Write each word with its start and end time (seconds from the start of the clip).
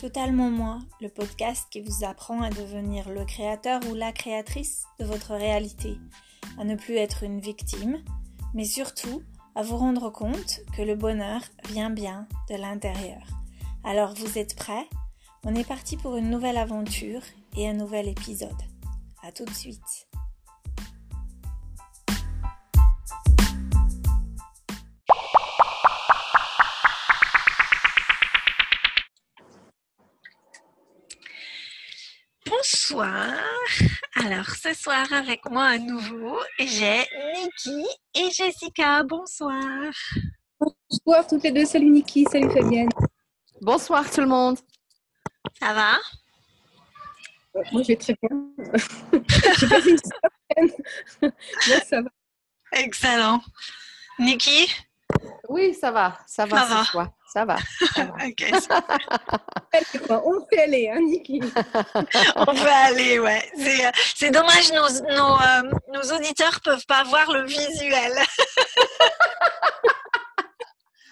Totalement 0.00 0.48
moi, 0.48 0.78
le 1.00 1.08
podcast 1.08 1.66
qui 1.72 1.80
vous 1.80 2.04
apprend 2.04 2.40
à 2.42 2.50
devenir 2.50 3.10
le 3.10 3.24
créateur 3.24 3.80
ou 3.90 3.94
la 3.94 4.12
créatrice 4.12 4.84
de 5.00 5.04
votre 5.04 5.34
réalité, 5.34 5.98
à 6.56 6.62
ne 6.62 6.76
plus 6.76 6.94
être 6.94 7.24
une 7.24 7.40
victime, 7.40 7.98
mais 8.54 8.64
surtout 8.64 9.22
à 9.56 9.62
vous 9.62 9.76
rendre 9.76 10.08
compte 10.10 10.60
que 10.76 10.82
le 10.82 10.94
bonheur 10.94 11.40
vient 11.70 11.90
bien 11.90 12.28
de 12.48 12.54
l'intérieur. 12.54 13.26
Alors 13.82 14.14
vous 14.14 14.38
êtes 14.38 14.54
prêts? 14.54 14.88
On 15.44 15.56
est 15.56 15.66
parti 15.66 15.96
pour 15.96 16.16
une 16.16 16.30
nouvelle 16.30 16.58
aventure 16.58 17.22
et 17.56 17.68
un 17.68 17.74
nouvel 17.74 18.06
épisode. 18.06 18.62
À 19.24 19.32
tout 19.32 19.44
de 19.46 19.54
suite. 19.54 20.07
Bonsoir. 32.90 33.34
Alors, 34.14 34.48
ce 34.48 34.72
soir 34.72 35.12
avec 35.12 35.44
moi 35.50 35.64
à 35.64 35.78
nouveau, 35.78 36.38
j'ai 36.58 37.04
Niki 37.34 37.86
et 38.14 38.30
Jessica. 38.30 39.02
Bonsoir. 39.02 39.92
Bonsoir 40.58 41.26
toutes 41.26 41.42
les 41.42 41.50
deux. 41.50 41.66
Salut 41.66 41.90
Niki, 41.90 42.24
salut 42.30 42.50
Fabienne. 42.50 42.88
Bonsoir 43.60 44.10
tout 44.10 44.22
le 44.22 44.28
monde. 44.28 44.58
Ça 45.60 45.74
va? 45.74 45.98
Moi, 47.72 47.82
je 47.82 47.88
vais 47.88 47.96
très 47.96 48.16
bien. 48.22 48.30
J'ai 49.58 49.68
passé 49.68 49.90
une 49.90 49.98
semaine. 49.98 50.70
Moi, 51.68 51.80
ça 51.86 52.00
va. 52.00 52.10
Excellent. 52.72 53.42
Niki 54.18 54.72
Oui, 55.48 55.74
ça 55.74 55.90
va. 55.90 56.16
Ça 56.26 56.46
va 56.46 56.66
Ça 56.66 56.84
ce 56.84 56.96
va. 56.96 57.12
Ça 57.32 57.44
va. 57.44 57.56
ça 57.94 58.04
va. 58.06 58.14
On 60.24 60.46
fait 60.48 60.62
aller, 60.62 60.88
hein, 60.88 61.00
Niki. 61.00 61.40
on 62.36 62.46
peut 62.46 62.70
aller, 62.70 63.18
ouais. 63.18 63.50
C'est, 63.56 63.84
euh, 63.86 63.90
c'est 64.14 64.30
dommage, 64.30 64.72
nos, 64.72 64.88
nos, 65.14 65.34
euh, 65.36 65.70
nos 65.92 66.12
auditeurs 66.16 66.60
peuvent 66.62 66.86
pas 66.86 67.02
voir 67.04 67.30
le 67.32 67.44
visuel. 67.44 68.12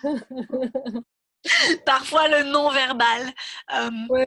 Parfois 1.84 2.28
le 2.28 2.44
non-verbal. 2.44 3.32
Euh, 3.74 3.90
Ouais, 4.08 4.26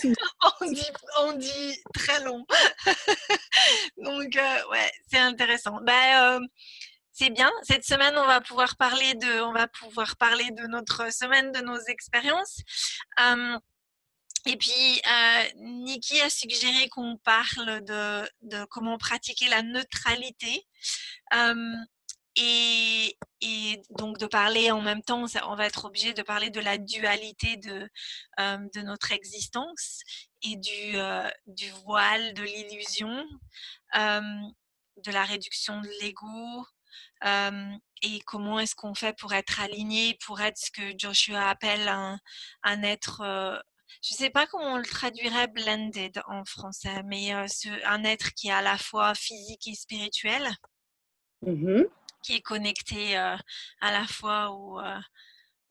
tout. 0.00 0.12
on, 0.60 0.66
dit, 0.70 0.90
on 1.20 1.32
dit 1.34 1.78
très 1.94 2.20
long. 2.24 2.44
Donc, 3.98 4.34
euh, 4.36 4.68
ouais, 4.70 4.90
c'est 5.10 5.18
intéressant. 5.18 5.78
Ben, 5.82 6.40
c'est 7.18 7.30
bien. 7.30 7.50
Cette 7.62 7.84
semaine, 7.84 8.14
on 8.18 8.26
va 8.26 8.42
pouvoir 8.42 8.76
parler 8.76 9.14
de, 9.14 9.40
on 9.40 9.52
va 9.52 9.68
pouvoir 9.68 10.16
parler 10.16 10.50
de 10.50 10.66
notre 10.66 11.10
semaine, 11.10 11.50
de 11.50 11.60
nos 11.60 11.78
expériences. 11.88 12.60
Euh, 13.18 13.58
et 14.44 14.56
puis, 14.58 15.00
euh, 15.06 16.24
a 16.24 16.30
suggéré 16.30 16.90
qu'on 16.90 17.16
parle 17.16 17.82
de, 17.84 18.64
comment 18.66 18.98
pratiquer 18.98 19.48
la 19.48 19.62
neutralité. 19.62 20.66
Euh, 21.34 21.74
et, 22.36 23.16
donc 23.90 24.18
de 24.18 24.26
parler 24.26 24.70
en 24.70 24.82
même 24.82 25.02
temps, 25.02 25.24
on 25.44 25.56
va 25.56 25.66
être 25.66 25.86
obligé 25.86 26.12
de 26.12 26.22
parler 26.22 26.50
de 26.50 26.60
la 26.60 26.76
dualité 26.76 27.56
de, 27.56 27.88
de 28.38 28.80
notre 28.82 29.12
existence 29.12 30.02
et 30.42 30.56
du, 30.56 30.96
euh, 30.96 31.28
voile 31.84 32.34
de 32.34 32.42
l'illusion, 32.42 33.24
de 33.94 35.10
la 35.10 35.24
réduction 35.24 35.80
de 35.80 35.88
l'ego, 36.02 36.66
euh, 37.24 37.70
et 38.02 38.20
comment 38.20 38.58
est-ce 38.60 38.74
qu'on 38.74 38.94
fait 38.94 39.16
pour 39.18 39.32
être 39.32 39.60
aligné, 39.60 40.18
pour 40.24 40.40
être 40.40 40.58
ce 40.58 40.70
que 40.70 40.92
Joshua 40.98 41.48
appelle 41.48 41.88
un, 41.88 42.18
un 42.62 42.82
être, 42.82 43.22
euh, 43.22 43.58
je 44.02 44.14
ne 44.14 44.18
sais 44.18 44.30
pas 44.30 44.46
comment 44.46 44.74
on 44.74 44.76
le 44.78 44.84
traduirait 44.84 45.48
blended 45.48 46.20
en 46.26 46.44
français, 46.44 47.02
mais 47.04 47.34
euh, 47.34 47.46
ce- 47.48 47.84
un 47.86 48.04
être 48.04 48.32
qui 48.34 48.48
est 48.48 48.52
à 48.52 48.62
la 48.62 48.76
fois 48.78 49.14
physique 49.14 49.66
et 49.68 49.74
spirituel 49.74 50.48
Mhm. 51.42 51.86
qui 52.22 52.34
est 52.34 52.40
connecté 52.40 53.16
à 53.16 53.38
la 53.82 54.06
fois 54.06 54.50
au, 54.50 54.80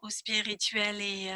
au 0.04 0.10
spirituel 0.10 1.02
et, 1.02 1.32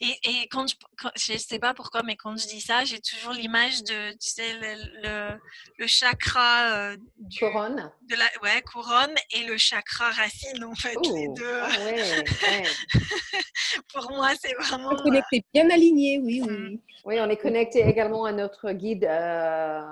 et, 0.00 0.18
et 0.24 0.48
quand 0.48 0.66
je, 0.68 0.74
quand- 0.98 1.10
je 1.16 1.36
sais 1.36 1.58
pas 1.58 1.74
pourquoi, 1.74 2.02
mais 2.02 2.16
quand 2.16 2.36
je 2.36 2.46
dis 2.46 2.60
ça, 2.60 2.84
j'ai 2.84 3.00
toujours 3.00 3.32
l'image 3.32 3.82
de, 3.84 4.10
tu 4.12 4.28
sais, 4.30 4.52
le, 4.54 5.02
le, 5.02 5.40
le 5.78 5.86
chakra 5.86 6.72
euh, 6.92 6.96
du, 7.18 7.38
Couronne. 7.38 7.92
de 8.02 8.16
la 8.16 8.26
ouais, 8.42 8.62
couronne 8.62 9.14
et 9.32 9.44
le 9.44 9.56
chakra 9.56 10.10
racine, 10.10 10.64
en 10.64 10.74
fait, 10.74 10.94
les 11.14 11.28
Ouh, 11.28 11.34
deux. 11.34 11.60
ah 11.62 11.84
ouais, 11.84 12.24
ouais. 12.42 12.64
Pour 13.94 14.10
moi, 14.12 14.30
c'est 14.40 14.54
vraiment... 14.54 14.90
On 14.90 14.96
est 14.96 15.02
connecté, 15.02 15.44
bien 15.52 15.70
aligné, 15.70 16.18
oui, 16.18 16.42
oui. 16.46 16.80
Oui, 17.04 17.16
on 17.20 17.30
est 17.30 17.36
connecté 17.36 17.86
également 17.86 18.24
à 18.24 18.32
notre 18.32 18.72
guide, 18.72 19.04
euh, 19.04 19.82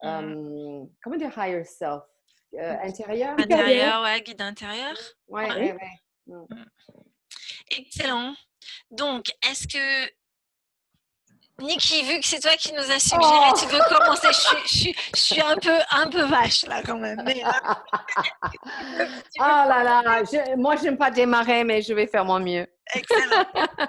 Mm. 0.00 0.06
euh, 0.06 0.84
comment 1.02 1.16
dire, 1.16 1.32
higher 1.36 1.64
self, 1.64 2.02
euh, 2.54 2.76
intérieur? 2.82 3.36
euh, 3.36 3.42
intérieur, 3.42 4.02
ouais, 4.04 4.22
guide 4.22 4.40
intérieur. 4.40 4.96
Ouais, 5.26 5.48
Ouais. 5.48 5.72
ouais, 5.74 5.76
ouais. 6.28 6.64
Excellent. 7.70 8.34
Donc, 8.90 9.26
est-ce 9.48 9.66
que 9.68 10.10
Niki, 11.60 12.02
vu 12.04 12.20
que 12.20 12.26
c'est 12.26 12.38
toi 12.38 12.52
qui 12.56 12.72
nous 12.72 12.88
as 12.90 13.00
suggéré, 13.00 13.48
Oh. 13.50 13.54
tu 13.58 13.66
veux 13.66 13.80
commencer? 13.88 14.28
Je 14.28 14.38
suis, 14.38 14.56
je, 14.64 14.78
suis, 14.78 14.96
je 15.16 15.20
suis 15.20 15.40
un 15.40 15.56
peu 15.56 15.76
un 15.90 16.08
peu 16.08 16.22
vache 16.22 16.64
là 16.66 16.82
quand 16.86 16.98
même. 16.98 17.20
mais, 17.24 17.42
euh, 17.44 19.04
Ah 19.40 19.66
là 19.68 19.82
là, 19.82 20.22
je, 20.24 20.56
moi 20.56 20.76
j'aime 20.76 20.96
pas 20.96 21.10
démarrer, 21.10 21.64
mais 21.64 21.82
je 21.82 21.92
vais 21.94 22.06
faire 22.06 22.24
mon 22.24 22.38
mieux. 22.40 22.66
excellent. 22.94 23.44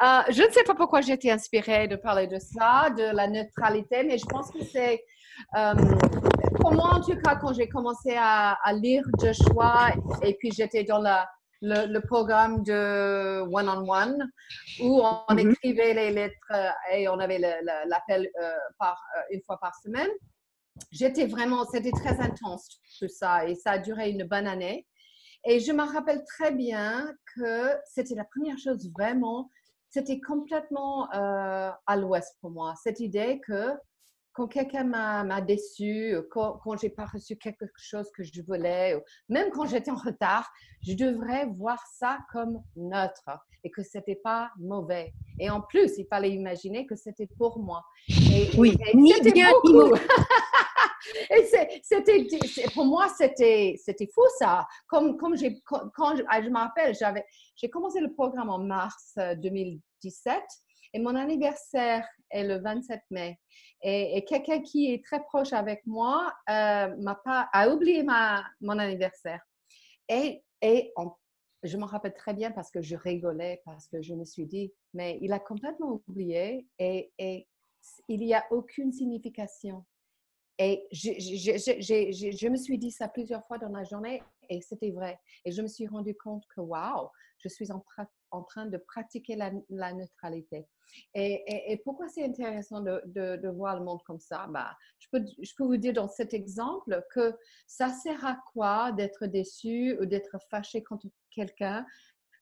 Euh, 0.00 0.22
je 0.28 0.44
ne 0.44 0.50
sais 0.52 0.62
pas 0.62 0.76
pourquoi 0.76 1.00
j'ai 1.00 1.14
été 1.14 1.28
inspirée 1.32 1.88
de 1.88 1.96
parler 1.96 2.28
de 2.28 2.38
ça, 2.38 2.88
de 2.96 3.02
la 3.16 3.26
neutralité, 3.26 4.04
mais 4.04 4.16
je 4.16 4.26
pense 4.26 4.48
que 4.52 4.62
c'est 4.64 5.02
euh, 5.56 5.74
pour 6.60 6.70
moi 6.72 6.90
en 6.94 7.00
tout 7.00 7.16
cas 7.20 7.34
quand 7.34 7.52
j'ai 7.52 7.68
commencé 7.68 8.14
à, 8.16 8.52
à 8.62 8.72
lire 8.74 9.02
Joshua 9.20 9.88
et 10.22 10.36
puis 10.38 10.52
j'étais 10.56 10.84
dans 10.84 10.98
la, 11.00 11.28
le, 11.60 11.86
le 11.92 12.00
programme 12.00 12.62
de 12.62 13.40
One 13.40 13.68
on 13.68 13.88
One 13.90 14.30
où 14.80 15.00
on, 15.02 15.34
Mhm. 15.34 15.50
écrivait 15.50 15.94
les 15.94 16.10
lettres 16.12 16.36
euh, 16.52 16.70
et 16.92 17.08
on 17.08 17.18
avait 17.18 17.38
l'appel 17.38 18.28
euh, 18.40 18.52
euh, 18.82 18.86
une 19.30 19.42
fois 19.42 19.58
par 19.58 19.74
semaine. 19.74 20.10
J'étais 20.92 21.26
vraiment, 21.26 21.64
c'était 21.64 21.90
très 21.90 22.20
intense 22.20 22.80
tout 22.98 23.08
ça 23.08 23.44
et 23.46 23.54
ça 23.56 23.72
a 23.72 23.78
duré 23.78 24.10
une 24.10 24.24
bonne 24.24 24.46
année. 24.46 24.86
Et 25.44 25.60
je 25.60 25.72
me 25.72 25.82
rappelle 25.82 26.24
très 26.24 26.52
bien 26.52 27.12
que 27.34 27.74
c'était 27.86 28.14
la 28.14 28.24
première 28.24 28.58
chose 28.58 28.90
vraiment, 28.92 29.50
c'était 29.90 30.20
complètement 30.20 31.10
euh, 31.14 31.70
à 31.86 31.96
l'ouest 31.96 32.36
pour 32.40 32.50
moi. 32.50 32.74
Cette 32.82 33.00
idée 33.00 33.40
que 33.46 33.72
quand 34.38 34.46
quelqu'un 34.46 34.84
m'a 34.84 35.40
déçu, 35.40 36.16
quand, 36.30 36.60
quand 36.62 36.78
j'ai 36.78 36.90
pas 36.90 37.06
reçu 37.06 37.36
quelque 37.36 37.66
chose 37.76 38.08
que 38.12 38.22
je 38.22 38.40
voulais, 38.42 38.94
ou 38.94 39.00
même 39.28 39.50
quand 39.50 39.66
j'étais 39.66 39.90
en 39.90 39.96
retard, 39.96 40.48
je 40.86 40.94
devrais 40.94 41.46
voir 41.46 41.82
ça 41.98 42.18
comme 42.30 42.62
neutre 42.76 43.28
et 43.64 43.70
que 43.70 43.82
c'était 43.82 44.20
pas 44.22 44.52
mauvais. 44.60 45.12
Et 45.40 45.50
en 45.50 45.60
plus, 45.60 45.98
il 45.98 46.06
fallait 46.06 46.30
imaginer 46.30 46.86
que 46.86 46.94
c'était 46.94 47.26
pour 47.36 47.58
moi. 47.58 47.82
Et, 48.08 48.48
Oui, 48.56 48.76
et 48.86 48.96
ni 48.96 49.12
c'était 49.14 49.32
bien, 49.32 49.48
ni 49.48 49.72
beaucoup. 49.72 49.96
Et 51.30 51.48
c'était, 51.82 52.26
pour 52.74 52.84
moi, 52.84 53.08
c'était, 53.08 53.74
c'était 53.82 54.08
fou 54.14 54.22
ça. 54.38 54.68
Comme, 54.86 55.16
comme 55.16 55.36
j'ai, 55.36 55.60
quand, 55.64 55.88
quand 55.96 56.16
je, 56.16 56.22
ah, 56.28 56.42
je 56.42 56.48
me 56.48 56.58
rappelle, 56.58 56.94
j'avais, 56.94 57.24
j'ai 57.56 57.70
commencé 57.70 57.98
le 57.98 58.12
programme 58.12 58.50
en 58.50 58.58
mars 58.58 59.14
euh, 59.18 59.34
2017 59.34 60.42
et 60.92 60.98
mon 60.98 61.14
anniversaire 61.14 62.06
est 62.30 62.44
le 62.44 62.58
27 62.58 63.00
mai. 63.10 63.38
Et, 63.82 64.24
quelqu'un 64.26 64.60
qui 64.60 64.92
est 64.92 65.04
très 65.04 65.22
proche 65.22 65.52
avec 65.52 65.86
moi 65.86 66.32
euh, 66.50 66.94
m'a 66.98 67.14
pas, 67.24 67.48
a 67.52 67.68
oublié 67.70 68.02
ma, 68.02 68.44
mon 68.60 68.78
anniversaire. 68.78 69.40
Et, 70.08 70.42
et 70.62 70.92
on- 70.96 71.12
je 71.64 71.76
me 71.76 71.84
rappelle 71.84 72.14
très 72.14 72.34
bien 72.34 72.52
parce 72.52 72.70
que 72.70 72.80
je 72.82 72.94
rigolais, 72.96 73.60
parce 73.64 73.88
que 73.88 74.00
je 74.00 74.14
me 74.14 74.24
suis 74.24 74.46
dit, 74.46 74.72
mais 74.94 75.18
il 75.20 75.32
a 75.32 75.40
complètement 75.40 76.00
oublié 76.06 76.66
et, 76.78 77.12
et 77.18 77.48
il 78.08 78.20
n'y 78.20 78.34
a 78.34 78.44
aucune 78.50 78.92
signification. 78.92 79.84
Et 80.60 80.86
je, 80.90 81.10
je, 81.18 81.56
je, 81.80 82.30
je- 82.36 82.48
me 82.48 82.56
suis 82.56 82.78
dit 82.78 82.90
ça 82.90 83.08
plusieurs 83.08 83.44
fois 83.46 83.58
dans 83.58 83.68
la 83.68 83.84
journée 83.84 84.22
et 84.48 84.60
c'était 84.60 84.90
vrai. 84.90 85.18
Et 85.44 85.52
je 85.52 85.62
me 85.62 85.68
suis 85.68 85.86
rendu 85.86 86.16
compte 86.16 86.44
que, 86.54 86.60
waouh, 86.60 87.08
je 87.38 87.48
suis 87.48 87.70
en, 87.70 87.78
tra- 87.78 88.08
en 88.30 88.42
train 88.42 88.66
de 88.66 88.76
pratiquer 88.76 89.36
la, 89.36 89.92
neutralité. 89.92 90.66
Et, 91.14 91.80
pourquoi 91.84 92.08
c'est 92.08 92.24
intéressant 92.24 92.80
de, 92.80 93.48
voir 93.50 93.78
le 93.78 93.84
monde 93.84 94.02
comme 94.04 94.20
ça? 94.20 94.46
Bah, 94.48 94.76
je, 94.98 95.08
peux, 95.10 95.24
je 95.42 95.52
peux 95.56 95.64
vous 95.64 95.76
dire 95.76 95.92
dans 95.92 96.08
cet 96.08 96.34
exemple 96.34 97.04
que 97.10 97.34
ça 97.66 97.90
sert 97.90 98.24
à 98.24 98.38
quoi 98.52 98.92
d'être 98.92 99.26
déçu 99.26 99.96
ou 100.00 100.06
d'être 100.06 100.38
fâché 100.50 100.82
contre 100.82 101.06
quelqu'un 101.30 101.86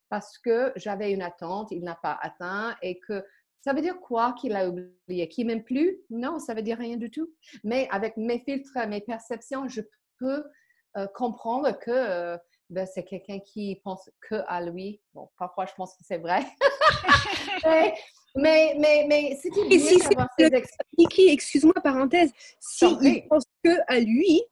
parce 0.08 0.38
que 0.38 0.72
j'avais 0.76 1.12
une 1.12 1.22
attente, 1.22 1.72
il 1.72 1.82
n'a 1.82 1.96
pas 1.96 2.18
atteint 2.20 2.76
et 2.82 2.98
que 3.00 3.24
ça 3.60 3.72
veut 3.72 3.80
dire 3.80 3.98
quoi 3.98 4.32
qu'il 4.34 4.54
a 4.54 4.68
oublié? 4.68 5.28
Qu'il 5.28 5.48
m'aime 5.48 5.64
plus? 5.64 5.98
Non, 6.08 6.38
ça 6.38 6.54
veut 6.54 6.62
dire 6.62 6.78
rien 6.78 6.96
du 6.96 7.10
tout. 7.10 7.28
Mais 7.64 7.88
avec 7.90 8.16
mes 8.16 8.38
filtres, 8.38 8.78
mes 8.86 9.00
perceptions, 9.00 9.66
je 9.66 9.80
peux 10.18 10.44
euh, 10.96 11.06
comprendre 11.14 11.76
que 11.78 11.90
euh, 11.90 12.38
ben, 12.68 12.86
c'est 12.86 13.04
quelqu'un 13.04 13.38
qui 13.40 13.80
pense 13.84 14.10
que 14.20 14.36
à 14.46 14.60
lui. 14.62 15.00
Bon, 15.14 15.28
parfois 15.38 15.66
je 15.66 15.72
pense 15.74 15.92
que 15.94 16.02
c'est 16.06 16.18
vrai. 16.18 16.40
et, 17.64 17.92
Mais, 18.38 18.76
mais, 18.78 19.06
mais 19.08 19.38
c'était 19.40 19.64
bien 19.66 19.78
si 19.78 19.98
d'avoir 19.98 20.28
ces 20.38 20.50
excuse-moi, 21.30 21.72
parenthèse, 21.82 22.30
s'il 22.60 22.94
prie. 22.98 23.22
pense 23.30 23.44
que 23.64 23.70
à 23.88 23.98
lui, 23.98 24.42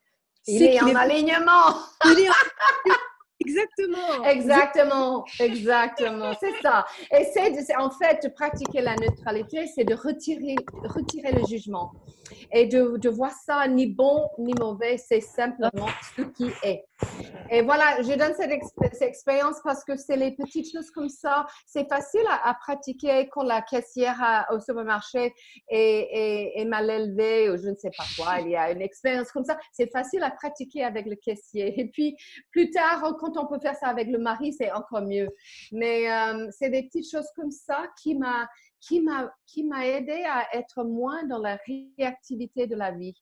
Il 0.46 0.58
c'est 0.58 0.74
est 0.76 0.80
en 0.80 0.94
alignement. 0.94 1.74
il 2.06 2.20
est 2.20 2.28
en- 2.30 2.32
Exactement. 3.40 4.24
Exactement, 4.24 5.24
exactement, 5.38 6.32
c'est 6.40 6.54
ça. 6.62 6.86
Et 7.12 7.24
c'est- 7.24 7.76
en 7.76 7.90
fait, 7.90 8.22
de 8.22 8.28
pratiquer 8.32 8.80
la 8.80 8.94
neutralité, 8.96 9.66
c'est 9.66 9.84
de 9.84 9.94
retirer, 9.94 10.56
retirer 10.84 11.32
le 11.32 11.44
jugement 11.44 11.92
et 12.52 12.66
de, 12.66 13.08
voir 13.08 13.32
ça 13.32 13.66
ni 13.68 13.86
bon 13.86 14.28
ni 14.38 14.54
mauvais, 14.54 14.96
c'est 14.96 15.20
simplement 15.20 15.88
ce 16.16 16.22
qui 16.22 16.50
est. 16.62 16.84
Et 17.50 17.62
voilà, 17.62 18.02
je 18.02 18.12
donne 18.16 18.34
cette, 18.34 18.50
exp- 18.50 18.92
cette 18.92 19.02
expérience 19.02 19.56
parce 19.62 19.84
que 19.84 19.96
c'est 19.96 20.16
les 20.16 20.32
petites 20.32 20.72
choses 20.72 20.90
comme 20.90 21.08
ça. 21.08 21.46
C'est 21.66 21.88
facile 21.88 22.24
à, 22.28 22.54
pratiquer 22.54 23.28
quand 23.30 23.42
la 23.42 23.62
caissière 23.62 24.46
au 24.50 24.58
supermarché 24.58 25.34
est 25.68 26.64
mal 26.66 26.88
élevée 26.90 27.50
ou 27.50 27.56
je 27.56 27.68
ne 27.68 27.76
sais 27.76 27.90
pas 27.96 28.04
quoi. 28.16 28.40
Il 28.40 28.50
y 28.50 28.56
a 28.56 28.70
une 28.70 28.82
expérience 28.82 29.30
comme 29.30 29.44
ça. 29.44 29.58
C'est 29.72 29.90
facile 29.90 30.22
à 30.22 30.30
pratiquer 30.30 30.84
avec 30.84 31.06
le 31.06 31.16
caissier. 31.16 31.78
Et 31.80 31.88
puis, 31.88 32.16
plus 32.50 32.70
tard, 32.70 33.14
quand 33.18 33.36
on 33.36 33.46
peut 33.46 33.58
faire 33.60 33.76
ça 33.76 33.88
avec 33.88 34.08
le 34.08 34.18
mari, 34.18 34.52
c'est 34.52 34.72
encore 34.72 35.02
mieux. 35.02 35.28
Mais 35.72 36.10
euh, 36.10 36.48
c'est 36.50 36.70
des 36.70 36.84
petites 36.84 37.10
choses 37.10 37.28
comme 37.36 37.50
ça 37.50 37.86
qui 38.00 38.14
m'a 38.14 38.48
qui 38.86 39.00
m'a 39.00 39.32
qui 39.46 39.64
m'a 39.64 39.86
aidé 39.86 40.24
à 40.26 40.54
être 40.54 40.84
moins 40.84 41.24
dans 41.24 41.38
la 41.38 41.58
réactivité 41.66 42.66
de 42.66 42.76
la 42.76 42.92
vie, 42.92 43.14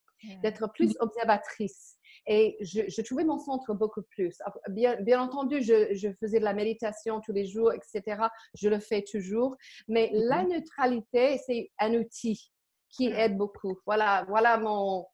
d'être 0.43 0.69
plus 0.73 0.95
observatrice. 1.01 1.97
Et 2.27 2.57
je, 2.61 2.83
je 2.89 3.03
trouvais 3.03 3.25
mon 3.25 3.39
centre 3.39 3.75
beaucoup 3.75 4.03
plus. 4.03 4.39
Bien, 4.69 5.01
bien 5.01 5.21
entendu, 5.21 5.63
je, 5.63 5.95
je 5.95 6.09
faisais 6.21 6.39
de 6.39 6.45
la 6.45 6.55
méditation 6.55 7.21
tous 7.21 7.33
les 7.33 7.47
jours, 7.47 7.73
etc. 7.73 8.23
Je 8.55 8.69
le 8.69 8.79
fais 8.79 9.03
toujours. 9.03 9.57
Mais 9.89 10.11
la 10.13 10.45
neutralité, 10.45 11.39
c'est 11.45 11.71
un 11.81 11.95
outil 11.95 12.53
qui 12.91 13.07
aide 13.07 13.37
beaucoup. 13.37 13.79
Voilà, 13.87 14.25
voilà 14.29 14.59
mon, 14.59 15.07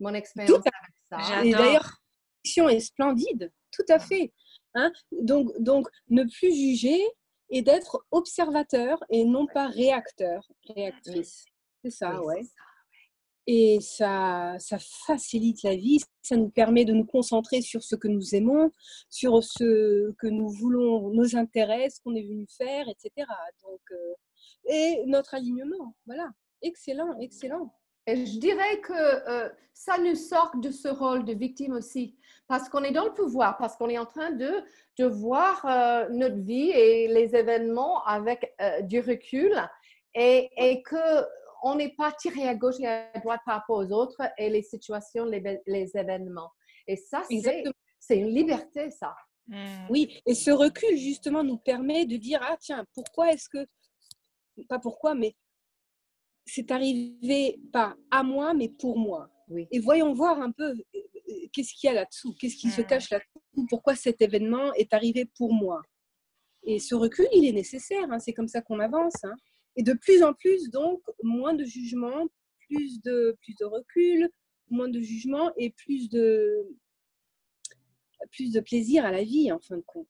mon 0.00 0.12
expérience 0.12 0.58
avec 0.58 1.24
ça. 1.28 1.44
Et 1.44 1.52
d'ailleurs, 1.52 1.98
l'action 2.44 2.68
est 2.68 2.80
splendide, 2.80 3.50
tout 3.72 3.86
à 3.88 3.98
fait. 3.98 4.32
Hein 4.74 4.92
donc, 5.12 5.50
donc, 5.60 5.88
ne 6.08 6.24
plus 6.24 6.54
juger 6.54 7.00
et 7.50 7.62
d'être 7.62 8.04
observateur 8.10 9.02
et 9.10 9.24
non 9.24 9.46
pas 9.46 9.68
réacteur, 9.68 10.48
réactrice. 10.74 11.44
C'est 11.82 11.90
ça, 11.90 12.20
Oui, 12.20 12.26
ouais. 12.26 12.42
c'est 12.42 12.48
ça. 12.48 12.64
Et 13.46 13.78
ça, 13.82 14.56
ça 14.58 14.78
facilite 14.78 15.62
la 15.64 15.76
vie, 15.76 16.00
ça 16.22 16.36
nous 16.36 16.48
permet 16.48 16.86
de 16.86 16.94
nous 16.94 17.04
concentrer 17.04 17.60
sur 17.60 17.82
ce 17.82 17.94
que 17.94 18.08
nous 18.08 18.34
aimons, 18.34 18.70
sur 19.10 19.44
ce 19.44 20.12
que 20.12 20.26
nous 20.26 20.48
voulons, 20.48 21.10
nos 21.10 21.36
intérêts, 21.36 21.90
ce 21.90 22.00
qu'on 22.00 22.14
est 22.14 22.22
venu 22.22 22.46
faire, 22.56 22.88
etc. 22.88 23.28
Donc, 23.62 23.80
euh, 23.92 24.14
et 24.66 25.04
notre 25.06 25.34
alignement, 25.34 25.94
voilà. 26.06 26.30
Excellent, 26.62 27.18
excellent. 27.20 27.74
Et 28.06 28.26
je 28.26 28.38
dirais 28.38 28.80
que 28.80 28.92
euh, 28.92 29.48
ça 29.72 29.98
nous 29.98 30.14
sort 30.14 30.52
de 30.56 30.70
ce 30.70 30.88
rôle 30.88 31.24
de 31.24 31.32
victime 31.32 31.72
aussi, 31.72 32.16
parce 32.46 32.68
qu'on 32.68 32.84
est 32.84 32.92
dans 32.92 33.04
le 33.06 33.14
pouvoir, 33.14 33.56
parce 33.56 33.76
qu'on 33.76 33.88
est 33.88 33.98
en 33.98 34.06
train 34.06 34.30
de, 34.30 34.52
de 34.98 35.04
voir 35.06 35.64
euh, 35.64 36.08
notre 36.10 36.40
vie 36.40 36.70
et 36.70 37.08
les 37.08 37.34
événements 37.34 38.04
avec 38.04 38.54
euh, 38.60 38.82
du 38.82 39.00
recul 39.00 39.52
et, 40.14 40.50
et 40.56 40.82
que 40.82 41.24
on 41.66 41.76
n'est 41.76 41.94
pas 41.96 42.12
tiré 42.12 42.46
à 42.46 42.54
gauche 42.54 42.78
et 42.78 42.86
à 42.86 43.10
droite 43.20 43.40
par 43.46 43.56
rapport 43.56 43.78
aux 43.78 43.90
autres 43.90 44.20
et 44.36 44.50
les 44.50 44.62
situations, 44.62 45.24
les, 45.24 45.62
les 45.66 45.96
événements. 45.96 46.50
Et 46.86 46.96
ça, 46.96 47.22
c'est 47.98 48.18
une 48.18 48.28
liberté, 48.28 48.90
ça. 48.90 49.14
Mm. 49.46 49.86
Oui, 49.88 50.20
et 50.26 50.34
ce 50.34 50.50
recul, 50.50 50.94
justement, 50.98 51.42
nous 51.42 51.56
permet 51.56 52.04
de 52.04 52.16
dire, 52.16 52.40
ah 52.42 52.56
tiens, 52.60 52.84
pourquoi 52.94 53.32
est-ce 53.32 53.48
que, 53.48 53.66
pas 54.68 54.78
pourquoi, 54.78 55.14
mais 55.14 55.34
c'est 56.46 56.70
arrivé 56.70 57.58
pas 57.72 57.96
à 58.10 58.22
moi, 58.22 58.54
mais 58.54 58.68
pour 58.68 58.98
moi. 58.98 59.30
Oui. 59.48 59.66
Et 59.70 59.78
voyons 59.78 60.12
voir 60.14 60.40
un 60.40 60.50
peu 60.52 60.70
euh, 60.70 60.74
euh, 60.94 61.46
qu'est-ce 61.52 61.74
qu'il 61.74 61.88
y 61.88 61.90
a 61.90 61.94
là-dessous, 61.94 62.34
qu'est-ce 62.40 62.56
qui 62.56 62.70
se 62.70 62.80
cache 62.82 63.10
là-dessous, 63.10 63.66
pourquoi 63.68 63.94
cet 63.94 64.22
événement 64.22 64.72
est 64.74 64.92
arrivé 64.94 65.26
pour 65.36 65.52
moi. 65.52 65.82
Et 66.62 66.78
ce 66.78 66.94
recul, 66.94 67.26
il 67.34 67.44
est 67.44 67.52
nécessaire, 67.52 68.10
hein, 68.10 68.18
c'est 68.18 68.32
comme 68.32 68.48
ça 68.48 68.62
qu'on 68.62 68.80
avance. 68.80 69.22
hein. 69.24 69.34
Et 69.76 69.82
de 69.82 69.92
plus 69.92 70.22
en 70.22 70.32
plus, 70.32 70.70
donc, 70.70 71.02
moins 71.22 71.52
de 71.54 71.64
jugement, 71.64 72.26
plus 72.68 73.02
de, 73.02 73.36
plus 73.42 73.54
de 73.60 73.64
recul, 73.66 74.30
moins 74.70 74.88
de 74.88 75.00
jugement 75.00 75.52
et 75.58 75.70
plus 75.70 76.08
de, 76.08 76.66
plus 78.30 78.50
de 78.52 78.60
plaisir 78.60 79.04
à 79.04 79.10
la 79.12 79.22
vie, 79.24 79.52
en 79.52 79.58
fin 79.60 79.76
de 79.76 79.82
compte. 79.82 80.08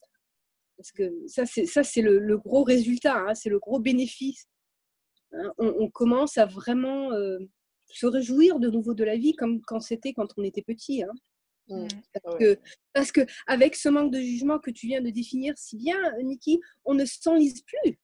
Parce 0.77 0.93
que 0.93 1.13
ça, 1.27 1.47
c'est, 1.47 1.67
ça, 1.67 1.83
c'est 1.83 2.03
le, 2.03 2.19
le 2.19 2.39
gros 2.39 2.63
résultat, 2.63 3.17
hein, 3.17 3.35
c'est 3.35 3.51
le 3.51 3.59
gros 3.59 3.81
bénéfice. 3.81 4.47
Hein, 5.37 5.53
on, 5.59 5.67
on 5.81 5.91
commence 5.91 6.39
à 6.39 6.47
vraiment 6.47 7.13
euh, 7.13 7.39
se 7.89 8.07
réjouir 8.07 8.59
de 8.61 8.69
nouveau 8.71 8.95
de 8.95 9.05
la 9.05 9.17
vie 9.17 9.35
comme 9.35 9.61
quand 9.63 9.81
c'était 9.81 10.13
quand 10.13 10.29
on 10.37 10.43
était 10.45 10.63
petit. 10.63 11.03
hein. 11.03 11.13
Mm. 11.69 11.87
Parce 12.13 12.35
Ouais. 12.37 12.39
que, 12.57 12.61
parce 12.93 13.13
que 13.13 13.21
avec 13.47 13.75
ce 13.75 13.89
manque 13.89 14.13
de 14.13 14.21
jugement 14.21 14.59
que 14.59 14.71
tu 14.71 14.87
viens 14.87 15.01
de 15.01 15.11
définir 15.11 15.55
si 15.57 15.77
bien, 15.77 15.97
Niki, 16.23 16.61
on 16.85 16.95
ne 16.95 17.05
s'enlise 17.05 17.63
plus. 17.63 17.99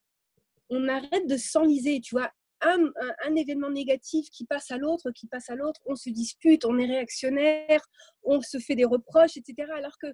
On 0.70 0.88
arrête 0.88 1.26
de 1.26 1.36
s'enliser. 1.36 2.00
Tu 2.00 2.14
vois, 2.14 2.30
un, 2.62 2.78
un- 2.86 3.14
un 3.28 3.34
événement 3.34 3.70
négatif 3.70 4.28
qui 4.30 4.44
passe 4.46 4.70
à 4.70 4.76
l'autre, 4.78 5.10
qui 5.12 5.26
passe 5.26 5.50
à 5.50 5.54
l'autre, 5.56 5.80
on 5.86 5.94
se 5.96 6.10
dispute, 6.10 6.64
on 6.64 6.78
est 6.78 6.86
réactionnaire, 6.86 7.80
on 8.22 8.40
se 8.40 8.58
fait 8.58 8.74
des 8.76 8.84
reproches, 8.84 9.36
etc. 9.36 9.70
Alors 9.74 9.96
que 9.98 10.06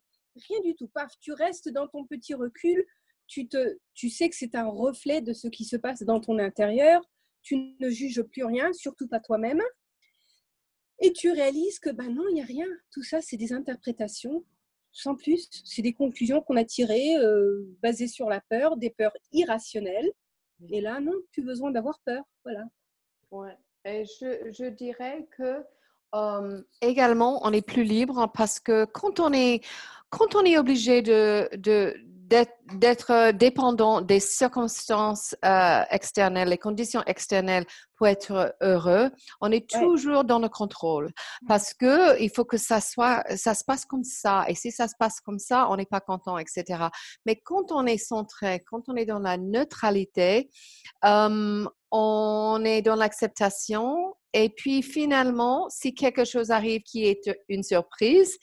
rien 0.49 0.61
du 0.65 0.75
tout. 0.75 0.89
Paf, 0.89 1.13
tu 1.21 1.33
restes 1.33 1.69
dans 1.69 1.87
ton 1.89 2.05
petit 2.05 2.35
recul. 2.35 2.85
Tu, 3.27 3.49
te, 3.49 3.79
tu 3.95 4.09
sais 4.09 4.29
que 4.29 4.37
c'est 4.37 4.55
un 4.55 4.69
reflet 4.69 5.21
de 5.21 5.33
ce 5.33 5.49
qui 5.49 5.65
se 5.65 5.77
passe 5.77 6.03
dans 6.03 6.21
ton 6.21 6.39
intérieur. 6.39 7.03
Tu 7.43 7.77
ne 7.81 7.91
juges 7.91 8.23
plus 8.23 8.45
rien, 8.45 8.73
surtout 8.73 9.09
pas 9.09 9.21
toi-même. 9.21 9.63
Et 11.01 11.13
tu 11.13 11.31
réalises 11.31 11.79
que 11.79 11.91
ben 11.91 12.15
non, 12.15 12.25
il 12.31 12.35
n'y 12.35 12.43
a 12.43 12.47
rien. 12.47 12.67
Tout 12.91 13.03
ça, 13.03 13.21
c'est 13.21 13.37
des 13.37 13.53
interprétations, 13.53 14.45
sans 14.93 15.15
plus. 15.15 15.49
C'est 15.65 15.83
des 15.83 15.93
conclusions 15.93 16.41
qu'on 16.41 16.57
a 16.57 16.65
tirées 16.65 17.17
euh, 17.19 17.67
basées 17.83 18.09
sur 18.09 18.29
la 18.29 18.41
peur, 18.41 18.77
des 18.77 18.91
peurs 18.91 19.17
irrationnelles. 19.33 20.11
Et 20.71 20.81
là, 20.81 21.01
non, 21.01 21.13
plus 21.33 21.43
besoin 21.43 21.71
d'avoir 21.71 22.01
peur. 22.05 22.25
Voilà. 22.45 22.65
Ouais. 23.31 23.57
Et 23.85 24.05
je, 24.05 24.69
dirais 24.71 25.29
que 25.37 25.63
euh, 26.15 26.63
également, 26.81 27.47
on 27.47 27.53
est 27.53 27.67
plus 27.67 27.85
libre 27.85 28.31
parce 28.35 28.59
que 28.59 28.85
quand 28.85 29.21
on 29.21 29.33
est, 29.33 29.63
quand 30.11 30.35
on 30.35 30.45
est 30.45 30.59
obligé 30.59 31.03
de, 31.03 31.49
d'être, 32.29 32.53
d'être 32.75 33.31
dépendant 33.33 34.01
des 34.01 34.21
circonstances 34.21 35.37
euh, 35.45 35.83
extérieures, 35.91 36.45
les 36.45 36.59
conditions 36.59 37.03
extérieures 37.07 37.65
pour 37.97 38.07
être 38.09 38.55
heureux, 38.61 39.11
on 39.41 39.51
est 39.51 39.69
toujours 39.71 40.25
dans 40.25 40.39
le 40.39 40.49
contrôle 40.49 41.11
parce 41.49 41.73
que 41.73 42.21
il 42.21 42.31
faut 42.31 42.45
que 42.45 42.59
ça 42.59 42.81
soit, 42.81 43.25
ça 43.37 43.55
se 43.55 43.65
passe 43.65 43.85
comme 43.85 44.05
ça. 44.05 44.45
Et 44.49 44.55
si 44.55 44.71
ça 44.71 44.89
se 44.89 44.95
passe 44.99 45.21
comme 45.21 45.39
ça, 45.39 45.69
on 45.71 45.77
n'est 45.77 45.87
pas 45.87 46.01
content, 46.01 46.37
etc. 46.37 46.89
Mais 47.25 47.37
quand 47.37 47.73
on 47.73 47.87
est 47.87 47.99
centré, 47.99 48.63
quand 48.67 48.89
on 48.89 48.97
est 48.97 49.07
dans 49.07 49.21
la 49.21 49.39
neutralité, 49.39 50.51
euh, 51.05 51.65
on 51.91 52.63
est 52.65 52.83
dans 52.83 52.97
l'acceptation. 52.97 54.15
Et 54.33 54.51
puis 54.51 54.83
finalement, 54.83 55.69
si 55.71 55.95
quelque 55.95 56.25
chose 56.25 56.51
arrive 56.51 56.83
qui 56.83 57.07
est 57.07 57.31
une 57.49 57.63
surprise, 57.63 58.37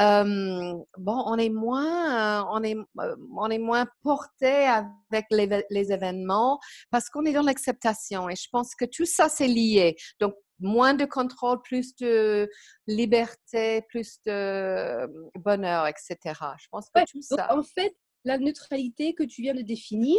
euh, 0.00 0.74
bon, 0.98 1.22
on 1.26 1.36
est 1.36 1.50
moins, 1.50 2.40
euh, 2.42 2.44
on 2.50 2.62
est, 2.62 2.76
euh, 2.76 3.16
on 3.36 3.48
est 3.50 3.58
moins 3.58 3.86
porté 4.02 4.66
avec 4.66 5.26
les, 5.30 5.64
les 5.70 5.92
événements 5.92 6.58
parce 6.90 7.08
qu'on 7.10 7.24
est 7.24 7.32
dans 7.32 7.42
l'acceptation. 7.42 8.28
Et 8.28 8.36
je 8.36 8.48
pense 8.50 8.74
que 8.74 8.84
tout 8.84 9.06
ça 9.06 9.28
c'est 9.28 9.46
lié. 9.48 9.96
Donc 10.20 10.34
moins 10.58 10.94
de 10.94 11.04
contrôle, 11.04 11.60
plus 11.62 11.94
de 11.96 12.48
liberté, 12.86 13.82
plus 13.88 14.18
de 14.26 15.06
bonheur, 15.38 15.86
etc. 15.86 16.16
Je 16.58 16.66
pense 16.70 16.86
que 16.86 17.00
Ouais, 17.00 17.04
tout 17.10 17.20
Donc, 17.30 17.38
ça. 17.40 17.56
en 17.56 17.62
fait, 17.62 17.94
la 18.24 18.38
neutralité 18.38 19.14
que 19.14 19.22
tu 19.24 19.42
viens 19.42 19.54
de 19.54 19.62
définir, 19.62 20.18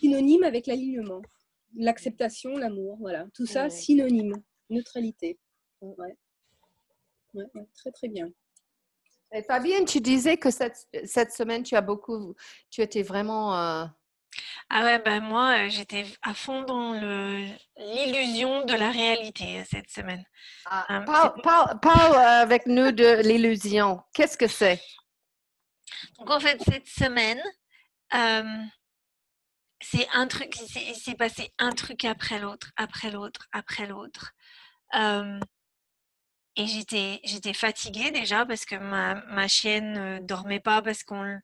synonyme 0.00 0.42
avec 0.44 0.66
l'alignement, 0.66 1.22
l'acceptation, 1.76 2.56
l'amour, 2.56 2.96
voilà. 3.00 3.26
Tout 3.34 3.46
ça, 3.46 3.64
Ouais. 3.64 3.70
synonyme, 3.70 4.34
neutralité. 4.70 5.38
Ouais. 5.80 6.16
Ouais, 7.34 7.44
très, 7.74 7.90
très 7.92 8.08
bien. 8.08 8.28
Et 9.32 9.42
Fabienne, 9.42 9.84
tu 9.84 10.00
disais 10.00 10.38
que 10.38 10.50
cette, 10.50 10.86
cette 11.04 11.32
semaine, 11.32 11.62
tu 11.62 11.76
as 11.76 11.82
beaucoup, 11.82 12.34
tu 12.70 12.80
étais 12.80 13.02
vraiment. 13.02 13.54
euh, 13.58 13.84
Ah 14.70 14.84
ouais, 14.84 14.98
ben 15.00 15.20
moi, 15.20 15.66
euh, 15.66 15.68
j'étais 15.68 16.06
à 16.22 16.32
fond 16.32 16.62
dans 16.62 16.92
le- 16.92 17.46
l'illusion 17.76 18.64
de 18.64 18.72
la 18.74 18.90
réalité 18.90 19.60
euh, 19.60 19.64
cette 19.70 19.90
semaine. 19.90 20.24
ah, 20.66 21.02
parle, 21.04 21.40
parle- 21.42 21.80
parle, 21.80 22.16
avec 22.16 22.66
nous 22.66 22.90
de 22.92 23.20
l'illusion. 23.22 24.02
Qu'est-ce 24.14 24.38
que 24.38 24.46
c'est? 24.48 24.80
Donc 26.18 26.30
en 26.30 26.40
fait, 26.40 26.60
cette 26.62 26.86
semaine, 26.88 27.42
euh, 28.14 28.62
c'est 29.82 30.08
un 30.14 30.26
truc, 30.26 30.54
il 30.60 30.66
s'est- 30.68 30.86
il 30.88 30.94
s'est 30.96 31.14
passé 31.14 31.52
un 31.58 31.70
truc 31.72 32.04
après 32.04 32.38
l'autre, 32.38 32.72
après 32.76 33.10
l'autre, 33.10 33.46
après 33.52 33.86
l'autre. 33.86 34.32
Euh, 34.94 35.38
et 36.58 36.66
j'étais, 36.66 37.20
j'étais 37.24 37.54
fatiguée 37.54 38.10
déjà 38.10 38.44
parce 38.44 38.64
que 38.66 38.74
ma, 38.76 39.14
ma 39.26 39.48
chienne 39.48 39.92
ne 39.94 40.18
dormait 40.20 40.60
pas 40.60 40.82
parce 40.82 41.04
qu'on 41.04 41.38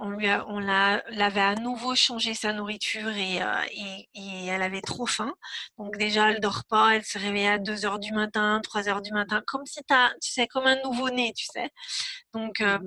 on 0.00 0.10
lui 0.10 0.28
a, 0.28 0.44
on 0.48 0.58
l'a, 0.58 1.02
l'avait 1.10 1.40
à 1.40 1.54
nouveau 1.54 1.94
changé 1.94 2.34
sa 2.34 2.52
nourriture 2.52 3.10
et, 3.10 3.42
euh, 3.42 3.62
et, 3.72 4.08
et, 4.14 4.46
elle 4.48 4.62
avait 4.62 4.82
trop 4.82 5.06
faim. 5.06 5.32
Donc 5.78 5.96
déjà, 5.98 6.30
elle 6.32 6.40
dort 6.40 6.64
pas, 6.68 6.96
elle 6.96 7.04
se 7.04 7.18
réveille 7.18 7.46
à 7.46 7.58
2 7.58 7.86
heures 7.86 8.00
du 8.00 8.12
matin, 8.12 8.60
3 8.62 8.88
heures 8.88 9.02
du 9.02 9.12
matin, 9.12 9.42
comme 9.46 9.66
si 9.66 9.80
t'as, 9.86 10.10
tu 10.20 10.32
sais, 10.32 10.46
comme 10.48 10.66
un 10.66 10.82
nouveau-né, 10.82 11.32
tu 11.36 11.46
sais. 11.46 11.70
Donc, 12.34 12.60
euh, 12.60 12.78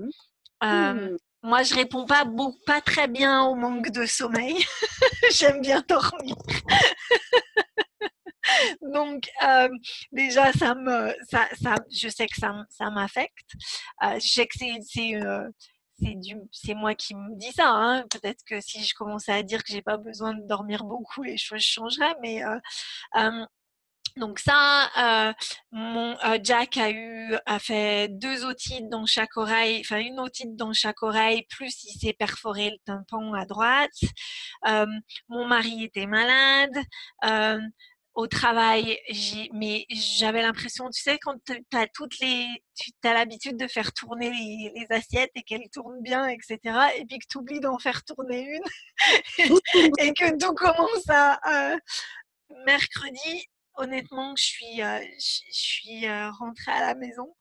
euh, 0.63 0.93
Hmm. 0.93 1.17
moi, 1.43 1.63
je 1.63 1.75
réponds 1.75 2.05
pas, 2.05 2.25
beau- 2.25 2.55
pas 2.65 2.81
très 2.81 3.07
bien 3.07 3.43
au 3.43 3.55
manque 3.55 3.91
de 3.91 4.05
sommeil. 4.05 4.55
J'aime 5.31 5.61
bien 5.61 5.83
dormir. 5.87 6.35
Donc, 8.81 9.29
euh, 9.43 9.69
déjà, 10.11 10.51
ça 10.53 10.75
me, 10.75 11.13
ça, 11.29 11.47
ça, 11.61 11.75
je 11.91 12.09
sais 12.09 12.27
que 12.27 12.37
ça, 12.39 12.53
ça 12.69 12.89
m'affecte. 12.89 13.51
Euh, 14.03 14.19
je 14.19 14.27
sais 14.27 14.47
que 14.47 14.57
c'est, 14.57 14.73
c'est, 14.87 15.15
euh, 15.15 15.49
c'est 16.51 16.73
moi 16.75 16.95
qui 16.95 17.15
me 17.15 17.35
dis 17.37 17.51
ça. 17.53 17.69
hein. 17.69 18.03
Peut-être 18.09 18.43
que 18.45 18.59
si 18.61 18.83
je 18.83 18.93
commençais 18.95 19.31
à 19.33 19.43
dire 19.43 19.63
que 19.63 19.71
j'ai 19.71 19.81
pas 19.81 19.97
besoin 19.97 20.33
de 20.33 20.45
dormir 20.47 20.83
beaucoup, 20.83 21.23
les 21.23 21.37
choses 21.37 21.61
changeraient. 21.61 22.15
Mais 22.21 22.41
donc 24.17 24.37
ça, 24.39 25.33
mon 25.71 26.15
Jack 26.43 26.77
a 26.77 26.91
eu 26.91 27.35
a 27.45 27.57
fait 27.59 28.09
deux 28.09 28.45
otites 28.45 28.87
dans 28.89 29.05
chaque 29.07 29.37
oreille, 29.37 29.79
enfin 29.79 29.97
une 29.99 30.19
otite 30.19 30.55
dans 30.55 30.71
chaque 30.73 31.01
oreille, 31.01 31.45
plus 31.49 31.83
il 31.85 31.99
s'est 31.99 32.13
perforé 32.13 32.69
le 32.71 32.77
tympan 32.85 33.33
à 33.33 33.45
droite. 33.45 33.89
Mon 35.29 35.45
mari 35.47 35.85
était 35.85 36.05
malade. 36.05 36.75
Au 38.15 38.27
travail, 38.27 38.99
j'ai, 39.09 39.49
mais 39.53 39.85
j'avais 39.89 40.43
l'impression, 40.43 40.87
tu 40.89 41.01
sais, 41.01 41.17
quand 41.17 41.35
tu 41.45 41.63
as 41.73 41.87
toutes 41.87 42.19
les, 42.19 42.47
tu 42.75 42.91
as 43.03 43.13
l'habitude 43.13 43.57
de 43.57 43.67
faire 43.67 43.91
tourner 43.91 44.29
les, 44.29 44.71
les 44.75 44.95
assiettes 44.95 45.31
et 45.35 45.41
qu'elles 45.41 45.69
tournent 45.71 46.01
bien, 46.01 46.27
etc. 46.27 46.59
Et 46.97 47.05
puis 47.05 47.17
que 47.17 47.25
tu 47.27 47.39
oublies 47.39 47.59
d'en 47.59 47.79
faire 47.79 48.03
tourner 48.03 48.41
une 48.41 48.63
et 49.99 50.13
que 50.13 50.37
tout 50.37 50.53
commence 50.53 51.09
à, 51.09 51.73
euh, 51.73 51.77
mercredi, 52.65 53.47
honnêtement, 53.75 54.35
je 54.37 54.43
suis, 54.43 54.81
euh, 54.83 54.99
je, 55.19 55.39
je 55.51 55.59
suis 55.59 56.07
euh, 56.07 56.29
rentrée 56.31 56.71
à 56.71 56.81
la 56.81 56.95
maison 56.95 57.33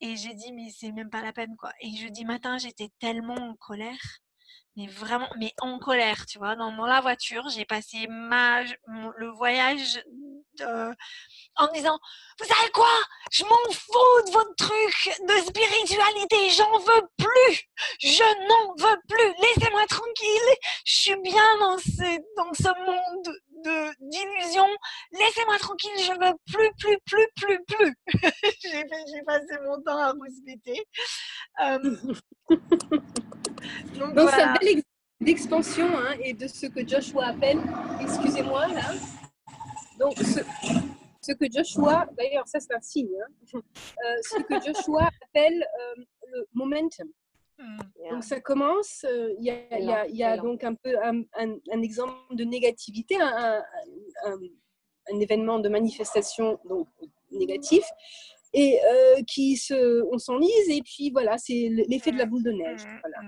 et 0.00 0.16
j'ai 0.16 0.34
dit, 0.34 0.52
mais 0.52 0.68
c'est 0.70 0.92
même 0.92 1.10
pas 1.10 1.22
la 1.22 1.32
peine, 1.32 1.56
quoi. 1.56 1.72
Et 1.80 1.94
jeudi 1.96 2.24
matin, 2.24 2.58
j'étais 2.58 2.90
tellement 3.00 3.34
en 3.34 3.54
colère, 3.56 4.20
mais 4.76 4.86
vraiment, 4.86 5.28
mais 5.38 5.52
en 5.60 5.78
colère, 5.78 6.26
tu 6.26 6.38
vois? 6.38 6.56
Dans, 6.56 6.70
la 6.86 7.00
voiture, 7.00 7.48
j'ai 7.48 7.64
passé 7.64 8.06
ma, 8.08 8.62
le 8.62 9.30
voyage 9.36 10.02
en 11.56 11.72
disant, 11.72 11.98
vous 12.38 12.46
savez 12.46 12.70
quoi? 12.72 12.88
Je 13.30 13.44
m'en 13.44 13.72
fous 13.72 14.26
de 14.26 14.30
votre 14.32 14.54
truc 14.56 15.18
de 15.26 15.34
spiritualité, 15.44 16.50
j'en 16.50 16.78
veux 16.78 17.08
plus 17.16 17.62
Je 18.00 18.22
n'en 18.48 18.74
veux 18.76 18.98
plus 19.08 19.34
Laissez-moi 19.42 19.86
tranquille 19.86 20.54
Je 20.84 20.94
suis 20.94 21.20
bien 21.22 21.58
dans 21.60 21.78
ce, 21.78 22.18
dans 22.36 22.52
ce 22.54 22.68
monde 22.84 23.36
de 23.64 23.90
d'illusions. 24.00 24.76
Laissez-moi 25.12 25.58
tranquille, 25.58 25.90
je 25.98 26.12
veux 26.12 26.34
plus, 26.52 26.70
plus, 26.78 26.98
plus, 27.06 27.28
plus, 27.36 27.64
plus. 27.64 27.94
j'ai 28.62 29.22
passé 29.24 29.58
mon 29.64 29.80
temps 29.82 29.98
à 29.98 30.12
rouspéter. 30.12 30.84
Euh, 31.60 31.96
donc 33.98 34.14
Donc, 34.14 34.28
voilà. 34.28 34.52
un 34.52 34.54
bel 34.54 34.68
exemple 34.68 34.86
d'expansion 35.20 35.86
hein, 35.96 36.14
et 36.22 36.34
de 36.34 36.46
ce 36.46 36.66
que 36.66 36.86
Joshua 36.86 37.26
appelle, 37.28 37.58
excusez-moi 38.00 38.68
là, 38.68 38.92
donc 39.98 40.16
ce, 40.18 40.40
ce 41.22 41.32
que 41.32 41.46
Joshua, 41.50 42.06
d'ailleurs 42.16 42.46
ça 42.46 42.60
c'est 42.60 42.74
un 42.74 42.80
signe, 42.80 43.08
hein, 43.54 43.58
euh, 43.58 44.16
ce 44.22 44.42
que 44.42 44.54
Joshua 44.66 45.08
appelle 45.22 45.62
euh, 45.62 46.02
le 46.32 46.46
momentum. 46.54 47.08
Hmm. 47.58 47.78
Yeah. 47.98 48.10
Donc 48.12 48.24
ça 48.24 48.38
commence, 48.40 49.06
euh, 49.08 49.32
il 49.38 49.44
y 49.46 49.50
a, 49.50 49.78
y 49.80 49.90
a- 49.90 50.06
y 50.08 50.22
a 50.22 50.36
donc 50.36 50.62
un 50.62 50.74
peu 50.74 50.94
un, 51.02 51.22
un- 51.38 51.56
un 51.72 51.82
exemple 51.82 52.12
de 52.32 52.44
négativité, 52.44 53.16
un, 53.18 53.62
un- 54.26 54.38
événement 55.20 55.58
de 55.60 55.70
manifestation 55.70 56.58
donc, 56.68 56.88
négatif, 57.30 57.84
et 58.52 58.78
euh, 58.84 59.22
qui 59.26 59.56
se, 59.56 60.02
on 60.12 60.18
s'enlise, 60.18 60.68
et 60.68 60.82
puis 60.82 61.10
voilà, 61.10 61.38
c'est 61.38 61.70
l'effet 61.88 62.12
de 62.12 62.18
la 62.18 62.26
boule 62.26 62.42
de 62.42 62.50
neige. 62.52 62.84
Hmm, 62.84 62.98
Voilà. 63.00 63.18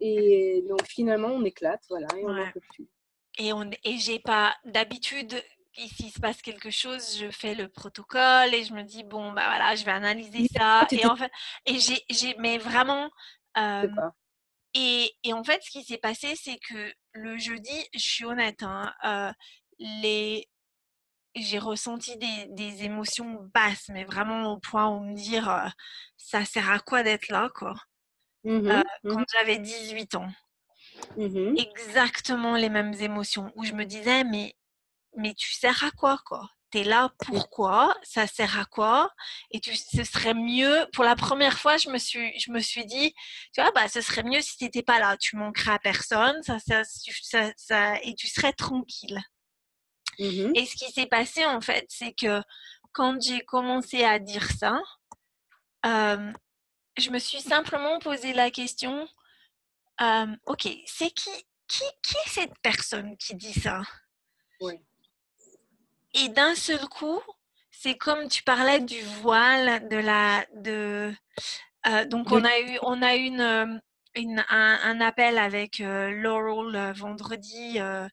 Et 0.00 0.64
donc 0.68 0.86
finalement 0.86 1.28
on 1.28 1.44
éclate, 1.44 1.84
voilà, 1.88 2.08
et 2.18 2.24
on 2.24 2.32
Ouais. 2.32 2.52
peut 2.52 2.60
plus. 2.60 2.88
et 3.38 3.52
on 3.52 3.70
et 3.84 3.98
j'ai 3.98 4.18
pas 4.20 4.56
d'habitude 4.64 5.42
s'il 5.76 6.12
se 6.12 6.20
passe 6.20 6.42
quelque 6.42 6.70
chose 6.70 7.18
je 7.18 7.30
fais 7.30 7.54
le 7.54 7.68
protocole 7.68 8.54
et 8.54 8.64
je 8.64 8.74
me 8.74 8.82
dis 8.82 9.04
bon 9.04 9.32
bah 9.32 9.44
voilà 9.46 9.76
je 9.76 9.84
vais 9.84 9.92
analyser 9.92 10.44
ça 10.56 10.88
et 10.92 10.96
t'étais- 11.00 11.06
en 11.06 11.16
fait 11.16 11.30
et 11.66 11.78
j'ai 11.78 12.04
j'ai 12.10 12.34
mais 12.38 12.58
vraiment 12.58 13.10
euh, 13.58 13.88
et, 14.74 15.12
et 15.24 15.32
en 15.32 15.44
fait 15.44 15.62
ce 15.64 15.70
qui 15.70 15.84
s'est 15.84 15.98
passé 15.98 16.36
c'est 16.36 16.58
que 16.58 16.92
le 17.12 17.38
jeudi 17.38 17.72
je 17.94 17.98
suis 18.00 18.24
honnête 18.24 18.62
hein, 18.62 18.92
euh, 19.04 19.32
les 19.78 20.48
j'ai 21.36 21.58
ressenti 21.60 22.16
des, 22.18 22.46
des 22.50 22.84
émotions 22.84 23.48
basses 23.54 23.88
mais 23.90 24.04
vraiment 24.04 24.52
au 24.52 24.58
point 24.60 24.88
où 24.88 25.00
me 25.00 25.14
dire 25.14 25.48
euh, 25.50 25.68
ça 26.18 26.44
sert 26.44 26.70
à 26.70 26.80
quoi 26.80 27.02
d'être 27.04 27.28
là 27.28 27.50
quoi 27.54 27.74
Mhm, 28.44 28.68
euh, 28.68 28.82
mhm, 29.04 29.14
quand 29.14 29.24
j'avais 29.32 29.58
18 29.58 30.14
ans 30.14 30.28
mhm. 31.16 31.54
exactement 31.56 32.56
les 32.56 32.68
mêmes 32.68 32.94
émotions 32.94 33.52
où 33.56 33.64
je 33.64 33.72
me 33.72 33.84
disais 33.84 34.24
mais 34.24 34.54
mais 35.16 35.34
tu 35.34 35.52
sers 35.52 35.84
à 35.84 35.90
quoi 35.92 36.18
quoi? 36.24 36.48
T'es 36.70 36.84
là 36.84 37.10
pourquoi? 37.26 37.96
Ça 38.04 38.26
sert 38.28 38.58
à 38.60 38.64
quoi? 38.64 39.10
Et 39.50 39.60
tu, 39.60 39.74
ce 39.76 40.04
serait 40.04 40.34
mieux. 40.34 40.86
Pour 40.92 41.04
la 41.04 41.16
première 41.16 41.58
fois, 41.58 41.76
je 41.78 41.88
me 41.90 41.98
suis, 41.98 42.38
je 42.38 42.52
me 42.52 42.60
suis 42.60 42.86
dit, 42.86 43.12
tu 43.52 43.60
vois, 43.60 43.72
bah, 43.72 43.88
ce 43.88 44.00
serait 44.00 44.22
mieux 44.22 44.40
si 44.40 44.56
t'étais 44.56 44.82
pas 44.82 45.00
là. 45.00 45.16
Tu 45.16 45.36
manquerais 45.36 45.72
à 45.72 45.78
personne, 45.80 46.40
ça, 46.44 46.58
ça, 46.60 46.82
ça, 46.84 47.50
ça- 47.56 48.00
et 48.02 48.14
tu 48.14 48.28
serais 48.28 48.52
tranquille. 48.52 49.20
Et 50.54 50.66
ce 50.66 50.76
qui 50.76 50.90
s'est 50.92 51.06
passé 51.06 51.44
en 51.44 51.60
fait, 51.60 51.86
c'est 51.88 52.12
que 52.12 52.42
quand 52.92 53.20
j'ai 53.20 53.40
commencé 53.40 54.04
à 54.04 54.18
dire 54.18 54.48
ça, 54.50 54.78
euh, 55.86 56.32
je 57.00 57.10
me 57.10 57.18
suis 57.18 57.40
simplement 57.40 57.98
posé 57.98 58.32
la 58.32 58.50
question 58.50 59.08
euh, 60.00 60.26
ok, 60.46 60.68
c'est 60.86 61.10
qui, 61.10 61.30
qui, 61.68 61.84
qui 62.02 62.14
est 62.16 62.28
cette 62.30 62.58
personne 62.62 63.16
qui 63.18 63.34
dit 63.34 63.52
ça? 63.52 63.82
Ouais. 64.60 64.80
Et 66.14 66.28
d'un 66.30 66.54
seul 66.54 66.80
coup, 66.88 67.20
c'est 67.70 67.96
comme 67.96 68.28
tu 68.28 68.42
parlais 68.42 68.80
du 68.80 69.00
voile, 69.02 69.88
de 69.88 69.96
la, 69.96 70.46
de, 70.56 71.12
euh, 71.86 72.04
donc 72.06 72.32
on 72.32 72.44
a 72.44 72.60
eu, 72.60 72.78
on 72.82 73.02
a 73.02 73.14
une, 73.14 73.40
euh, 73.40 73.78
une- 74.14 74.44
un, 74.48 74.78
un 74.82 75.00
appel 75.00 75.38
avec 75.38 75.80
euh, 75.80 76.10
Laurel 76.10 76.92
vendredi. 76.94 77.78
euh, 77.80 78.08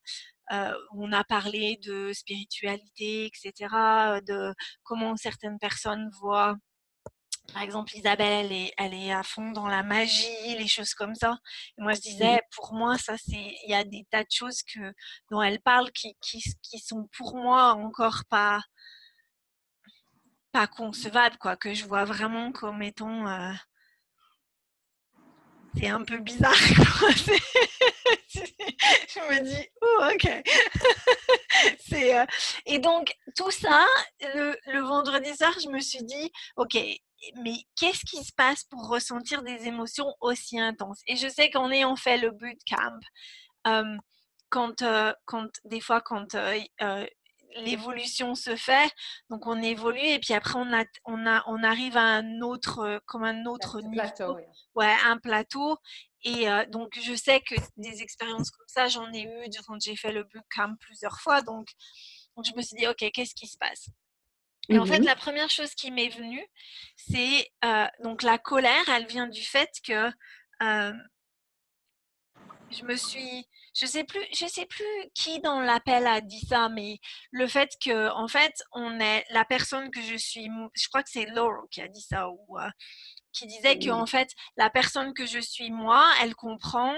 où 0.93 1.05
on 1.05 1.11
a 1.11 1.23
parlé 1.25 1.77
de 1.83 2.13
spiritualité, 2.13 3.25
etc., 3.25 4.21
de 4.25 4.53
comment 4.83 5.15
certaines 5.17 5.59
personnes 5.59 6.09
voient. 6.21 6.55
Par 7.53 7.61
exemple, 7.63 7.95
Isabelle, 7.95 8.45
elle 8.45 8.51
est, 8.51 8.73
elle 8.77 8.93
est 8.93 9.11
à 9.11 9.23
fond 9.23 9.51
dans 9.51 9.67
la 9.67 9.81
magie, 9.81 10.55
les 10.57 10.67
choses 10.67 10.93
comme 10.93 11.15
ça. 11.15 11.37
Et 11.77 11.81
moi, 11.81 11.93
je 11.93 12.01
disais, 12.01 12.41
pour 12.55 12.73
moi, 12.73 12.97
ça, 12.97 13.15
c'est, 13.17 13.55
il 13.65 13.69
y 13.69 13.73
a 13.73 13.83
des 13.83 14.05
tas 14.11 14.23
de 14.23 14.29
choses 14.31 14.61
que, 14.63 14.93
dont 15.31 15.41
elle 15.41 15.61
parle 15.61 15.91
qui, 15.91 16.15
qui, 16.21 16.43
qui 16.61 16.79
sont 16.79 17.07
pour 17.17 17.35
moi 17.35 17.73
encore 17.73 18.23
pas, 18.29 18.61
pas 20.51 20.67
concevables, 20.67 21.37
quoi, 21.37 21.55
que 21.55 21.73
je 21.73 21.85
vois 21.85 22.03
vraiment 22.05 22.51
comme 22.51 22.81
étant, 22.81 23.27
euh, 23.27 23.53
c'est 25.79 25.87
un 25.87 26.03
peu 26.03 26.17
bizarre. 26.19 26.53
quoi. 26.99 27.09
Je 28.29 29.19
me 29.19 29.43
dis, 29.43 29.69
oh, 29.81 30.09
ok. 30.13 30.43
Euh, 31.93 32.25
Et 32.67 32.77
donc, 32.79 33.15
tout 33.35 33.49
ça, 33.49 33.83
le, 34.21 34.55
le 34.67 34.79
vendredi 34.81 35.35
soir, 35.35 35.51
je 35.59 35.67
me 35.67 35.79
suis 35.79 36.03
dit, 36.03 36.31
ok, 36.55 36.77
mais 37.41 37.57
qu'est-ce 37.75 38.05
qui 38.05 38.23
se 38.23 38.33
passe 38.33 38.63
pour 38.65 38.87
ressentir 38.87 39.43
des 39.43 39.67
émotions 39.67 40.13
aussi 40.21 40.59
intenses? 40.59 41.01
Et 41.07 41.15
je 41.15 41.27
sais 41.27 41.49
qu'en 41.49 41.71
ayant 41.71 41.95
fait 41.95 42.17
le 42.17 42.31
bootcamp, 42.31 42.99
euh, 43.67 43.97
quand, 44.49 44.81
euh, 44.81 45.13
quand 45.25 45.49
des 45.65 45.81
fois, 45.81 46.01
quand 46.01 46.35
euh, 46.35 47.05
l'évolution 47.55 48.35
se 48.35 48.55
fait, 48.55 48.91
donc 49.29 49.47
on 49.47 49.61
évolue 49.61 49.99
et 49.99 50.19
puis 50.19 50.33
après 50.33 50.59
on, 50.59 50.73
a, 50.73 50.85
on, 51.05 51.25
a, 51.25 51.43
on 51.47 51.63
arrive 51.63 51.97
à 51.97 52.03
un 52.17 52.41
autre, 52.41 53.01
comme 53.05 53.23
un 53.23 53.45
autre 53.45 53.81
niveau 53.81 53.93
Plateau, 53.93 54.37
ouais, 54.75 54.95
un 55.05 55.17
plateau. 55.17 55.77
Et 56.23 56.47
donc, 56.69 56.99
je 57.01 57.13
sais 57.13 57.39
que 57.39 57.55
des 57.77 58.01
expériences 58.01 58.51
comme 58.51 58.67
ça, 58.67 58.87
j'en 58.87 59.09
ai 59.13 59.21
eu 59.21 59.49
quand 59.65 59.79
j'ai 59.79 59.95
fait 59.95 60.11
le 60.11 60.23
bootcamp 60.23 60.75
plusieurs 60.79 61.21
fois. 61.21 61.41
Donc, 61.41 61.69
donc, 62.35 62.45
je 62.45 62.53
me 62.55 62.61
suis 62.61 62.75
dit, 62.75 62.87
OK, 62.87 63.03
qu'est-ce 63.13 63.33
qui 63.33 63.47
se 63.47 63.57
passe? 63.57 63.87
Et 64.69 64.77
en 64.79 64.85
fait, 64.85 64.99
Mhm. 64.99 65.05
la 65.05 65.15
première 65.15 65.49
chose 65.49 65.73
qui 65.75 65.91
m'est 65.91 66.09
venue, 66.09 66.45
c'est 66.97 67.49
euh, 67.65 67.87
donc 68.03 68.23
la 68.23 68.37
colère, 68.37 68.87
elle 68.89 69.07
vient 69.07 69.27
du 69.27 69.41
fait 69.43 69.69
que 69.85 70.11
euh, 70.63 70.93
je 72.69 72.83
me 72.83 72.95
suis, 72.97 73.47
je 73.79 73.85
sais 73.85 74.03
plus, 74.03 74.19
je 74.33 74.45
sais 74.45 74.65
plus 74.65 74.85
qui 75.13 75.39
dans 75.39 75.61
l'appel 75.61 76.05
a 76.05 76.19
dit 76.21 76.41
ça, 76.45 76.67
mais 76.69 76.99
le 77.31 77.47
fait 77.47 77.71
que, 77.83 78.09
en 78.11 78.27
fait, 78.27 78.53
on 78.73 78.99
est 78.99 79.23
la 79.31 79.45
personne 79.45 79.89
que 79.89 80.01
je 80.01 80.15
suis, 80.17 80.49
je 80.75 80.87
crois 80.89 81.01
que 81.03 81.09
c'est 81.09 81.25
Laura 81.27 81.61
qui 81.71 81.81
a 81.81 81.87
dit 81.87 82.01
ça 82.01 82.29
ou 82.29 82.59
euh, 82.59 82.69
qui 83.33 83.47
disait 83.47 83.77
que 83.79 83.89
en 83.91 84.05
fait, 84.05 84.29
la 84.57 84.69
personne 84.69 85.13
que 85.13 85.25
je 85.25 85.39
suis 85.39 85.71
moi, 85.71 86.05
elle 86.21 86.35
comprend 86.35 86.95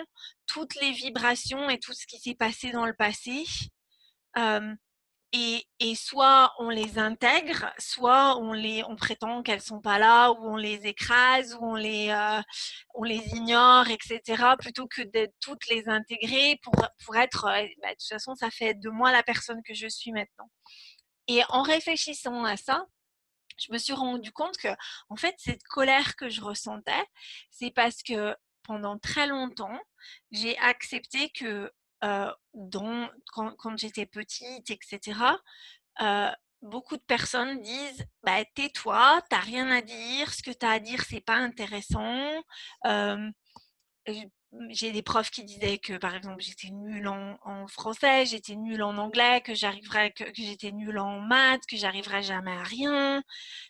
toutes 0.48 0.76
les 0.82 0.92
vibrations 0.92 1.70
et 1.70 1.80
tout 1.80 1.94
ce 1.94 2.08
qui 2.08 2.20
s'est 2.20 2.36
passé 2.36 2.72
dans 2.72 2.86
le 2.86 2.94
passé. 2.96 3.46
Et, 5.31 5.63
et, 5.79 5.93
soit 5.93 6.53
on 6.57 6.69
les 6.69 6.98
intègre, 6.98 7.71
soit 7.77 8.38
on, 8.38 8.51
les, 8.51 8.83
on 8.86 8.95
prétend 8.95 9.43
qu'elles 9.43 9.62
sont 9.62 9.79
pas 9.79 10.00
là, 10.00 10.31
ou 10.31 10.53
on 10.53 10.55
les 10.55 10.88
écrase, 10.88 11.53
ou 11.53 11.65
on 11.65 11.75
les, 11.75 12.09
euh, 12.09 12.41
on 12.95 13.03
les 13.03 13.21
ignore, 13.36 13.88
etc. 13.89 14.55
Plutôt 14.57 14.88
que 14.88 15.03
de 15.03 15.27
toutes 15.39 15.67
les 15.67 15.88
intégrer 15.88 16.59
pour, 16.63 16.74
pour 17.05 17.15
être, 17.15 17.45
euh, 17.45 17.67
bah, 17.81 17.89
de 17.89 17.93
toute 17.93 18.09
façon, 18.09 18.33
ça 18.33 18.50
fait 18.50 18.74
de 18.74 18.89
moi 18.89 19.12
la 19.12 19.21
personne 19.21 19.62
que 19.63 19.75
je 19.75 19.88
suis 19.88 20.12
maintenant. 20.12 20.50
Et 21.27 21.43
en 21.50 21.62
réfléchissant 21.62 22.43
à 22.43 22.57
ça, 22.57 22.86
je 23.59 23.71
me 23.71 23.77
suis 23.77 23.93
rendu 23.93 24.31
compte 24.31 24.57
que, 24.57 24.69
en 25.09 25.15
fait, 25.15 25.36
cette 25.38 25.63
colère 25.63 26.15
que 26.15 26.29
je 26.29 26.41
ressentais, 26.41 27.05
c'est 27.51 27.71
parce 27.71 28.01
que 28.01 28.36
pendant 28.63 28.98
très 29.00 29.27
longtemps, 29.27 29.79
j'ai 30.31 30.57
accepté 30.59 31.29
que 31.29 31.71
quand, 32.01 33.77
j'étais 33.77 34.06
petite, 34.06 34.70
etc., 34.72 35.20
beaucoup 36.62 36.98
de 36.98 37.03
personnes 37.03 37.62
disent 37.62 38.06
bah, 38.24 38.44
tais-toi, 38.56 39.22
t'as 39.29 39.39
rien 39.39 39.70
à 39.72 39.82
dire, 39.82 40.34
ce 40.34 40.44
que 40.44 40.51
tu 40.51 40.65
as 40.65 40.72
à 40.72 40.79
dire, 40.79 41.03
c'est 41.08 41.22
pas 41.22 41.38
intéressant. 41.38 42.44
J'ai 44.70 44.91
des 44.91 45.03
profs 45.03 45.29
qui 45.29 45.44
disaient 45.44 45.77
que, 45.77 45.98
par 45.98 46.15
exemple, 46.15 46.41
j'étais 46.41 46.72
nulle 46.72 47.08
en, 47.08 47.68
français, 47.68 48.25
j'étais 48.25 48.56
nulle 48.56 48.82
en 48.82 48.98
anglais, 48.98 49.41
que 49.41 49.53
j'arriverais, 49.53 50.12
que, 50.12 50.24
que 50.24 50.41
j'étais 50.41 50.72
nulle 50.72 50.98
en 50.98 51.20
maths, 51.20 51.62
que 51.70 51.77
j'arriverais 51.77 52.24
jamais 52.24 52.51
à 52.51 52.63
rien, 52.63 53.22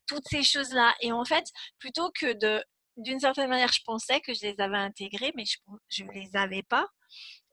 toutes 0.08 0.28
ces 0.30 0.42
choses-là. 0.42 0.96
Et 1.02 1.12
en 1.12 1.26
fait, 1.26 1.46
plutôt 1.80 2.12
que 2.12 2.32
de, 2.32 2.64
d'une 2.96 3.20
certaine 3.20 3.50
manière, 3.50 3.74
je 3.74 3.82
pensais 3.86 4.22
que 4.22 4.34
je 4.34 4.42
les 4.42 4.62
avais 4.62 4.78
intégrées, 4.78 5.34
mais 5.36 5.44
je 5.90 6.04
ne 6.06 6.12
les 6.12 6.34
avais 6.36 6.64
pas. 6.64 6.88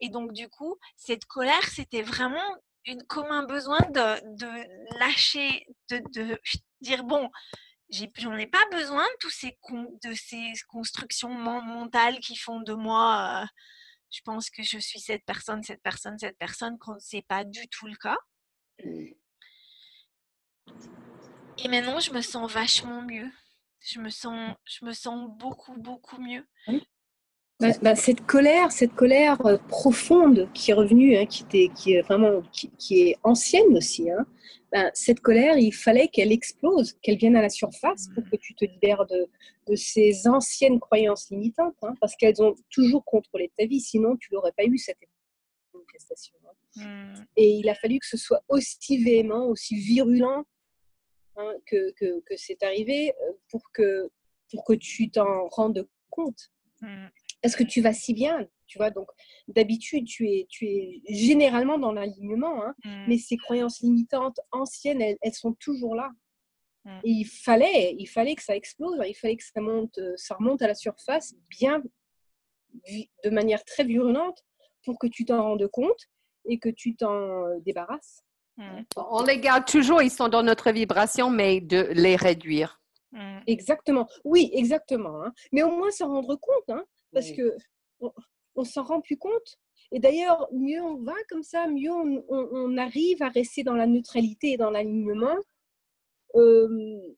Et 0.00 0.08
donc, 0.08 0.32
du 0.32 0.48
coup, 0.48 0.76
cette 0.96 1.24
colère, 1.24 1.66
c'était 1.68 2.02
vraiment 2.02 2.56
une, 2.84 3.02
comme 3.04 3.30
un 3.30 3.44
besoin 3.44 3.80
de, 3.80 4.36
de 4.36 4.98
lâcher, 4.98 5.66
de, 5.90 6.00
de, 6.14 6.40
dire, 6.80 7.04
bon, 7.04 7.30
j'en 7.90 8.36
ai, 8.36 8.46
pas 8.46 8.64
besoin 8.70 9.04
de, 9.04 9.18
tous 9.20 9.30
ces, 9.30 9.58
de 10.04 10.14
ces 10.14 10.52
constructions 10.68 11.30
mentales 11.30 12.18
qui 12.20 12.36
font 12.36 12.60
de 12.60 12.74
moi, 12.74 13.42
euh, 13.42 13.46
je 14.10 14.20
pense 14.24 14.50
que 14.50 14.62
je 14.62 14.78
suis 14.78 15.00
cette 15.00 15.24
personne, 15.24 15.62
cette 15.62 15.82
personne, 15.82 16.18
cette 16.18 16.38
personne, 16.38 16.78
quand 16.78 17.00
ce 17.00 17.16
n'est 17.16 17.22
pas 17.22 17.44
du 17.44 17.68
tout 17.68 17.86
le 17.86 17.96
cas. 17.96 18.16
Et 21.58 21.68
maintenant, 21.68 22.00
je 22.00 22.12
me 22.12 22.20
sens 22.20 22.50
vachement 22.50 23.02
mieux. 23.02 23.30
Je 23.80 24.00
me 24.00 24.10
sens, 24.10 24.54
je 24.64 24.84
me 24.84 24.92
sens 24.92 25.28
beaucoup, 25.38 25.76
beaucoup 25.76 26.20
mieux. 26.20 26.46
Bah, 27.58 27.68
bah, 27.80 27.94
cette 27.94 28.20
colère, 28.26 28.70
cette 28.70 28.94
colère 28.94 29.44
euh, 29.46 29.56
profonde 29.68 30.48
qui 30.52 30.70
est 30.70 30.74
revenue, 30.74 31.16
hein, 31.16 31.24
qui, 31.24 31.42
était, 31.44 31.70
qui 31.74 31.94
est 31.94 32.02
vraiment, 32.02 32.42
qui, 32.52 33.00
est 33.00 33.16
ancienne 33.22 33.74
aussi, 33.74 34.10
hein, 34.10 34.26
bah, 34.70 34.90
cette 34.92 35.20
colère, 35.20 35.56
il 35.56 35.72
fallait 35.72 36.08
qu'elle 36.08 36.32
explose, 36.32 36.92
qu'elle 37.00 37.16
vienne 37.16 37.34
à 37.34 37.40
la 37.40 37.48
surface 37.48 38.08
pour 38.14 38.24
que 38.24 38.36
tu 38.36 38.54
te 38.54 38.66
libères 38.66 39.06
de, 39.06 39.26
de 39.68 39.74
ces 39.74 40.28
anciennes 40.28 40.78
croyances 40.80 41.30
limitantes, 41.30 41.76
hein, 41.80 41.94
parce 41.98 42.14
qu'elles 42.16 42.42
ont 42.42 42.54
toujours 42.68 43.04
contrôlé 43.06 43.50
ta 43.56 43.64
vie, 43.64 43.80
sinon 43.80 44.16
tu 44.18 44.34
n'aurais 44.34 44.52
pas 44.52 44.64
eu 44.64 44.76
cette 44.76 44.98
manifestation. 45.72 46.34
Mmh. 46.76 47.24
Et 47.36 47.52
il 47.52 47.68
a 47.70 47.74
fallu 47.74 47.98
que 47.98 48.06
ce 48.06 48.18
soit 48.18 48.42
aussi 48.50 49.02
véhément, 49.02 49.46
aussi 49.46 49.76
virulent 49.76 50.44
que, 51.64 51.92
que, 51.92 52.20
que 52.20 52.36
c'est 52.36 52.62
arrivé 52.62 53.14
euh, 53.22 53.32
pour 53.50 53.62
que, 53.72 54.10
pour 54.50 54.64
que 54.64 54.74
tu 54.74 55.10
t'en 55.10 55.48
rendes 55.48 55.86
compte. 56.10 56.50
Parce 57.42 57.54
que 57.54 57.64
tu 57.64 57.80
vas 57.80 57.92
si 57.92 58.14
bien, 58.14 58.46
tu 58.66 58.78
vois. 58.78 58.90
Donc, 58.90 59.08
d'habitude, 59.48 60.06
tu 60.06 60.28
es, 60.28 60.46
tu 60.48 60.66
es 60.66 61.00
généralement 61.08 61.78
dans 61.78 61.92
l'alignement, 61.92 62.64
hein, 62.64 62.74
mmh. 62.84 63.04
mais 63.08 63.18
ces 63.18 63.36
croyances 63.36 63.80
limitantes 63.80 64.40
anciennes, 64.52 65.02
elles, 65.02 65.34
sont 65.34 65.52
toujours 65.54 65.94
là. 65.94 66.10
Mmh. 66.84 67.00
Et 67.04 67.10
il 67.10 67.24
fallait, 67.24 67.96
il 67.98 68.06
fallait 68.06 68.34
que 68.34 68.42
ça 68.42 68.56
explose, 68.56 68.98
hein. 69.00 69.06
il 69.06 69.14
fallait 69.14 69.36
que 69.36 69.44
ça 69.44 69.60
monte, 69.60 69.98
euh, 69.98 70.14
ça 70.16 70.34
remonte 70.34 70.62
à 70.62 70.66
la 70.66 70.74
surface 70.74 71.34
bien, 71.50 71.82
de 73.24 73.30
manière 73.30 73.64
très 73.64 73.84
virulente, 73.84 74.42
pour 74.84 74.98
que 74.98 75.06
tu 75.06 75.24
t'en 75.24 75.42
rendes 75.42 75.68
compte 75.68 76.08
et 76.48 76.58
que 76.58 76.68
tu 76.68 76.96
t'en 76.96 77.46
euh, 77.46 77.58
débarrasses. 77.60 78.22
Mmh. 78.56 78.82
On 78.96 79.22
les 79.22 79.38
garde 79.38 79.66
toujours, 79.66 80.00
ils 80.00 80.10
sont 80.10 80.28
dans 80.28 80.42
notre 80.42 80.72
vibration, 80.72 81.30
mais 81.30 81.60
de 81.60 81.88
les 81.92 82.16
réduire. 82.16 82.80
Exactement. 83.46 84.08
Oui, 84.24 84.50
exactement. 84.52 85.22
Hein. 85.22 85.32
Mais 85.52 85.62
au 85.62 85.70
moins 85.70 85.90
se 85.90 86.04
rendre 86.04 86.36
compte, 86.36 86.68
hein, 86.68 86.84
parce 87.12 87.30
que 87.32 87.56
on, 88.00 88.64
s'en 88.64 88.82
rend 88.84 89.00
plus 89.00 89.16
compte. 89.16 89.58
Et 89.92 90.00
d'ailleurs, 90.00 90.48
mieux 90.52 90.82
on 90.82 91.02
va 91.02 91.14
comme 91.28 91.42
ça, 91.42 91.66
mieux 91.66 91.92
on, 91.92 92.76
arrive 92.76 93.22
à 93.22 93.28
rester 93.28 93.62
dans 93.62 93.74
la 93.74 93.86
neutralité 93.86 94.52
et 94.52 94.56
dans 94.56 94.70
l'alignement. 94.70 95.36
Euh, 96.34 97.16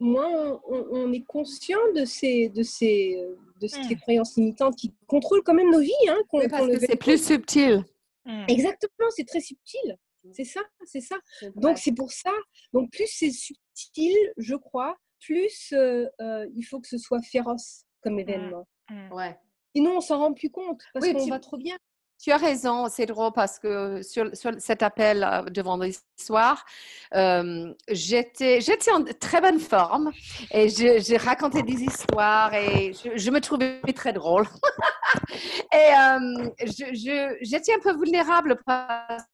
moins 0.00 0.60
on, 0.66 1.12
est 1.12 1.24
conscient 1.24 1.78
de 1.94 2.04
ces, 2.04 2.48
de 2.48 2.62
ces, 2.62 3.18
de 3.60 3.66
ces 3.66 3.94
mmh. 3.94 4.00
croyances 4.00 4.36
limitantes 4.36 4.76
qui 4.76 4.92
contrôlent 5.06 5.42
quand 5.42 5.54
même 5.54 5.70
nos 5.70 5.80
vies. 5.80 5.92
Hein, 6.08 6.18
parce 6.30 6.66
que 6.66 6.78
c'est 6.78 6.96
plus 6.96 7.24
subtil. 7.24 7.84
Mmh. 8.24 8.44
Exactement, 8.48 9.08
c'est 9.10 9.26
très 9.26 9.40
subtil. 9.40 9.96
Mmh. 10.24 10.30
C'est 10.34 10.44
ça, 10.44 10.60
c'est 10.84 11.00
ça. 11.00 11.16
Donc 11.56 11.78
c'est 11.78 11.94
pour 11.94 12.12
ça. 12.12 12.32
Donc 12.72 12.90
plus 12.90 13.06
c'est 13.06 13.30
subtil, 13.30 14.16
je 14.36 14.54
crois, 14.54 14.96
plus 15.20 15.72
euh, 15.72 16.06
euh, 16.20 16.46
il 16.54 16.62
faut 16.62 16.80
que 16.80 16.88
ce 16.88 16.98
soit 16.98 17.22
féroce 17.22 17.84
comme 18.04 18.16
mmh. 18.16 18.20
événement. 18.20 18.66
Mmh. 18.90 19.12
Ouais. 19.12 19.38
Sinon, 19.74 19.96
on 19.96 20.00
s'en 20.00 20.18
rend 20.18 20.32
plus 20.32 20.50
compte 20.50 20.82
parce 20.92 21.10
qu'on 21.10 21.28
va 21.28 21.40
trop 21.40 21.56
bien. 21.56 21.76
Tu 22.22 22.30
as 22.30 22.36
raison, 22.36 22.88
c'est 22.88 23.06
drôle 23.06 23.32
parce 23.34 23.58
que 23.58 24.00
sur, 24.02 24.30
cet 24.58 24.82
appel 24.82 25.24
euh, 25.24 25.42
de 25.42 25.60
vendredi 25.60 25.98
soir, 26.16 26.64
euh, 27.14 27.74
j'étais 27.90 28.60
en 28.92 29.04
très 29.20 29.40
bonne 29.40 29.58
forme 29.58 30.12
et 30.50 30.68
j'ai 30.68 31.16
raconté 31.16 31.62
des 31.62 31.82
histoires 31.82 32.54
et 32.54 32.92
je, 32.94 33.30
me 33.30 33.40
trouvais 33.40 33.80
très 33.94 34.12
drôle. 34.12 34.46
et 35.74 35.76
euh, 35.76 36.50
j'étais 37.42 37.74
un 37.74 37.80
peu 37.80 37.94
vulnérable 37.94 38.58
parce 38.64 39.24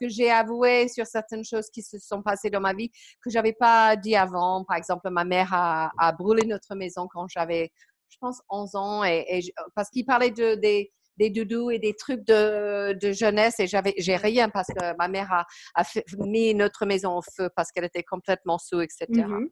que 0.00 0.08
j'ai 0.08 0.30
avoué 0.30 0.88
sur 0.88 1.06
certaines 1.06 1.44
choses 1.44 1.68
qui 1.68 1.82
se 1.82 1.98
sont 1.98 2.22
passées 2.22 2.48
dans 2.48 2.60
ma 2.60 2.72
vie 2.74 2.90
que 3.22 3.28
j'avais 3.28 3.52
pas 3.52 3.96
dit 3.96 4.16
avant. 4.16 4.64
Par 4.64 4.76
exemple, 4.76 5.10
ma 5.10 5.24
mère 5.24 5.52
a, 5.52 5.90
a 5.98 6.12
brûlé 6.12 6.46
notre 6.46 6.74
maison 6.74 7.08
quand 7.12 7.26
j'avais 7.28 7.70
je 8.08 8.16
pense, 8.20 8.40
11 8.50 8.74
ans, 8.76 9.04
et, 9.04 9.42
parce 9.74 9.90
qu'il 9.90 10.04
parlait 10.04 10.30
de, 10.30 10.54
des, 10.54 10.92
des 11.16 11.30
doudous 11.30 11.70
et 11.70 11.78
des 11.78 11.94
trucs 11.94 12.24
de, 12.26 12.92
de 13.00 13.12
jeunesse 13.12 13.60
et 13.60 13.66
j'avais 13.66 13.94
j'ai 13.98 14.16
rien 14.16 14.48
parce 14.48 14.68
que 14.68 14.96
ma 14.98 15.08
mère 15.08 15.32
a, 15.32 15.46
a 15.74 15.84
mis 16.18 16.54
notre 16.54 16.86
maison 16.86 17.18
au 17.18 17.22
feu 17.22 17.48
parce 17.54 17.70
qu'elle 17.70 17.84
était 17.84 18.02
complètement 18.02 18.58
sous 18.58 18.80
etc 18.80 19.06
mm-hmm. 19.08 19.48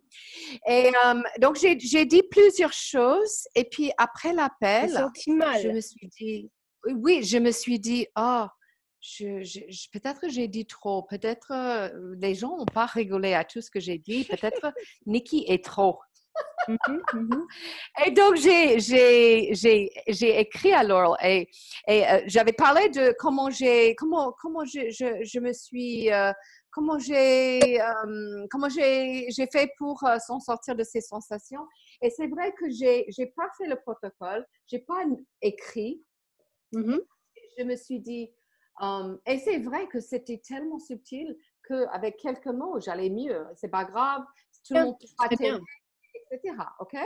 et 0.69 0.93
euh, 1.05 1.23
donc 1.41 1.57
j'ai 1.57 2.05
dit 2.05 2.23
plusieurs 2.31 2.73
choses 2.73 3.47
et 3.55 3.65
puis 3.65 3.93
après 3.97 4.33
l'appel 4.33 4.91
je 5.25 5.69
me 5.69 5.81
suis 5.81 6.09
dit 6.09 6.51
oui 6.85 7.23
je 7.23 7.39
me 7.39 7.53
suis 7.53 7.79
dit 7.79 8.07
oh 8.17 8.47
je, 9.03 9.43
je, 9.43 9.89
peut-être 9.93 10.29
j'ai 10.29 10.47
dit 10.47 10.65
trop, 10.65 11.03
peut-être 11.03 11.51
euh, 11.51 12.15
les 12.21 12.35
gens 12.35 12.57
n'ont 12.57 12.65
pas 12.65 12.87
rigolé 12.87 13.35
à 13.35 13.45
tout 13.45 13.61
ce 13.61 13.71
que 13.71 13.81
j'ai 13.81 13.99
dit, 13.99 14.25
peut-être 14.25 14.73
Nikki 15.07 15.45
est 15.49 15.65
trop. 15.65 15.99
Mmh 16.69 16.77
mmh 17.15 17.47
et 18.07 18.11
donc, 18.13 18.37
j'ai 18.37 20.41
écrit 20.41 20.73
à 20.73 20.85
Laurel 20.85 21.17
et, 21.23 21.49
et 21.89 22.09
euh, 22.09 22.21
j'avais 22.27 22.53
parlé 22.53 22.89
de 22.89 23.15
comment 23.19 23.51
j'ai 23.51 23.95
comment, 23.97 24.33
comment 24.41 24.65
je, 24.65 24.91
je, 24.91 25.25
je 25.25 25.41
me 25.41 25.53
suis 25.53 26.13
euh, 26.13 26.33
comment 26.71 26.99
j'ai 26.99 27.81
euh, 27.81 28.47
comment 28.51 28.69
j'ai 28.69 29.29
fait 29.53 29.71
pour 29.77 30.05
s'en 30.25 30.41
sortir 30.41 30.77
de 30.77 30.85
ces 30.85 31.01
sensations. 31.01 31.67
Et 32.01 32.11
c'est 32.11 32.29
vrai 32.29 32.53
que 32.53 32.71
j'ai 32.71 33.07
j'ai 33.09 33.27
pas 33.27 33.49
fait 33.59 33.67
le 33.67 33.77
protocole, 33.77 34.47
j'ai 34.67 34.81
pas 34.81 35.05
écrit. 35.41 36.03
Mmh 36.73 36.99
je 37.59 37.65
me 37.65 37.77
suis 37.77 38.01
dit 38.01 38.33
et 39.27 39.39
c'est 39.39 39.59
vrai 39.59 39.87
que 39.89 40.01
c'était 40.01 40.39
tellement 40.39 40.79
subtil 40.79 41.37
qu'avec 41.69 42.17
quelques 42.17 42.47
mots, 42.47 42.81
j'allais 42.81 43.11
mieux. 43.11 43.45
C'est 43.55 43.69
pas 43.69 43.85
grave, 43.85 44.23
tout 44.67 44.75
le 44.75 44.85
monde 44.85 44.97
etc. 46.33 46.57
OK? 46.81 46.97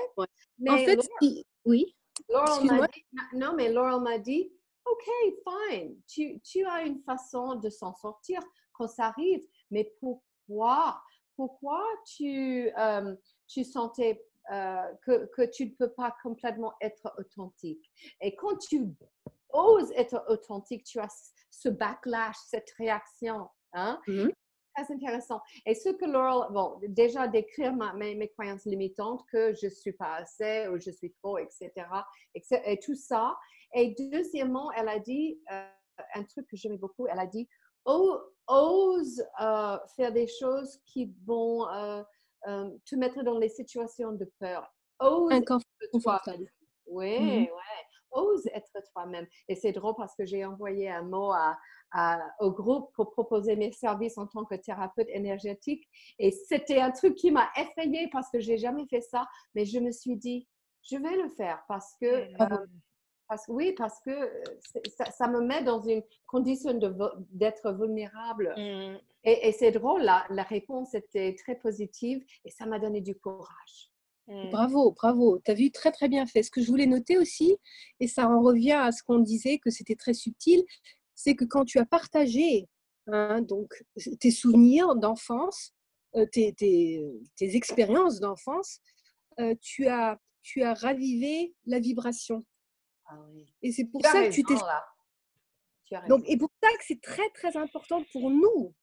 Mais 0.59 0.71
en 0.71 0.79
fait, 0.79 1.01
oui. 1.65 1.97
Laurel 2.29 2.89
dit, 2.95 3.05
non, 3.35 3.55
mais 3.55 3.71
Laurel 3.71 4.01
m'a 4.01 4.19
dit, 4.19 4.53
OK, 4.85 5.05
fine, 5.47 6.01
tu, 6.07 6.41
tu 6.41 6.65
as 6.65 6.83
une 6.83 7.01
façon 7.03 7.57
de 7.57 7.69
s'en 7.69 7.93
sortir 7.95 8.41
quand 8.73 8.89
ça 8.89 9.07
arrive, 9.07 9.45
mais 9.71 9.93
pourquoi? 10.01 11.03
Pourquoi 11.37 11.85
tu, 12.07 12.71
euh, 12.79 13.15
tu 13.47 13.65
sentais 13.65 14.25
euh, 14.53 14.95
que, 15.05 15.27
que 15.27 15.43
tu 15.43 15.67
ne 15.67 15.71
peux 15.73 15.91
pas 15.93 16.17
complètement 16.23 16.73
être 16.81 17.13
authentique? 17.19 17.91
Et 18.21 18.35
quand 18.37 18.57
tu 18.57 18.89
oses 19.51 19.93
être 19.93 20.25
authentique, 20.29 20.85
tu 20.85 20.99
as 20.99 21.33
ce 21.51 21.69
backlash, 21.69 22.37
cette 22.47 22.71
réaction. 22.79 23.49
Hein? 23.73 24.01
Mhm. 24.07 24.33
Très 24.77 24.93
intéressant. 24.95 25.41
Et 25.65 25.75
ce 25.75 25.89
que 25.89 26.05
Laurel, 26.05 26.53
bon, 26.53 26.79
déjà 26.89 27.27
décrire 27.29 27.73
ma- 27.75 27.95
mes, 27.95 28.15
mes 28.15 28.29
croyances 28.29 28.67
limitantes, 28.67 29.25
que 29.33 29.55
je 29.55 29.69
suis 29.69 29.93
pas 29.93 30.17
assez 30.17 30.69
ou 30.69 30.79
je 30.79 30.91
suis 30.91 31.13
trop, 31.15 31.39
etc. 31.39 31.71
etc., 32.35 32.63
et 32.67 32.79
tout 32.79 32.95
ça. 32.95 33.37
Et 33.75 33.95
deuxièmement, 33.99 34.71
elle 34.73 34.89
a 34.89 34.99
dit 34.99 35.41
euh, 35.51 35.67
un 36.15 36.25
truc 36.25 36.47
que 36.49 36.57
j'aimais 36.57 36.77
beaucoup. 36.77 37.07
Elle 37.07 37.19
a 37.19 37.27
dit 37.27 37.49
"O- 37.87 38.21
ose 38.49 39.25
euh, 39.41 39.79
faire 39.97 40.13
des 40.13 40.27
choses 40.29 40.79
qui 40.85 41.11
vont 41.27 41.67
euh, 41.71 42.03
te 42.85 42.95
mettre 42.97 43.23
dans 43.23 43.39
les 43.39 43.49
situations 43.49 44.13
de 44.13 44.31
peur. 44.39 44.71
Ose. 45.01 45.33
Inconfortable. 45.87 46.51
Oui, 46.87 47.19
ouais. 47.19 47.49
Ose 48.13 48.47
être 48.55 48.71
toi-même. 48.93 49.27
Et 49.49 49.57
c'est 49.57 49.73
drôle 49.73 49.95
parce 49.97 50.15
que 50.15 50.25
j'ai 50.25 50.45
envoyé 50.45 50.89
un 50.89 51.03
mot 51.03 51.33
à, 51.33 51.59
à- 51.93 52.21
au 52.41 52.51
groupe 52.51 52.91
pour 52.95 53.11
proposer 53.11 53.57
mes 53.57 53.73
services 53.73 54.19
en 54.19 54.27
tant 54.27 54.45
que 54.45 54.55
thérapeute 54.55 55.09
énergétique. 55.09 55.89
Et 56.19 56.31
c'était 56.31 56.81
un 56.81 56.91
truc 56.91 57.15
qui 57.15 57.31
m'a 57.31 57.49
effrayée 57.57 58.09
parce 58.13 58.31
que 58.31 58.41
je 58.41 58.53
n'ai 58.53 58.59
jamais 58.59 58.87
fait 58.89 59.01
ça. 59.01 59.27
Mais 59.55 59.65
je 59.65 59.79
me 59.79 59.91
suis 59.91 60.17
dit, 60.17 60.47
je 60.83 60.97
vais 60.97 61.17
le 61.17 61.29
faire 61.31 61.63
parce 61.69 61.95
que, 62.01 62.07
euh, 62.07 62.67
parce, 63.29 63.45
oui, 63.49 63.73
parce 63.77 63.99
que 64.05 64.11
euh, 64.11 64.45
ça, 64.97 65.11
ça 65.11 65.29
me 65.29 65.41
met 65.41 65.63
dans 65.63 65.83
une 65.83 66.03
condition 66.27 66.73
d'être 67.31 67.73
vulnérable. 67.73 68.55
Mm. 68.57 68.99
Et, 69.25 69.49
et 69.49 69.53
c'est 69.53 69.73
drôle, 69.73 70.03
la, 70.03 70.25
la 70.31 70.45
réponse 70.45 70.95
était 70.95 71.35
très 71.35 71.57
positive 71.57 72.25
et 72.45 72.51
ça 72.51 72.67
m'a 72.67 72.79
donné 72.79 73.01
du 73.01 73.17
courage. 73.17 73.91
Mm. 74.29 74.51
Bravo, 74.51 74.93
bravo. 74.93 75.41
Tu 75.45 75.51
as 75.51 75.55
vu 75.55 75.71
très 75.71 75.93
très 75.93 76.09
bien 76.09 76.27
fait. 76.27 76.43
Ce 76.43 76.51
que 76.51 76.61
je 76.61 76.69
voulais 76.69 76.87
noter 76.87 77.19
aussi, 77.19 77.57
et 78.01 78.09
ça 78.09 78.29
en 78.29 78.41
revient 78.43 78.73
à 78.73 78.93
ce 78.93 79.03
qu'on 79.03 79.19
disait, 79.19 79.59
que 79.59 79.71
c'était 79.71 79.97
très 79.97 80.15
subtil, 80.15 80.65
c'est 81.17 81.35
que 81.35 81.45
quand 81.45 81.65
tu 81.65 81.79
as 81.81 81.87
partagé 81.87 82.69
hein, 83.09 83.41
donc, 83.43 83.83
tes 84.21 84.31
souvenirs 84.31 84.95
d'enfance, 84.95 85.73
euh, 86.15 86.27
tes, 86.31 86.53
tes- 86.53 87.05
tes 87.35 87.57
expériences 87.57 88.21
d'enfance, 88.21 88.79
euh, 89.41 89.55
tu, 89.61 89.89
as, 89.89 90.21
tu 90.43 90.63
as 90.63 90.75
ravivé 90.75 91.55
la 91.65 91.81
vibration. 91.81 92.45
Ah 93.07 93.19
oui. 93.33 93.53
Et 93.63 93.73
c'est 93.73 93.87
pour 93.87 94.03
ça 94.05 94.27
que 94.29 94.33
tu 94.33 94.45
t'es 94.45 94.55
là. 94.55 94.85
Donc, 96.09 96.23
et 96.27 96.37
pour 96.37 96.51
ça 96.63 96.69
que 96.71 96.85
c'est 96.87 97.01
très, 97.01 97.29
très 97.31 97.57
important 97.57 98.03
pour 98.13 98.31
nous 98.31 98.75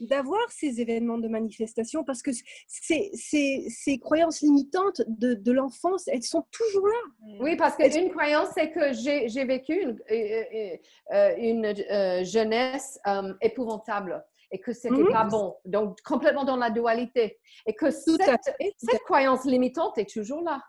d'avoir 0.00 0.40
ces 0.50 0.80
événements 0.80 1.18
de 1.18 1.28
manifestation 1.28 2.04
parce 2.04 2.22
que 2.22 2.30
ces 2.68 3.98
croyances 4.00 4.40
limitantes 4.40 5.02
de, 5.06 5.34
de 5.34 5.52
l'enfance, 5.52 6.08
elles 6.08 6.22
sont 6.22 6.46
toujours 6.50 6.86
là. 6.86 7.00
Oui, 7.40 7.56
parce 7.56 7.76
qu'une 7.76 8.10
croyance, 8.10 8.48
c'est 8.54 8.70
que 8.70 8.92
j'ai 8.92 9.44
vécu 9.44 9.80
une, 9.82 9.98
euh, 10.10 10.76
euh, 11.12 11.34
une 11.38 11.66
euh, 11.66 12.24
jeunesse 12.24 12.98
euh, 13.06 13.32
épouvantable 13.42 14.24
et 14.52 14.58
que 14.58 14.72
c'était 14.72 14.94
Mhm. 14.96 15.12
pas 15.12 15.24
bon. 15.24 15.56
Donc, 15.64 16.00
complètement 16.02 16.44
dans 16.44 16.56
la 16.56 16.70
dualité. 16.70 17.38
Et 17.66 17.74
que 17.74 17.86
Tout 17.86 18.16
cette, 18.16 18.40
cette 18.78 19.02
croyance 19.02 19.44
limitante 19.44 19.96
est 19.98 20.10
toujours 20.10 20.42
là. 20.42 20.62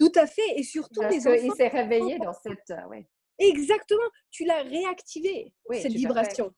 Tout 0.00 0.12
à 0.16 0.26
fait. 0.26 0.56
Et 0.56 0.62
surtout, 0.62 1.00
Parce 1.00 1.14
les 1.14 1.26
enfants, 1.46 1.54
s'est 1.56 1.68
réveillé 1.68 2.18
dans 2.18 2.32
cette. 2.32 2.70
euh. 2.70 3.02
Exactement, 3.38 4.08
tu 4.30 4.44
l'as 4.44 4.62
réactivé, 4.62 5.52
Oui, 5.68 5.80
cette 5.80 5.92
vibration. 5.92 6.52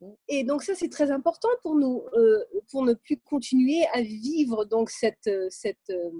Mm. 0.00 0.06
Et 0.28 0.44
donc 0.44 0.62
ça, 0.62 0.74
c'est 0.74 0.88
très 0.88 1.10
important 1.10 1.48
pour 1.62 1.74
nous, 1.74 2.04
euh, 2.14 2.44
pour 2.70 2.84
ne 2.84 2.94
plus 2.94 3.18
continuer 3.18 3.86
à 3.92 4.00
vivre 4.02 4.64
donc 4.64 4.90
cette, 4.90 5.26
euh, 5.26 5.46
cette, 5.50 5.78
euh, 5.90 6.10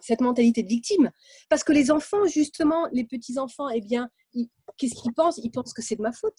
cette 0.00 0.20
mentalité 0.20 0.62
de 0.62 0.68
victime. 0.68 1.10
Parce 1.48 1.64
que 1.64 1.72
les 1.72 1.90
enfants, 1.90 2.26
justement, 2.26 2.88
les 2.92 3.04
petits-enfants, 3.04 3.68
eh 3.68 3.80
bien, 3.80 4.10
qu'est-ce 4.76 4.94
qu'ils 5.00 5.14
pensent? 5.14 5.38
Ils 5.42 5.50
pensent 5.50 5.72
que 5.72 5.82
c'est 5.82 5.96
de 5.96 6.02
ma 6.02 6.12
faute. 6.12 6.38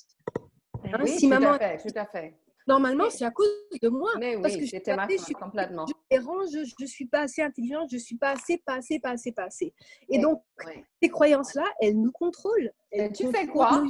Hein, 0.85 0.99
Oui, 1.03 1.09
si 1.09 1.21
tout 1.21 1.27
maman, 1.27 1.51
à 1.51 1.59
fait, 1.59 1.77
tout 1.77 1.99
à 1.99 2.05
fait. 2.05 2.35
Normalement, 2.69 3.09
c'est 3.09 3.25
à 3.25 3.31
cause 3.31 3.49
de 3.81 3.89
moi. 3.89 4.11
Mais 4.19 4.35
parce 4.39 4.53
oui, 4.53 4.59
que 4.59 4.65
je 4.65 4.69
suis 4.69 4.77
c'était 4.77 4.95
ma 4.95 5.07
je 5.09 5.17
suis- 5.17 5.33
complètement. 5.33 5.85
Je 5.87 5.93
dérange, 6.17 6.49
je 6.51 6.75
ne 6.79 6.85
suis 6.87 7.07
pas 7.07 7.21
assez 7.21 7.41
intelligente, 7.41 7.89
je 7.91 7.95
ne 7.95 8.01
suis 8.01 8.15
pas 8.17 8.31
assez, 8.31 8.57
pas 8.65 8.75
assez, 8.75 8.99
pas 8.99 9.09
assez, 9.11 9.31
pas 9.33 9.43
assez. 9.45 9.73
Et 10.09 10.19
donc, 10.19 10.43
Oui. 10.65 10.83
ces 11.01 11.09
croyances-là, 11.09 11.65
elles 11.81 11.99
nous 11.99 12.11
contrôlent. 12.11 12.71
Elles 12.91 13.11
tu 13.11 13.25
contrôlent 13.25 13.47
quoi? 13.49 13.83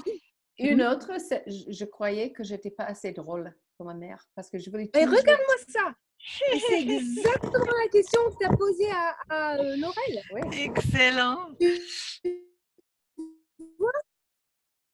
Une 0.57 0.81
autre, 0.81 1.11
je, 1.47 1.71
je 1.71 1.85
croyais 1.85 2.31
que 2.31 2.43
j'étais 2.43 2.71
pas 2.71 2.85
assez 2.85 3.11
drôle 3.11 3.53
pour 3.77 3.85
ma 3.85 3.93
mère 3.93 4.25
parce 4.35 4.49
que 4.49 4.57
je 4.57 4.69
voulais 4.69 4.87
toujours- 4.87 5.09
regarde-moi 5.09 5.55
ça 5.69 5.93
C'est 6.67 6.81
exactement 6.81 7.73
la 7.83 7.87
question 7.89 8.21
que 8.29 8.35
tu 8.39 8.45
as 8.45 8.57
posée 8.57 8.91
à, 8.91 9.15
à, 9.29 9.55
euh, 9.57 9.77
Laurel. 9.77 10.21
Excellent. 10.51 11.51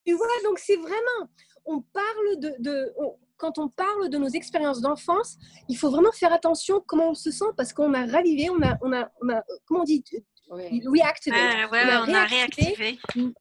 Tu 0.06 0.14
vois, 0.14 0.28
donc 0.44 0.60
c'est 0.60 0.76
vraiment, 0.76 1.22
on 1.66 1.82
parle 1.82 2.40
de, 2.40 2.54
de- 2.60 2.94
on- 2.98 3.18
quand 3.38 3.58
on 3.58 3.70
parle 3.70 4.10
de 4.10 4.18
nos 4.18 4.30
expériences 4.30 4.82
d'enfance, 4.82 5.38
il 5.70 5.78
faut 5.78 5.90
vraiment 5.92 6.12
faire 6.12 6.34
attention 6.34 6.82
comment 6.88 7.10
on 7.10 7.14
se 7.14 7.32
sent 7.32 7.46
parce 7.58 7.74
qu'on 7.74 7.94
a 7.94 8.06
ravivé, 8.06 8.50
on 8.50 8.62
a, 8.62 8.78
on 8.82 8.94
a, 8.94 9.10
on 9.22 9.30
a 9.30 9.44
comment 9.66 9.82
on 9.82 9.84
dit, 9.84 10.04
Oui. 10.50 10.82
reactivated. 10.86 11.58
Ah, 11.66 11.70
ouais, 11.72 11.82
on 11.84 11.88
a 11.90 12.06
ouais, 12.06 12.12
on 12.12 12.14
a 12.14 12.26
réactivé, 12.26 12.74
réactivé. 12.76 13.34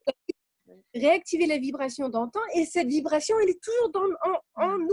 réactivé 0.94 1.46
la 1.46 1.59
vibration 1.59 2.09
d'antan 2.09 2.40
et 2.54 2.64
cette 2.66 2.88
vibration, 2.88 3.37
elle 3.42 3.50
est 3.50 3.62
toujours 3.62 3.90
dans, 3.90 4.04
en, 4.30 4.64
en 4.66 4.78
nous. 4.78 4.88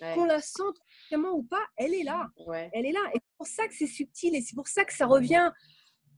Ouais. 0.00 0.14
Qu'on 0.14 0.24
la 0.24 0.40
sente 0.40 0.76
vraiment 1.10 1.32
ou 1.32 1.44
pas, 1.44 1.64
elle 1.76 1.94
est 1.94 2.02
là. 2.02 2.26
Ouais. 2.46 2.68
elle 2.72 2.86
est 2.86 2.92
là. 2.92 3.00
Et 3.14 3.18
c'est 3.18 3.36
pour 3.38 3.46
ça 3.46 3.68
que 3.68 3.74
c'est 3.74 3.86
subtil 3.86 4.34
et 4.34 4.40
c'est 4.40 4.56
pour 4.56 4.66
ça 4.66 4.84
que 4.84 4.92
ça 4.92 5.06
revient 5.06 5.50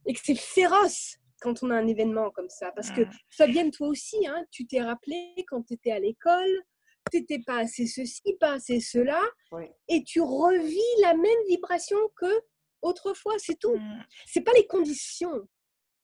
et 0.06 0.14
que 0.14 0.20
c'est 0.22 0.34
féroce 0.38 1.16
quand 1.40 1.62
on 1.62 1.70
a 1.70 1.74
un 1.76 1.86
événement 1.86 2.30
comme 2.30 2.48
ça. 2.48 2.72
Parce 2.72 2.90
que 2.90 3.02
Mm. 3.02 3.10
Fabienne, 3.30 3.70
toi 3.70 3.88
aussi, 3.88 4.26
hein, 4.26 4.42
tu 4.50 4.66
t'es 4.66 4.80
rappelé 4.80 5.34
quand 5.48 5.62
tu 5.62 5.74
étais 5.74 5.90
à 5.90 5.98
l'école, 5.98 6.62
tu 7.10 7.18
n'étais 7.20 7.40
pas 7.40 7.58
assez 7.58 7.86
ceci, 7.86 8.22
pas 8.40 8.52
assez 8.54 8.80
cela, 8.80 9.20
Oui. 9.52 9.64
et 9.88 10.02
tu 10.04 10.20
revis 10.20 11.00
la 11.02 11.14
même 11.14 11.44
vibration 11.48 11.98
que 12.16 12.40
autrefois, 12.82 13.34
c'est 13.38 13.58
tout. 13.58 13.76
Mm. 13.76 14.04
C'est 14.26 14.40
pas 14.42 14.52
les 14.56 14.66
conditions 14.66 15.48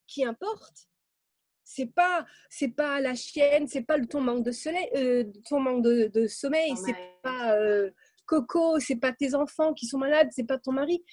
qui 0.06 0.24
importent. 0.24 0.88
C'est 1.62 1.86
pas, 1.94 2.26
c'est 2.48 2.74
pas 2.74 3.00
la 3.00 3.14
chienne, 3.14 3.68
c'est 3.68 3.82
pas 3.82 3.96
le 3.96 4.06
ton 4.06 4.20
manque 4.20 4.44
de 4.44 4.50
soleil, 4.50 4.88
euh, 4.96 5.24
ton 5.48 5.60
manque 5.60 5.84
de, 5.84 6.08
de 6.08 6.26
sommeil, 6.26 6.70
c'est 6.76 6.92
Sommeil. 6.92 7.10
pas 7.22 7.56
euh, 7.56 7.90
Coco, 8.26 8.80
c'est 8.80 8.96
pas 8.96 9.12
tes 9.12 9.34
enfants 9.34 9.72
qui 9.74 9.86
sont 9.86 9.98
malades, 9.98 10.28
c'est 10.32 10.46
pas 10.46 10.58
ton 10.58 10.72
mari, 10.72 11.04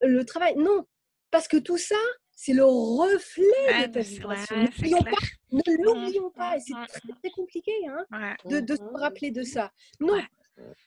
le 0.00 0.24
travail. 0.24 0.56
Non, 0.56 0.84
parce 1.30 1.46
que 1.46 1.58
tout 1.58 1.78
ça, 1.78 1.96
c'est 2.42 2.54
le 2.54 2.64
reflet 2.64 3.44
Ouais, 3.68 3.88
de 3.88 3.92
ta 3.92 4.00
vibration. 4.00 4.56
pas, 4.56 5.10
ne 5.52 5.84
l'oublions 5.84 6.30
pas. 6.30 6.56
Et 6.56 6.60
c'est 6.60 6.72
Mm, 6.72 6.86
très, 6.86 7.00
très 7.20 7.30
compliqué 7.32 7.70
hein, 7.86 8.06
Ouais. 8.10 8.34
de, 8.50 8.60
de 8.60 8.76
se 8.76 8.98
rappeler 8.98 9.30
de 9.30 9.42
ça. 9.42 9.70
Non, 10.00 10.14
Ouais. 10.14 10.24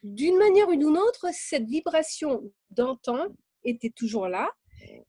d'une 0.01 0.35
manière 0.39 0.67
ou 0.67 0.75
d'une 0.75 0.97
autre, 0.97 1.27
cette 1.31 1.65
vibration 1.65 2.41
d'antan 2.71 3.27
était 3.63 3.91
toujours 3.91 4.27
là. 4.27 4.49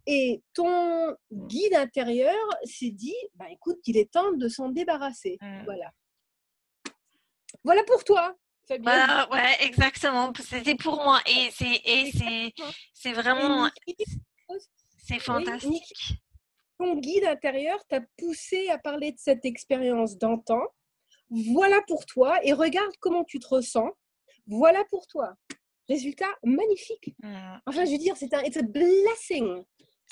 Et 0.06 0.42
ton 0.52 1.16
guide 1.32 1.74
intérieur 1.74 2.36
s'est 2.64 2.90
dit, 2.90 3.16
bah, 3.36 3.46
écoute, 3.50 3.78
il 3.86 3.96
est 3.96 4.10
temps 4.12 4.32
de 4.32 4.46
s'en 4.48 4.68
débarrasser. 4.68 5.38
Voilà. 5.64 5.90
Voilà 7.64 7.82
pour 7.84 8.04
toi. 8.04 8.36
Voilà, 8.82 9.28
ouais, 9.32 9.56
exactement. 9.60 10.30
C'était 10.38 10.74
pour 10.74 10.96
moi. 11.02 11.20
Et 11.26 11.48
c'est, 11.52 11.80
et 11.86 12.12
c'est, 12.12 12.52
Exactement. 12.52 12.70
c'est 12.92 13.08
Et 13.10 13.12
vraiment, 13.14 13.70
c'est 14.98 15.18
fantastique. 15.20 16.18
Ton 16.78 16.96
guide 16.96 17.24
intérieur 17.24 17.78
t'a 17.88 18.00
poussé 18.18 18.68
à 18.68 18.78
parler 18.78 19.12
de 19.12 19.18
cette 19.18 19.44
expérience 19.44 20.16
d'antan. 20.18 20.60
Voilà 21.30 21.80
pour 21.88 22.04
toi. 22.06 22.38
Et 22.44 22.52
regarde 22.52 22.92
comment 23.00 23.24
tu 23.24 23.38
te 23.38 23.46
ressens. 23.48 23.90
Voilà 24.46 24.84
pour 24.90 25.06
toi. 25.06 25.34
Résultat 25.88 26.28
magnifique. 26.42 27.14
Mm. 27.22 27.56
Enfin, 27.66 27.84
je 27.84 27.90
veux 27.92 27.98
dire, 27.98 28.16
c'est 28.16 28.32
un 28.34 28.42
it's 28.42 28.56
a 28.56 28.62
blessing. 28.62 29.62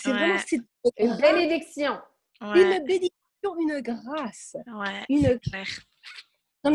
C'est 0.02 0.10
Ouais. 0.10 0.14
vraiment 0.16 0.38
c'est 0.46 0.60
Une 0.98 1.16
bénédiction. 1.16 1.92
Ouais, 2.40 2.60
une 2.62 2.84
bénédiction, 2.84 3.56
une 3.60 3.80
grâce. 3.80 4.56
ouais, 4.66 5.04
une- 5.08 5.38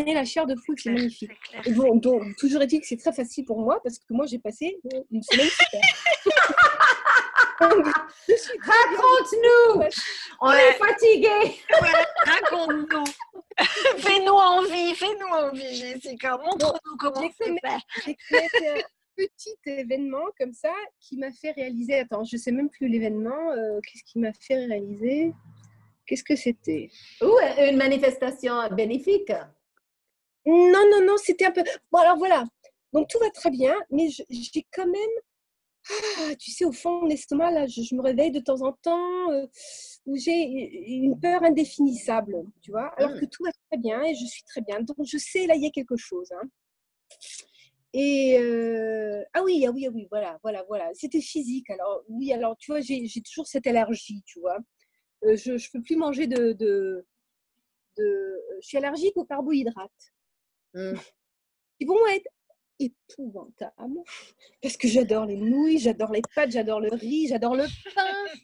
ai 0.05 0.13
la 0.13 0.25
chair 0.25 0.45
de 0.45 0.55
poule, 0.65 0.75
c'est 0.79 0.91
magnifique. 0.91 1.31
C'est 1.45 1.49
clair. 1.49 1.67
Et 1.67 1.71
bon, 1.73 1.95
donc, 1.95 2.35
toujours 2.37 2.61
est-il 2.61 2.79
que 2.81 2.87
c'est 2.87 2.97
très 2.97 3.13
facile 3.13 3.45
pour 3.45 3.59
moi 3.61 3.79
parce 3.83 3.97
que 3.99 4.13
moi, 4.13 4.25
j'ai 4.25 4.39
passé 4.39 4.79
une 5.11 5.23
semaine 5.23 5.47
super. 5.47 5.81
Raconte-nous! 8.61 9.81
On 10.41 10.49
Ouais. 10.49 10.69
est 10.69 10.73
fatigué! 10.73 11.29
Ouais, 11.81 12.05
Raconte-nous. 12.25 13.03
fais-nous 13.97 14.33
envie, 14.33 14.93
fais-nous 14.95 15.27
envie, 15.27 15.75
Jessica. 15.75 16.37
Montre-nous 16.37 16.97
comment 16.99 17.29
c'est 17.39 17.49
quand 17.49 17.55
fait. 17.69 17.79
J'ai 18.05 18.15
créé 18.15 18.69
un 18.69 18.81
petit 19.15 19.55
événement 19.65 20.25
comme 20.39 20.53
ça 20.53 20.71
qui 20.99 21.17
m'a 21.17 21.31
fait 21.31 21.51
réaliser. 21.51 21.99
Attends, 21.99 22.23
je 22.23 22.37
sais 22.37 22.51
même 22.51 22.69
plus 22.69 22.87
l'événement. 22.87 23.51
euh, 23.51 23.79
Qu'est-ce 23.81 24.03
qui 24.03 24.19
m'a 24.19 24.31
fait 24.33 24.65
réaliser? 24.67 25.33
Qu'est-ce 26.05 26.23
que 26.23 26.35
c'était? 26.35 26.89
Ou 27.21 27.31
une 27.59 27.77
manifestation 27.77 28.53
bénéfique. 28.71 29.31
Non, 30.45 30.83
non, 30.91 31.01
non, 31.03 31.17
c'était 31.17 31.45
un 31.47 31.51
peu. 31.51 31.63
Bon, 31.91 31.99
alors 31.99 32.17
voilà. 32.17 32.45
Donc 32.93 33.09
tout 33.09 33.19
va 33.19 33.29
très 33.31 33.49
bien, 33.49 33.75
mais 33.91 34.07
j'ai 34.09 34.65
quand 34.73 34.85
même. 34.85 35.09
Ah, 35.89 36.35
tu 36.39 36.51
sais, 36.51 36.65
au 36.65 36.71
fond 36.71 37.03
de 37.03 37.09
l'estomac, 37.09 37.51
là, 37.51 37.67
je, 37.67 37.95
me 37.95 38.01
réveille 38.01 38.31
de 38.31 38.39
temps 38.39 38.61
en 38.61 38.73
temps, 38.73 39.31
euh, 39.31 39.45
où 40.05 40.17
j'ai 40.17 40.33
une 40.33 41.19
peur 41.19 41.43
indéfinissable, 41.43 42.43
tu 42.61 42.71
vois, 42.71 42.93
alors 42.97 43.11
mmh. 43.11 43.19
que 43.19 43.25
tout 43.25 43.43
va 43.43 43.51
très 43.69 43.77
bien 43.77 44.03
et 44.03 44.15
je 44.15 44.25
suis 44.25 44.43
très 44.43 44.61
bien. 44.61 44.81
Donc, 44.81 44.97
je 45.05 45.17
sais, 45.17 45.47
là, 45.47 45.55
il 45.55 45.63
y 45.63 45.67
a 45.67 45.71
quelque 45.71 45.97
chose. 45.97 46.29
Hein. 46.31 46.49
Et 47.93 48.37
euh, 48.39 49.23
ah 49.33 49.43
oui, 49.43 49.65
ah 49.65 49.71
oui, 49.71 49.87
ah 49.87 49.91
oui, 49.93 50.07
voilà, 50.11 50.37
voilà, 50.43 50.63
voilà. 50.67 50.89
C'était 50.93 51.21
physique. 51.21 51.69
Alors 51.69 52.03
oui, 52.09 52.31
alors 52.33 52.55
tu 52.57 52.71
vois, 52.71 52.81
j'ai 52.81 53.07
toujours 53.21 53.47
cette 53.47 53.65
allergie, 53.65 54.21
tu 54.25 54.39
vois. 54.39 54.57
Euh, 55.23 55.35
je 55.35 55.53
ne 55.53 55.71
peux 55.71 55.81
plus 55.81 55.95
manger 55.95 56.27
de, 56.27 56.53
de, 56.53 57.05
de, 57.97 58.41
Je 58.61 58.67
suis 58.67 58.77
allergique 58.77 59.15
aux 59.15 59.25
carbohydrates. 59.25 60.13
Mmh. 60.73 60.93
Ils 61.79 61.87
vont 61.87 62.05
être 62.07 62.27
épouvantables 62.79 63.99
parce 64.61 64.77
que 64.77 64.87
j'adore 64.87 65.25
les 65.25 65.37
nouilles, 65.37 65.79
j'adore 65.79 66.11
les 66.11 66.21
pâtes, 66.35 66.51
j'adore 66.51 66.79
le 66.79 66.89
riz, 66.89 67.27
j'adore 67.27 67.55
le 67.55 67.65
pain. 67.95 68.39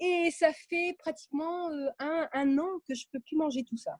Et 0.00 0.30
ça 0.30 0.52
fait 0.52 0.94
pratiquement 0.98 1.70
euh, 1.70 1.88
un, 1.98 2.28
un 2.32 2.58
an 2.58 2.78
que 2.86 2.94
je 2.94 3.04
peux 3.12 3.20
plus 3.20 3.36
manger 3.36 3.64
tout 3.64 3.76
ça 3.76 3.98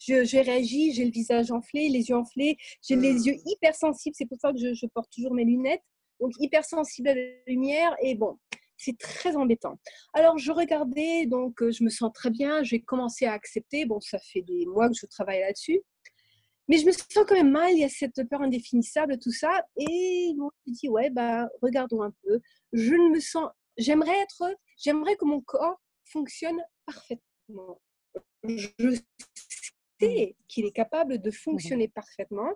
j'ai 0.00 0.40
réagi, 0.40 0.92
j'ai 0.92 1.04
le 1.04 1.10
visage 1.10 1.50
enflé, 1.50 1.88
les 1.88 2.08
yeux 2.08 2.16
enflés, 2.16 2.56
j'ai 2.82 2.96
les 2.96 3.14
mmh. 3.14 3.26
yeux 3.26 3.36
hypersensibles. 3.46 4.14
C'est 4.16 4.26
pour 4.26 4.38
ça 4.40 4.52
que 4.52 4.58
je, 4.58 4.86
porte 4.86 5.10
toujours 5.12 5.34
mes 5.34 5.44
lunettes. 5.44 5.82
Donc, 6.20 6.32
hypersensible 6.38 7.08
à 7.08 7.14
la 7.14 7.22
lumière. 7.46 7.94
Et 8.02 8.14
bon, 8.14 8.38
c'est 8.76 8.96
très 8.98 9.36
embêtant. 9.36 9.78
Alors, 10.12 10.38
je 10.38 10.52
regardais, 10.52 11.26
donc 11.26 11.62
euh, 11.62 11.70
je 11.70 11.84
me 11.84 11.90
sens 11.90 12.10
très 12.12 12.30
bien. 12.30 12.62
J'ai 12.62 12.80
commencé 12.80 13.26
à 13.26 13.32
accepter. 13.32 13.84
Bon, 13.84 14.00
ça 14.00 14.18
fait 14.18 14.42
des 14.42 14.66
mois 14.66 14.88
que 14.88 14.94
je 14.94 15.06
travaille 15.06 15.40
là-dessus. 15.40 15.80
Mais 16.70 16.78
je 16.78 16.86
me 16.86 16.92
sens 16.92 17.24
quand 17.28 17.34
même 17.34 17.50
mal. 17.50 17.72
Il 17.72 17.80
y 17.80 17.84
a 17.84 17.90
cette 17.90 18.26
peur 18.30 18.40
indéfinissable, 18.40 19.18
tout 19.18 19.32
ça. 19.32 19.62
Et 19.76 20.32
bon, 20.38 20.50
je 20.64 20.70
me 20.70 20.74
dis, 20.74 20.88
ouais, 20.88 21.10
bah, 21.10 21.48
regardons 21.60 22.02
un 22.02 22.12
peu. 22.22 22.40
Je 22.72 22.94
ne 22.94 23.10
me 23.10 23.20
sens. 23.20 23.50
J'aimerais 23.76 24.18
être. 24.20 24.56
J'aimerais 24.78 25.16
que 25.16 25.26
mon 25.26 25.42
corps 25.42 25.78
fonctionne 26.04 26.62
parfaitement. 26.86 27.80
Je 28.44 28.68
Mmh. 30.00 30.32
qu'il 30.48 30.66
est 30.66 30.72
capable 30.72 31.20
de 31.20 31.28
mmh 31.28 31.32
fonctionner 31.32 31.88
parfaitement. 31.88 32.50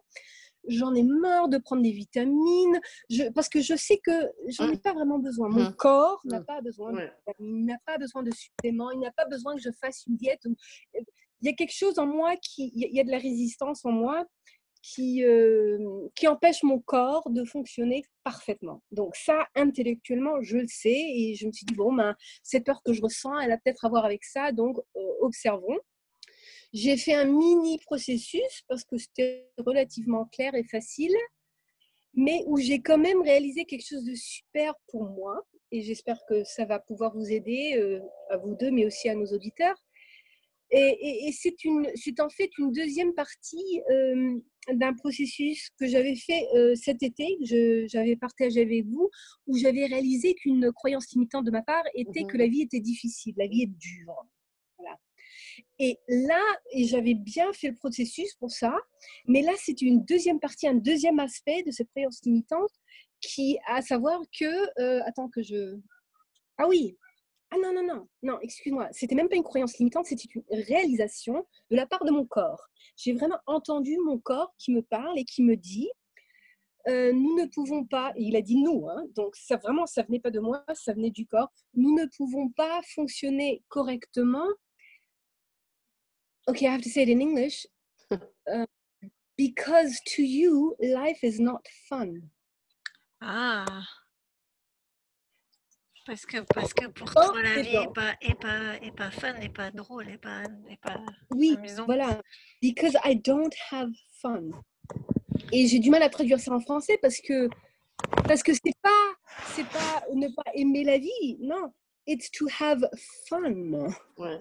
J'en 0.66 0.94
ai 0.94 1.02
marre 1.02 1.48
de 1.48 1.58
prendre 1.58 1.82
des 1.82 1.90
vitamines 1.90 2.80
parce 3.34 3.50
que 3.50 3.60
je 3.60 3.76
sais 3.76 3.98
que 3.98 4.30
j'en 4.48 4.70
ai 4.70 4.76
mmh. 4.76 4.80
pas 4.80 4.94
vraiment 4.94 5.18
besoin. 5.18 5.48
Mon 5.48 5.72
corps 5.72 6.20
n'a 6.24 6.40
pas 6.40 6.62
besoin 6.62 6.92
de 6.92 7.08
il 7.38 7.66
n'a 7.66 7.78
pas 7.84 7.98
besoin 7.98 8.22
de 8.22 8.30
suppléments, 8.30 8.90
il 8.90 9.00
n'a 9.00 9.12
pas 9.12 9.26
besoin 9.26 9.54
que 9.54 9.60
je 9.60 9.70
fasse 9.72 10.04
une 10.06 10.16
diète. 10.16 10.42
Il 11.40 11.46
y 11.46 11.48
a 11.50 11.54
quelque 11.54 11.74
chose 11.74 11.98
en 11.98 12.06
moi 12.06 12.36
qui, 12.36 12.72
il 12.74 12.94
y 12.94 13.00
a 13.00 13.04
de 13.04 13.10
la 13.10 13.18
résistance 13.18 13.84
en 13.84 13.92
moi 13.92 14.24
qui, 14.84 15.24
euh, 15.24 16.08
qui 16.14 16.28
empêche 16.28 16.62
mon 16.62 16.78
corps 16.78 17.30
de 17.30 17.44
fonctionner 17.44 18.04
parfaitement. 18.22 18.82
Donc 18.90 19.16
ça, 19.16 19.48
intellectuellement, 19.54 20.42
je 20.42 20.58
le 20.58 20.66
sais 20.68 20.90
et 20.90 21.34
je 21.34 21.46
me 21.46 21.52
suis 21.52 21.64
dit, 21.64 21.74
bon, 21.74 21.92
ben, 21.94 22.14
cette 22.42 22.66
peur 22.66 22.82
que 22.84 22.92
je 22.92 23.00
ressens, 23.00 23.38
elle 23.40 23.52
a 23.52 23.56
peut-être 23.56 23.86
à 23.86 23.88
voir 23.88 24.04
avec 24.04 24.24
ça, 24.24 24.52
donc 24.52 24.78
euh, 24.96 25.00
observons. 25.22 25.78
J'ai 26.74 26.98
fait 26.98 27.14
un 27.14 27.24
mini 27.24 27.78
processus 27.78 28.62
parce 28.68 28.84
que 28.84 28.98
c'était 28.98 29.48
relativement 29.56 30.26
clair 30.26 30.54
et 30.54 30.64
facile, 30.64 31.14
mais 32.12 32.42
où 32.46 32.58
j'ai 32.58 32.80
quand 32.80 32.98
même 32.98 33.22
réalisé 33.22 33.64
quelque 33.64 33.86
chose 33.86 34.04
de 34.04 34.14
super 34.14 34.74
pour 34.88 35.04
moi. 35.04 35.40
Et 35.70 35.80
j'espère 35.80 36.18
que 36.28 36.44
ça 36.44 36.66
va 36.66 36.78
pouvoir 36.78 37.16
vous 37.16 37.32
aider, 37.32 37.74
euh, 37.78 38.00
à 38.28 38.36
vous 38.36 38.54
deux, 38.54 38.70
mais 38.70 38.84
aussi 38.84 39.08
à 39.08 39.14
nos 39.14 39.26
auditeurs. 39.26 39.76
Et, 40.76 41.30
c'est 41.32 42.20
en 42.20 42.28
fait 42.28 42.50
une 42.58 42.72
deuxième 42.72 43.14
partie 43.14 43.80
euh, 43.90 44.40
d'un 44.72 44.92
processus 44.94 45.70
que 45.78 45.86
j'avais 45.86 46.16
fait 46.16 46.48
euh, 46.54 46.74
cet 46.74 47.02
été, 47.04 47.38
que 47.48 47.86
j'avais 47.86 48.16
partagé 48.16 48.62
avec 48.62 48.84
vous, 48.86 49.08
où 49.46 49.56
j'avais 49.56 49.86
réalisé 49.86 50.34
qu'une 50.34 50.72
croyance 50.72 51.12
limitante 51.12 51.44
de 51.44 51.52
ma 51.52 51.62
part 51.62 51.84
était 51.94 52.24
que 52.24 52.36
la 52.36 52.48
vie 52.48 52.62
était 52.62 52.80
difficile, 52.80 53.34
la 53.36 53.46
vie 53.46 53.62
est 53.62 53.78
dure. 53.78 54.26
Et 55.78 55.98
là, 56.08 56.42
et 56.72 56.84
j'avais 56.84 57.14
bien 57.14 57.52
fait 57.52 57.68
le 57.68 57.74
processus 57.74 58.34
pour 58.34 58.50
ça, 58.50 58.76
mais 59.26 59.42
là, 59.42 59.52
c'est 59.56 59.82
une 59.82 60.04
deuxième 60.04 60.40
partie, 60.40 60.66
un 60.66 60.74
deuxième 60.74 61.20
aspect 61.20 61.62
de 61.64 61.70
cette 61.70 61.88
croyance 61.90 62.20
limitante, 62.24 62.70
qui, 63.20 63.58
à 63.66 63.80
savoir 63.82 64.20
que, 64.38 64.80
euh, 64.80 65.00
attends 65.06 65.28
que 65.28 65.42
je, 65.42 65.78
ah 66.58 66.68
oui, 66.68 66.96
ah 67.50 67.56
non, 67.62 67.72
non, 67.72 67.84
non, 67.84 68.08
non, 68.22 68.40
excuse-moi, 68.40 68.88
c'était 68.92 69.14
même 69.14 69.28
pas 69.28 69.36
une 69.36 69.44
croyance 69.44 69.78
limitante, 69.78 70.06
c'était 70.06 70.28
une 70.34 70.60
réalisation 70.62 71.46
de 71.70 71.76
la 71.76 71.86
part 71.86 72.04
de 72.04 72.10
mon 72.10 72.26
corps. 72.26 72.68
J'ai 72.96 73.12
vraiment 73.12 73.38
entendu 73.46 73.96
mon 73.98 74.18
corps 74.18 74.52
qui 74.58 74.72
me 74.72 74.82
parle 74.82 75.18
et 75.18 75.24
qui 75.24 75.42
me 75.42 75.56
dit, 75.56 75.88
euh, 76.88 77.12
nous 77.12 77.36
ne 77.36 77.46
pouvons 77.46 77.84
pas, 77.84 78.12
et 78.16 78.24
il 78.24 78.36
a 78.36 78.42
dit 78.42 78.56
nous, 78.56 78.88
hein, 78.88 79.04
donc 79.14 79.36
ça 79.36 79.56
vraiment, 79.56 79.86
ça 79.86 80.02
venait 80.02 80.20
pas 80.20 80.30
de 80.30 80.40
moi, 80.40 80.64
ça 80.74 80.92
venait 80.92 81.10
du 81.10 81.26
corps, 81.26 81.52
nous 81.74 81.94
ne 81.94 82.06
pouvons 82.16 82.50
pas 82.50 82.80
fonctionner 82.94 83.62
correctement 83.68 84.48
okay, 86.48 86.66
I 86.66 86.72
have 86.72 86.82
to 86.82 86.90
say 86.90 87.02
it 87.02 87.08
in 87.08 87.20
English. 87.20 87.66
Uh, 88.46 88.66
because 89.38 89.98
to 90.06 90.22
you, 90.22 90.76
life 90.78 91.20
is 91.22 91.40
not 91.40 91.66
fun. 91.88 92.20
Ah. 93.22 93.86
Parce 96.06 96.26
que, 96.26 96.38
parce 96.54 96.74
que 96.74 96.86
pour 96.88 97.10
toi, 97.10 97.32
la 97.42 97.62
vie 97.62 97.78
n'est 97.78 97.92
pas, 97.94 98.14
est 98.20 98.38
pas, 98.38 98.76
est 98.82 98.94
pas 98.94 99.10
fun, 99.10 99.32
n'est 99.34 99.48
pas 99.48 99.70
drôle, 99.70 100.06
n'est 100.06 100.18
pas, 100.18 100.42
est 100.68 100.80
pas 100.80 101.00
Oui, 101.30 101.56
voilà. 101.86 102.20
Because 102.60 102.94
I 103.04 103.16
don't 103.16 103.54
have 103.70 103.90
fun. 104.20 104.50
Et 105.50 105.66
j'ai 105.66 105.78
du 105.78 105.88
mal 105.90 106.02
à 106.02 106.10
traduire 106.10 106.38
ça 106.38 106.52
en 106.52 106.60
français 106.60 106.98
parce 107.00 107.20
que 107.20 107.48
parce 108.28 108.42
que 108.42 108.52
c'est 108.52 108.76
pas 108.82 108.90
c'est 109.54 109.66
pas 109.66 110.02
ne 110.12 110.28
pas 110.28 110.44
aimer 110.54 110.84
la 110.84 110.98
vie, 110.98 111.38
non. 111.40 111.72
It's 112.06 112.30
to 112.32 112.46
have 112.60 112.86
fun. 113.28 113.88
Ouais. 114.18 114.38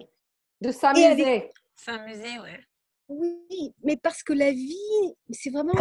De 0.60 0.70
s'amuser. 0.70 1.50
S'amuser, 1.74 2.38
ouais. 2.40 2.60
Oui, 3.08 3.72
mais 3.82 3.96
parce 3.96 4.22
que 4.22 4.32
la 4.32 4.50
vie, 4.50 4.76
c'est 5.30 5.50
vraiment 5.50 5.72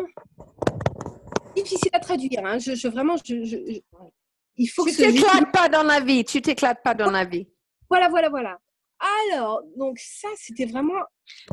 difficile 1.55 1.91
à 1.93 1.99
traduire. 1.99 2.45
Hein. 2.45 2.59
Je, 2.59 2.87
vraiment, 2.87 3.15
je, 3.17 3.81
il 4.57 4.67
faut 4.67 4.87
tu 4.87 4.95
t'éclates 4.95 5.51
pas 5.51 5.69
dans 5.69 5.83
la 5.83 5.99
vie. 5.99 6.23
Tu 6.25 6.41
t'éclates 6.41 6.83
pas 6.83 6.93
dans 6.93 7.11
la 7.11 7.25
vie. 7.25 7.47
Voilà, 7.89 8.09
voilà, 8.09 8.29
voilà. 8.29 8.57
Alors, 9.31 9.61
donc 9.77 9.99
ça, 9.99 10.29
c'était 10.37 10.65
vraiment. 10.65 11.01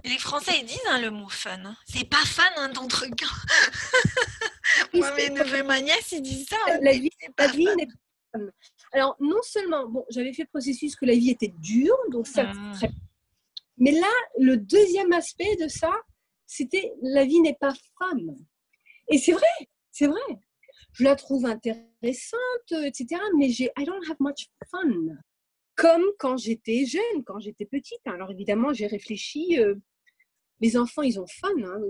Les 0.04 0.18
Français 0.18 0.52
ils 0.60 0.66
disent 0.66 0.78
hein, 0.88 1.00
le 1.00 1.10
mot 1.10 1.28
fun. 1.28 1.74
C'est 1.86 2.08
pas 2.08 2.24
fun 2.24 2.42
hein, 2.56 2.70
ton 2.70 2.86
truc. 2.86 3.22
Moi, 4.94 5.12
mes 5.16 5.30
neveux, 5.30 5.62
ma 5.64 5.80
nièce, 5.80 6.12
ils 6.12 6.22
disent 6.22 6.48
ça. 6.48 6.56
La 6.80 6.92
vie, 6.92 7.10
la 7.38 7.46
vie 7.48 7.64
n'est 7.64 7.86
pas 7.86 8.38
fun. 8.38 8.46
Alors, 8.92 9.16
non 9.20 9.40
seulement, 9.42 9.88
bon, 9.88 10.04
j'avais 10.10 10.32
fait 10.32 10.42
le 10.42 10.48
processus 10.48 10.94
que 10.94 11.04
la 11.04 11.14
vie 11.14 11.30
était 11.30 11.52
dure, 11.58 11.96
donc 12.10 12.26
ça, 12.26 12.52
très 12.74 12.90
mais 13.80 13.92
là, 13.92 14.12
le 14.38 14.58
deuxième 14.58 15.12
aspect 15.12 15.56
de 15.56 15.66
ça, 15.66 15.90
c'était 16.46 16.92
la 17.02 17.24
vie 17.24 17.40
n'est 17.40 17.56
pas 17.58 17.72
femme. 17.98 18.36
Et 19.08 19.18
c'est 19.18 19.32
vrai, 19.32 19.46
c'est 19.90 20.06
vrai. 20.06 20.20
Je 20.92 21.02
la 21.02 21.16
trouve 21.16 21.46
intéressante, 21.46 21.89
etc. 22.02 23.20
Mais 23.38 23.48
j'ai 23.50 23.70
I 23.78 23.84
don't 23.84 24.04
have 24.08 24.16
much 24.20 24.48
fun. 24.70 25.16
Comme 25.76 26.04
quand 26.18 26.36
j'étais 26.36 26.84
jeune, 26.86 27.24
quand 27.24 27.40
j'étais 27.40 27.66
petite. 27.66 28.00
Alors 28.06 28.30
évidemment, 28.30 28.72
j'ai 28.72 28.86
réfléchi. 28.86 29.58
Euh, 29.58 29.74
les 30.60 30.76
enfants, 30.76 31.02
ils 31.02 31.18
ont 31.18 31.26
fun. 31.26 31.48
Hein, 31.64 31.80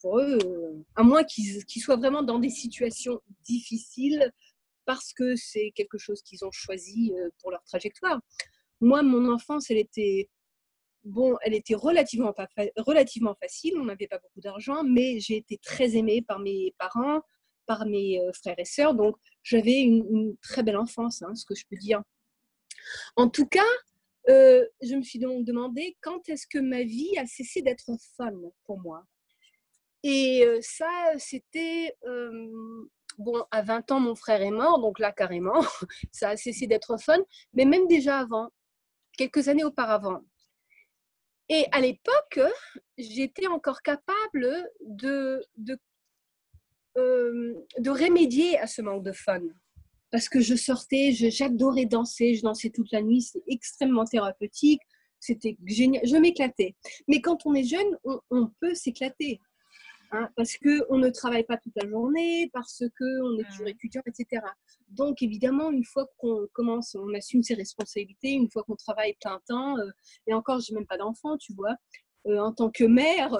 pour 0.00 0.18
eux, 0.18 0.38
à 0.94 1.02
moins 1.02 1.24
qu'ils 1.24 1.82
soient 1.82 1.96
vraiment 1.96 2.22
dans 2.22 2.38
des 2.38 2.50
situations 2.50 3.20
difficiles 3.46 4.30
parce 4.84 5.12
que 5.12 5.36
c'est 5.36 5.72
quelque 5.74 5.98
chose 5.98 6.22
qu'ils 6.22 6.44
ont 6.44 6.52
choisi 6.52 7.12
euh, 7.14 7.30
pour 7.40 7.50
leur 7.50 7.64
trajectoire. 7.64 8.20
Moi, 8.80 9.02
mon 9.02 9.32
enfance, 9.32 9.70
elle 9.70 9.78
était 9.78 10.28
bon, 11.04 11.36
elle 11.42 11.54
était 11.54 11.74
relativement, 11.74 12.32
pas 12.32 12.48
relativement 12.76 13.34
facile, 13.34 13.74
on 13.78 13.84
n'avait 13.84 14.06
pas 14.06 14.18
beaucoup 14.18 14.40
d'argent, 14.40 14.82
mais 14.84 15.20
j'ai 15.20 15.36
été 15.36 15.58
très 15.58 15.96
aimée 15.96 16.22
par 16.22 16.38
mes 16.38 16.74
parents, 16.78 17.20
par 17.66 17.86
mes 17.86 18.20
euh, 18.20 18.32
frères 18.32 18.58
et 18.58 18.64
sœurs, 18.64 18.94
donc 18.94 19.16
j'avais 19.44 19.80
une, 19.80 20.36
très 20.42 20.64
belle 20.64 20.76
enfance, 20.76 21.22
hein, 21.22 21.34
ce 21.36 21.44
que 21.44 21.54
je 21.54 21.64
peux 21.70 21.76
dire. 21.76 22.02
En 23.14 23.28
tout 23.28 23.46
cas, 23.46 23.62
euh, 24.28 24.66
je 24.82 24.96
me 24.96 25.02
suis 25.02 25.20
donc 25.20 25.44
demandé 25.44 25.96
quand 26.00 26.28
est-ce 26.28 26.48
que 26.48 26.58
ma 26.58 26.82
vie 26.82 27.16
a 27.18 27.26
cessé 27.26 27.62
d'être 27.62 27.90
fun 28.16 28.32
pour 28.64 28.80
moi. 28.80 29.04
Et 30.02 30.44
euh, 30.44 30.58
ça, 30.60 30.90
c'était, 31.18 31.94
bon, 33.18 33.44
à 33.52 33.62
20 33.62 33.92
ans, 33.92 34.00
mon 34.00 34.16
frère 34.16 34.42
est 34.42 34.50
mort, 34.50 34.80
donc 34.80 34.98
là, 34.98 35.12
carrément, 35.12 35.62
ça 36.12 36.30
a 36.30 36.36
cessé 36.36 36.66
d'être 36.66 36.98
fun, 36.98 37.20
mais 37.52 37.64
même 37.64 37.86
déjà 37.86 38.18
avant, 38.18 38.50
quelques 39.16 39.48
années 39.48 39.64
auparavant, 39.64 40.22
et 41.48 41.66
à 41.72 41.80
l'époque, 41.80 42.40
j'étais 42.96 43.46
encore 43.48 43.82
capable 43.82 44.70
de, 44.80 45.44
de, 45.56 45.78
euh, 46.96 47.54
de, 47.78 47.90
remédier 47.90 48.58
à 48.58 48.66
ce 48.66 48.82
manque 48.82 49.04
de 49.04 49.12
fun. 49.12 49.40
Parce 50.10 50.28
que 50.28 50.40
je 50.40 50.54
sortais, 50.54 51.12
j'adorais 51.12 51.86
danser, 51.86 52.36
je 52.36 52.42
dansais 52.42 52.70
toute 52.70 52.92
la 52.92 53.02
nuit, 53.02 53.22
c'était 53.22 53.42
extrêmement 53.48 54.04
thérapeutique, 54.04 54.80
c'était 55.18 55.56
génial, 55.66 56.06
je 56.06 56.16
m'éclatais. 56.16 56.76
Mais 57.08 57.20
quand 57.20 57.46
on 57.46 57.54
est 57.54 57.64
jeune, 57.64 57.98
on, 58.30 58.48
peut 58.60 58.74
s'éclater. 58.74 59.40
hein, 60.12 60.28
parce 60.36 60.56
qu'on 60.58 60.98
ne 60.98 61.08
travaille 61.10 61.42
pas 61.42 61.56
toute 61.56 61.72
la 61.74 61.88
journée, 61.88 62.48
parce 62.52 62.84
qu'on 62.96 63.38
est 63.38 63.44
toujours 63.50 63.66
Mhm. 63.66 63.72
étudiant, 63.74 64.02
etc. 64.06 64.42
Donc 64.90 65.22
évidemment, 65.22 65.72
une 65.72 65.84
fois 65.84 66.06
qu'on 66.18 66.46
commence, 66.52 66.94
on 66.94 67.12
assume 67.14 67.42
ses 67.42 67.54
responsabilités, 67.54 68.30
une 68.30 68.48
fois 68.48 68.62
qu'on 68.62 68.76
travaille 68.76 69.14
plein 69.20 69.40
temps, 69.48 69.76
euh, 69.78 69.90
et 70.28 70.34
encore, 70.34 70.60
je 70.60 70.70
n'ai 70.70 70.78
même 70.78 70.86
pas 70.86 70.98
d'enfant, 70.98 71.36
tu 71.38 71.52
vois, 71.54 71.74
euh, 72.28 72.38
en 72.38 72.52
tant 72.52 72.70
que 72.70 72.84
mère, 72.84 73.36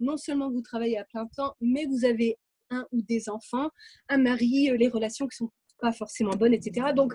non 0.00 0.16
seulement 0.16 0.50
vous 0.50 0.62
travaillez 0.62 0.98
à 0.98 1.04
plein 1.04 1.26
temps, 1.28 1.54
mais 1.60 1.84
vous 1.86 2.04
avez 2.04 2.38
un 2.70 2.86
ou 2.92 3.02
des 3.02 3.28
enfants, 3.28 3.70
un 4.08 4.18
mari, 4.18 4.70
euh, 4.70 4.76
les 4.76 4.88
relations 4.88 5.26
qui 5.28 5.36
sont 5.36 5.50
pas 5.80 5.92
forcément 5.92 6.30
bonnes, 6.30 6.54
etc. 6.54 6.92
Donc, 6.94 7.12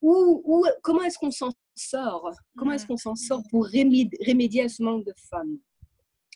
où, 0.00 0.42
où- 0.44 0.66
comment 0.82 1.02
est-ce 1.02 1.18
qu'on 1.18 1.30
s'en 1.30 1.50
sort? 1.74 2.30
Comment 2.56 2.72
est-ce 2.72 2.86
qu'on 2.86 2.96
s'en 2.96 3.14
sort 3.14 3.42
pour 3.50 3.64
remédier 3.66 4.62
à 4.62 4.68
ce 4.68 4.82
manque 4.82 5.04
de 5.06 5.14
femmes? 5.30 5.58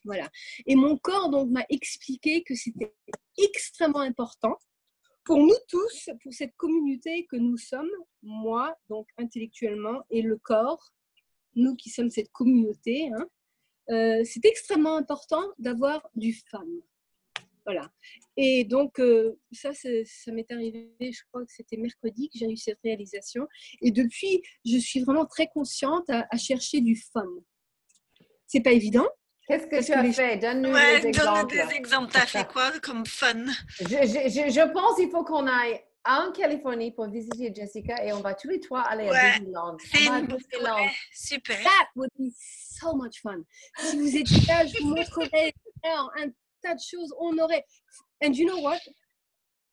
Voilà. 0.05 0.29
Et 0.67 0.75
mon 0.75 0.97
corps 0.97 1.29
donc 1.29 1.51
m'a 1.51 1.65
expliqué 1.69 2.43
que 2.43 2.55
c'était 2.55 2.95
extrêmement 3.37 4.01
important 4.01 4.57
pour 5.25 5.39
nous 5.39 5.55
tous, 5.69 6.09
pour 6.23 6.33
cette 6.33 6.57
communauté 6.57 7.27
que 7.27 7.37
nous 7.37 7.59
sommes, 7.59 7.91
moi 8.23 8.75
donc 8.89 9.07
intellectuellement 9.19 10.03
et 10.09 10.23
le 10.23 10.39
corps, 10.39 10.93
nous 11.55 11.75
qui 11.77 11.91
sommes 11.91 12.09
cette 12.11 12.31
communauté, 12.31 13.11
hein, 13.13 13.27
euh, 13.91 14.23
c'est 14.25 14.45
extrêmement 14.47 14.97
important 14.97 15.45
d'avoir 15.59 16.09
du 16.15 16.33
femme. 16.51 16.81
Voilà. 17.71 17.91
Et 18.39 18.65
donc, 18.65 18.99
euh, 18.99 19.39
ça, 19.53 19.73
ça 19.75 20.33
m'est 20.33 20.51
arrivé, 20.51 20.91
je 21.01 21.21
crois 21.31 21.45
que 21.45 21.53
c'était 21.53 21.77
mercredi 21.77 22.31
que 22.31 22.39
j'ai 22.39 22.51
eu 22.51 22.57
cette 22.57 22.79
réalisation. 22.83 23.47
Et 23.83 23.91
depuis, 23.91 24.43
je 24.65 24.79
suis 24.79 25.01
vraiment 25.01 25.27
très 25.27 25.49
consciente 25.49 26.09
à, 26.09 26.27
à 26.31 26.39
chercher 26.39 26.81
du 26.81 26.97
fun. 27.13 27.27
C'est 28.47 28.63
pas 28.63 28.73
évident. 28.73 29.07
Qu'est-ce 29.47 29.65
que 29.67 29.71
Parce 29.71 29.87
tu 29.87 29.93
que 29.93 29.99
as 29.99 30.03
les- 30.03 30.13
fait? 30.15 30.37
Donne-nous 30.39 30.73
Ouais, 30.73 30.97
des 31.03 31.11
donne 31.11 31.21
exemples. 31.21 31.55
des 31.55 31.75
exemples. 31.75 32.13
T'as 32.13 32.27
fait 32.27 32.47
quoi 32.49 32.71
comme 32.81 33.05
fun? 33.05 33.45
Je, 33.81 33.87
je- 33.87 34.29
je- 34.31 34.51
je 34.51 34.73
pense 34.73 34.97
qu'il 34.97 35.11
faut 35.11 35.25
qu'on 35.25 35.47
aille 35.47 35.81
en 36.07 36.33
Californie 36.33 36.93
pour 36.93 37.09
visiter 37.11 37.53
Jessica 37.55 38.03
et 38.03 38.13
on 38.15 38.21
va 38.21 38.33
tous 38.35 38.49
les 38.49 38.61
trois 38.61 38.81
aller 38.83 39.09
Ouais, 39.11 39.17
à 39.19 39.39
Disneyland. 39.39 39.77
Une 39.95 40.27
Disneyland. 40.27 40.77
ouais, 40.77 40.91
super. 41.13 41.59
That 41.63 41.89
would 41.97 42.11
be 42.19 42.31
so 42.35 42.95
much 42.97 43.21
fun. 43.21 43.43
Si 43.79 43.97
vous 43.99 44.17
étiez 44.17 44.41
là, 44.47 44.67
je 44.67 44.81
vous 44.83 44.95
montrerais 44.95 45.53
alors, 45.83 46.11
un 46.17 46.29
tas 46.63 46.75
de 46.75 46.81
choses. 46.81 47.13
On 47.19 47.37
aurait. 47.39 47.65
And 48.23 48.37
you 48.37 48.47
know 48.47 48.59
what? 48.59 48.81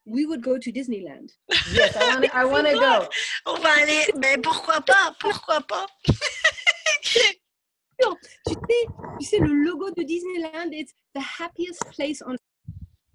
We 0.05 0.25
would 0.25 0.43
go 0.43 0.57
to 0.57 0.71
Disneyland. 0.71 1.31
Yes, 1.73 1.95
I 1.95 2.13
wanna, 2.13 2.27
I 2.33 2.45
wanna 2.45 2.73
go. 2.73 3.07
On 3.47 3.59
va 3.59 3.69
aller. 3.81 4.05
Mais 4.17 4.37
pourquoi 4.37 4.81
pas 4.81 5.15
Pourquoi 5.19 5.61
pas? 5.61 5.87
Tu 7.97 8.53
sais, 8.53 8.85
tu 9.19 9.25
sais, 9.25 9.39
le 9.39 9.53
logo 9.53 9.89
de 9.91 10.03
Disneyland, 10.03 10.69
it's 10.71 10.93
the 11.13 11.21
happiest 11.21 11.79
place 11.91 12.21
on 12.21 12.35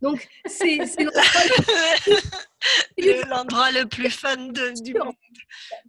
Donc, 0.00 0.26
c'est 0.46 0.78
l'endroit 3.28 3.70
Le- 3.72 3.86
plus 3.86 4.10
fun 4.10 4.36
de- 4.36 4.80
du 4.82 4.94
monde. 4.94 5.14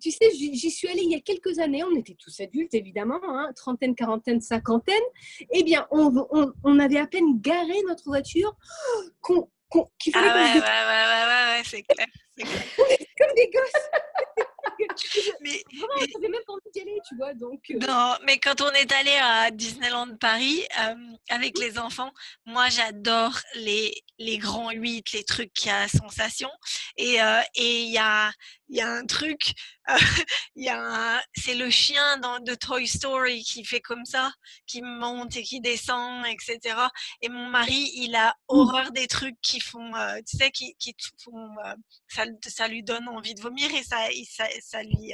tu 0.01 0.09
sais, 0.11 0.31
j'y 0.33 0.71
suis 0.71 0.87
allée 0.87 1.01
il 1.03 1.11
y 1.11 1.15
a 1.15 1.19
quelques 1.21 1.59
années, 1.59 1.83
on 1.83 1.95
était 1.95 2.15
tous 2.19 2.39
adultes 2.39 2.73
évidemment, 2.73 3.19
hein, 3.23 3.51
trentaine, 3.55 3.93
quarantaine, 3.95 4.41
cinquantaine. 4.41 5.01
Eh 5.51 5.63
bien, 5.63 5.87
on, 5.91 6.11
on- 6.31 6.51
on 6.63 6.79
avait 6.79 6.97
à 6.99 7.05
peine 7.07 7.39
garé 7.39 7.81
notre 7.87 8.03
voiture 8.05 8.55
qu'on- 9.21 9.49
qu'on- 9.69 9.89
qu'il 9.99 10.13
Ah 10.15 10.21
ouais, 10.21 10.27
ouais, 10.27 10.33
ouais, 10.33 10.59
ouais, 10.59 10.59
ouais, 10.59 11.57
ouais, 11.57 11.61
c'est 11.65 11.83
clair. 11.83 12.07
clair. 12.35 12.37
comme 13.17 13.35
des 13.35 13.49
gosses. 13.49 13.89
Mais, 15.41 15.63
Vraiment, 15.73 15.93
on 15.95 15.99
n'avait 15.99 16.29
même 16.29 16.41
pas 16.45 16.53
envie 16.53 16.71
d'y 16.73 16.81
aller, 16.81 16.97
tu 17.07 17.15
vois. 17.15 17.33
Donc, 17.33 17.59
euh, 17.71 17.79
non, 17.79 18.15
mais 18.25 18.37
quand 18.37 18.61
on 18.61 18.69
est 18.71 18.91
allé 18.91 19.17
à 19.21 19.51
Disneyland 19.51 20.15
Paris 20.17 20.63
euh, 20.79 20.95
avec 21.29 21.57
les 21.57 21.77
enfants, 21.77 22.11
moi 22.45 22.69
j'adore 22.69 23.39
les, 23.55 23.93
les 24.19 24.37
grands 24.37 24.71
8, 24.71 25.11
les 25.13 25.23
trucs 25.23 25.53
qui 25.53 25.69
a 25.69 25.87
sensation. 25.87 26.49
Et 26.97 27.21
euh, 27.21 27.41
et 27.55 27.83
il 27.83 27.91
y, 27.91 27.97
a, 27.97 28.31
il 28.71 28.77
y 28.77 28.81
a 28.81 28.89
un 28.89 29.05
truc, 29.05 29.53
euh, 29.89 29.95
il 30.55 30.71
c'est 31.35 31.55
le 31.55 31.69
chien 31.69 32.17
dans, 32.17 32.39
de 32.39 32.55
Toy 32.55 32.87
Story 32.87 33.43
qui 33.43 33.65
fait 33.65 33.81
comme 33.81 34.05
ça, 34.05 34.31
qui 34.65 34.81
monte 34.81 35.35
et 35.35 35.43
qui 35.43 35.59
descend, 35.59 36.25
etc. 36.25 36.75
Et 37.21 37.27
mon 37.27 37.47
mari, 37.49 37.91
il 37.95 38.15
a 38.15 38.33
horreur 38.47 38.91
des 38.91 39.07
trucs 39.07 39.39
qui 39.41 39.59
font, 39.59 39.93
euh, 39.95 40.17
tu 40.25 40.37
sais, 40.37 40.51
qui, 40.51 40.73
qui 40.79 40.95
font, 41.23 41.49
euh, 41.65 41.75
ça, 42.07 42.23
ça 42.47 42.67
lui 42.69 42.81
donne 42.81 43.07
envie 43.09 43.35
de 43.35 43.41
vomir 43.41 43.69
et 43.75 43.83
ça, 43.83 43.97
ça, 44.29 44.45
ça 44.61 44.83
lui, 44.83 45.13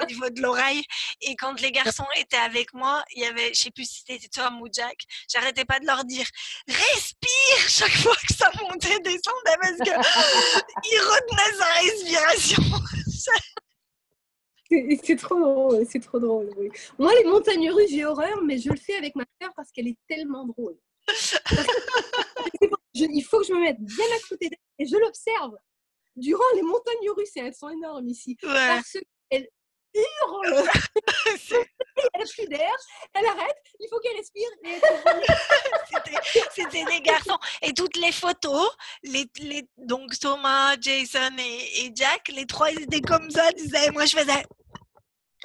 au 0.00 0.04
niveau 0.06 0.28
de 0.30 0.40
l'oreille. 0.42 0.84
Et 1.20 1.36
quand 1.36 1.60
les 1.60 1.72
garçons 1.72 2.06
étaient 2.16 2.36
avec 2.36 2.72
moi, 2.74 3.02
il 3.14 3.22
y 3.22 3.26
avait, 3.26 3.52
je 3.54 3.60
sais 3.60 3.70
plus 3.70 3.84
si 3.84 4.02
c'était 4.06 4.28
toi 4.28 4.50
ou 4.60 4.68
Jack, 4.72 4.96
j'arrêtais 5.32 5.64
pas 5.64 5.78
de 5.80 5.86
leur 5.86 6.04
dire 6.04 6.26
respire 6.68 7.68
chaque 7.68 7.92
fois 7.96 8.14
que 8.28 8.34
ça 8.34 8.50
montait 8.62 8.94
et 8.96 9.00
descendait 9.00 9.56
parce 9.60 9.78
que 9.78 9.90
ils 10.92 11.00
retenaient 11.00 11.56
sa 11.58 11.72
respiration. 11.80 12.62
c'est 15.04 15.16
trop 15.16 15.38
drôle, 15.40 15.86
c'est 15.90 16.00
trop 16.00 16.18
drôle. 16.20 16.50
oui. 16.56 16.70
Moi, 16.98 17.12
les 17.14 17.24
montagnes 17.24 17.70
russes, 17.70 17.90
j'ai 17.90 18.04
horreur, 18.04 18.42
mais 18.44 18.58
je 18.58 18.70
le 18.70 18.76
fais 18.78 18.94
avec 18.96 19.14
ma 19.16 19.24
sœur 19.40 19.52
parce 19.56 19.70
qu'elle 19.72 19.88
est 19.88 19.98
tellement 20.08 20.46
drôle. 20.46 20.76
Je- 22.94 23.06
il 23.12 23.22
faut 23.22 23.38
que 23.40 23.46
je 23.46 23.52
me 23.52 23.60
mette 23.60 23.80
bien 23.80 24.04
à 24.04 24.28
côté 24.28 24.48
d'elle 24.48 24.58
et 24.78 24.86
je 24.86 24.96
l'observe 24.96 25.54
durant 26.16 26.42
les 26.54 26.62
montagnes 26.62 27.10
russes, 27.16 27.36
et 27.36 27.40
elles 27.40 27.54
sont 27.54 27.68
énormes 27.70 28.06
ici, 28.08 28.36
Ouais, 28.42 28.48
parce 28.52 28.96
qu'elle 29.30 29.48
hurle. 29.94 30.68
c'est- 31.38 31.70
elle 32.14 32.20
n'a 32.20 32.26
plus 32.32 32.46
d'air, 32.46 32.72
elle 33.14 33.26
arrête, 33.26 33.56
il 33.78 33.88
faut 33.90 33.98
qu'elle 34.00 34.16
respire. 34.16 34.48
Elle 34.64 34.80
c'était 35.92 36.44
c'était 36.54 36.84
des 36.84 37.00
garçons. 37.00 37.38
Et 37.62 37.72
toutes 37.74 37.96
les 37.96 38.12
photos, 38.12 38.70
les, 39.02 39.26
les, 39.38 39.68
donc 39.76 40.18
Thomas, 40.18 40.76
Jason 40.80 41.36
et, 41.38 41.84
et 41.86 41.92
Jack, 41.94 42.28
les 42.28 42.46
trois, 42.46 42.70
ils 42.70 42.82
étaient 42.82 43.00
comme 43.00 43.30
ça, 43.30 43.48
sais, 43.56 43.86
et 43.86 43.90
moi 43.90 44.06
je 44.06 44.16
faisais. 44.16 44.44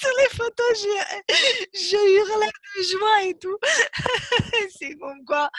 Sur 0.00 0.10
les 0.18 0.36
photos, 0.36 0.66
je, 0.82 1.28
je 1.74 1.96
hurlais 1.96 2.46
de 2.76 2.82
joie 2.82 3.22
et 3.24 3.34
tout. 3.38 3.58
C'est 4.78 4.94
comme 4.96 5.22
quoi 5.26 5.50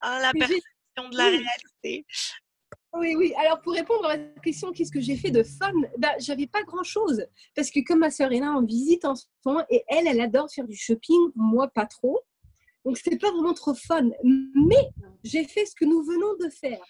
hein, 0.00 0.18
la 0.20 0.32
perception 0.32 1.08
de 1.10 1.16
la 1.16 1.24
réalité. 1.24 2.06
Oui, 2.98 3.14
oui. 3.16 3.32
Alors, 3.36 3.60
pour 3.60 3.72
répondre 3.72 4.06
à 4.06 4.16
la 4.16 4.22
question, 4.42 4.72
qu'est-ce 4.72 4.90
que 4.90 5.00
j'ai 5.00 5.16
fait 5.16 5.30
de 5.30 5.42
fun? 5.42 5.72
Bah, 5.98 6.12
J'avais 6.18 6.46
pas 6.46 6.62
grand-chose. 6.62 7.26
Parce 7.54 7.70
que 7.70 7.80
comme 7.80 8.00
ma 8.00 8.10
sœur 8.10 8.32
est 8.32 8.40
là 8.40 8.52
en 8.52 8.64
visite 8.64 9.04
en 9.04 9.14
ce 9.14 9.26
moment, 9.44 9.64
et 9.70 9.84
elle, 9.88 10.06
elle 10.06 10.20
adore 10.20 10.50
faire 10.50 10.66
du 10.66 10.76
shopping, 10.76 11.30
moi, 11.34 11.68
pas 11.68 11.86
trop. 11.86 12.20
Donc, 12.84 12.96
c'était 12.98 13.18
pas 13.18 13.30
vraiment 13.32 13.54
trop 13.54 13.74
fun. 13.74 14.08
Mais 14.22 14.88
j'ai 15.24 15.44
fait 15.44 15.66
ce 15.66 15.74
que 15.74 15.84
nous 15.84 16.02
venons 16.02 16.36
de 16.40 16.48
faire. 16.48 16.80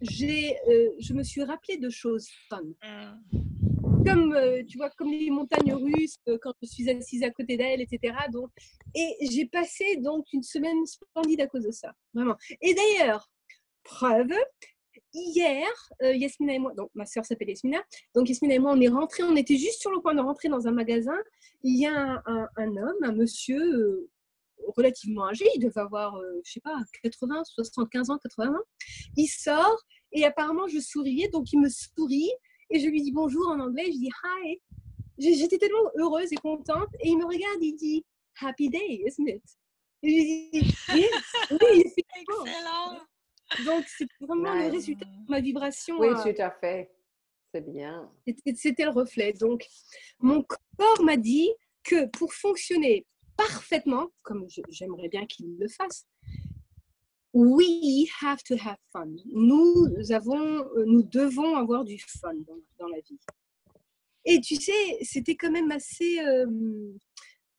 J'ai, 0.00 0.56
euh, 0.68 0.90
je 0.98 1.14
me 1.14 1.22
suis 1.22 1.42
rappelé 1.42 1.78
de 1.78 1.88
choses 1.88 2.28
fun. 2.48 2.62
Mm. 2.82 4.04
Comme, 4.04 4.32
euh, 4.34 4.62
tu 4.68 4.78
vois, 4.78 4.90
comme 4.90 5.10
les 5.10 5.30
montagnes 5.30 5.74
russes, 5.74 6.16
euh, 6.28 6.36
quand 6.42 6.52
je 6.60 6.66
suis 6.68 6.90
assise 6.90 7.22
à 7.22 7.30
côté 7.30 7.56
d'elle, 7.56 7.80
etc. 7.80 8.14
Donc, 8.32 8.50
et 8.94 9.16
j'ai 9.30 9.46
passé 9.46 9.96
donc 9.98 10.26
une 10.32 10.42
semaine 10.42 10.84
splendide 10.86 11.40
à 11.40 11.46
cause 11.46 11.62
de 11.62 11.70
ça. 11.70 11.94
Vraiment. 12.12 12.36
Et 12.60 12.74
d'ailleurs, 12.74 13.30
preuve, 13.84 14.32
hier, 15.14 15.66
euh, 16.02 16.14
Yasmina 16.14 16.54
et 16.54 16.58
moi, 16.58 16.72
donc 16.74 16.90
ma 16.94 17.06
soeur 17.06 17.24
s'appelle 17.24 17.48
Yasmina, 17.48 17.82
donc 18.14 18.28
Yasmina 18.28 18.54
et 18.54 18.58
moi, 18.58 18.72
on 18.72 18.80
est 18.80 18.88
rentrés, 18.88 19.22
on 19.22 19.36
était 19.36 19.56
juste 19.56 19.80
sur 19.80 19.90
le 19.90 20.00
point 20.00 20.14
de 20.14 20.20
rentrer 20.20 20.48
dans 20.48 20.66
un 20.66 20.72
magasin. 20.72 21.16
Il 21.62 21.78
y 21.78 21.86
a 21.86 22.22
un, 22.26 22.76
homme, 22.76 22.96
un 23.02 23.12
monsieur 23.12 23.62
euh, 23.62 24.10
relativement 24.76 25.26
âgé, 25.26 25.44
il 25.54 25.60
devait 25.60 25.80
avoir, 25.80 26.16
euh, 26.16 26.40
je 26.44 26.52
sais 26.52 26.60
pas, 26.60 26.76
80, 27.02 27.44
75 27.44 28.10
ans, 28.10 28.18
80 28.18 28.50
ans. 28.50 28.64
Il 29.16 29.26
sort 29.28 29.78
et 30.12 30.24
apparemment 30.24 30.68
je 30.68 30.78
souriais, 30.78 31.28
donc 31.28 31.52
il 31.52 31.60
me 31.60 31.68
sourit 31.68 32.30
et 32.70 32.80
je 32.80 32.88
lui 32.88 33.02
dis 33.02 33.12
bonjour 33.12 33.48
en 33.48 33.60
anglais, 33.60 33.86
je 33.86 33.98
dis 33.98 34.10
hi. 34.24 34.60
J'étais 35.18 35.58
tellement 35.58 35.90
heureuse 35.96 36.32
et 36.32 36.36
contente 36.36 36.88
et 37.00 37.10
il 37.10 37.18
me 37.18 37.24
regarde, 37.24 37.62
il 37.62 37.74
dit 37.74 38.04
Happy 38.40 38.70
day, 38.70 39.04
isn't 39.06 39.28
it? 39.28 39.42
Et 40.02 40.10
je 40.10 40.14
lui 40.16 40.50
dis 40.52 40.74
Yes. 40.94 41.10
Donc, 43.64 43.84
c'est 43.86 44.08
vraiment 44.20 44.54
le 44.54 44.70
résultat 44.70 45.04
de 45.06 45.30
ma 45.30 45.40
vibration. 45.40 45.98
Oui, 45.98 46.08
tout 46.22 46.40
à 46.42 46.50
fait. 46.50 46.90
C'est 47.54 47.60
bien. 47.70 48.10
c'était- 48.56 48.84
le 48.84 48.90
reflet. 48.90 49.32
Donc, 49.34 49.66
mon 50.20 50.42
corps 50.42 51.02
m'a 51.02 51.16
dit 51.16 51.50
que 51.82 52.06
pour 52.06 52.32
fonctionner 52.32 53.06
parfaitement, 53.36 54.10
comme 54.22 54.46
j'aimerais 54.70 55.08
bien 55.08 55.26
qu'il 55.26 55.56
le 55.58 55.68
fasse, 55.68 56.06
we 57.34 58.08
have 58.22 58.42
to 58.42 58.54
have 58.54 58.76
fun. 58.92 59.08
Nous 59.32 60.12
avons, 60.12 60.64
euh, 60.76 60.84
nous 60.86 61.02
devons 61.02 61.56
avoir 61.56 61.84
du 61.84 61.98
fun 61.98 62.34
dans, 62.34 62.58
dans 62.78 62.88
la 62.88 63.00
vie. 63.00 63.18
Et 64.24 64.40
tu 64.40 64.54
sais, 64.56 64.98
c'était 65.02 65.34
quand 65.36 65.50
même 65.50 65.70
assez, 65.72 66.20
euh, 66.20 66.46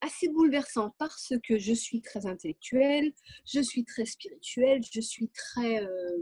assez 0.03 0.27
bouleversant 0.29 0.93
parce 0.99 1.33
que 1.47 1.57
je 1.57 1.73
suis 1.73 2.01
très 2.01 2.25
intellectuelle, 2.25 3.13
je 3.45 3.61
suis 3.61 3.85
très 3.85 4.05
spirituelle, 4.05 4.81
je 4.91 5.01
suis 5.01 5.29
très. 5.29 5.83
Euh, 5.83 6.17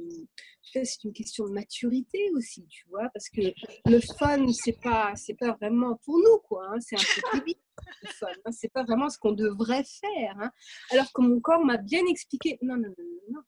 c'est 0.62 1.04
une 1.04 1.14
question 1.14 1.46
de 1.46 1.52
maturité 1.52 2.30
aussi, 2.36 2.66
tu 2.68 2.88
vois, 2.90 3.10
parce 3.14 3.30
que 3.30 3.42
le 3.86 4.00
fun, 4.18 4.48
c'est 4.54 4.80
pas, 4.82 5.14
c'est 5.16 5.34
pas 5.34 5.54
vraiment 5.54 6.00
pour 6.06 6.18
nous, 6.18 6.38
quoi. 6.48 6.66
Hein, 6.70 6.80
c'est 6.80 6.96
un 6.96 7.00
peu 7.00 7.22
débile, 7.40 7.56
le 8.04 8.10
fun. 8.10 8.28
Hein, 8.46 8.52
c'est 8.52 8.72
pas 8.72 8.84
vraiment 8.84 9.10
ce 9.10 9.18
qu'on 9.18 9.34
devrait 9.34 9.84
faire. 9.84 10.36
Hein. 10.40 10.52
alors 10.92 11.12
que 11.12 11.22
mon 11.22 11.40
corps 11.40 11.66
m'a 11.66 11.78
bien 11.78 12.04
expliqué. 12.08 12.58
Non, 12.62 12.76
non, 12.76 12.90
non, 12.98 13.06
non. 13.32 13.42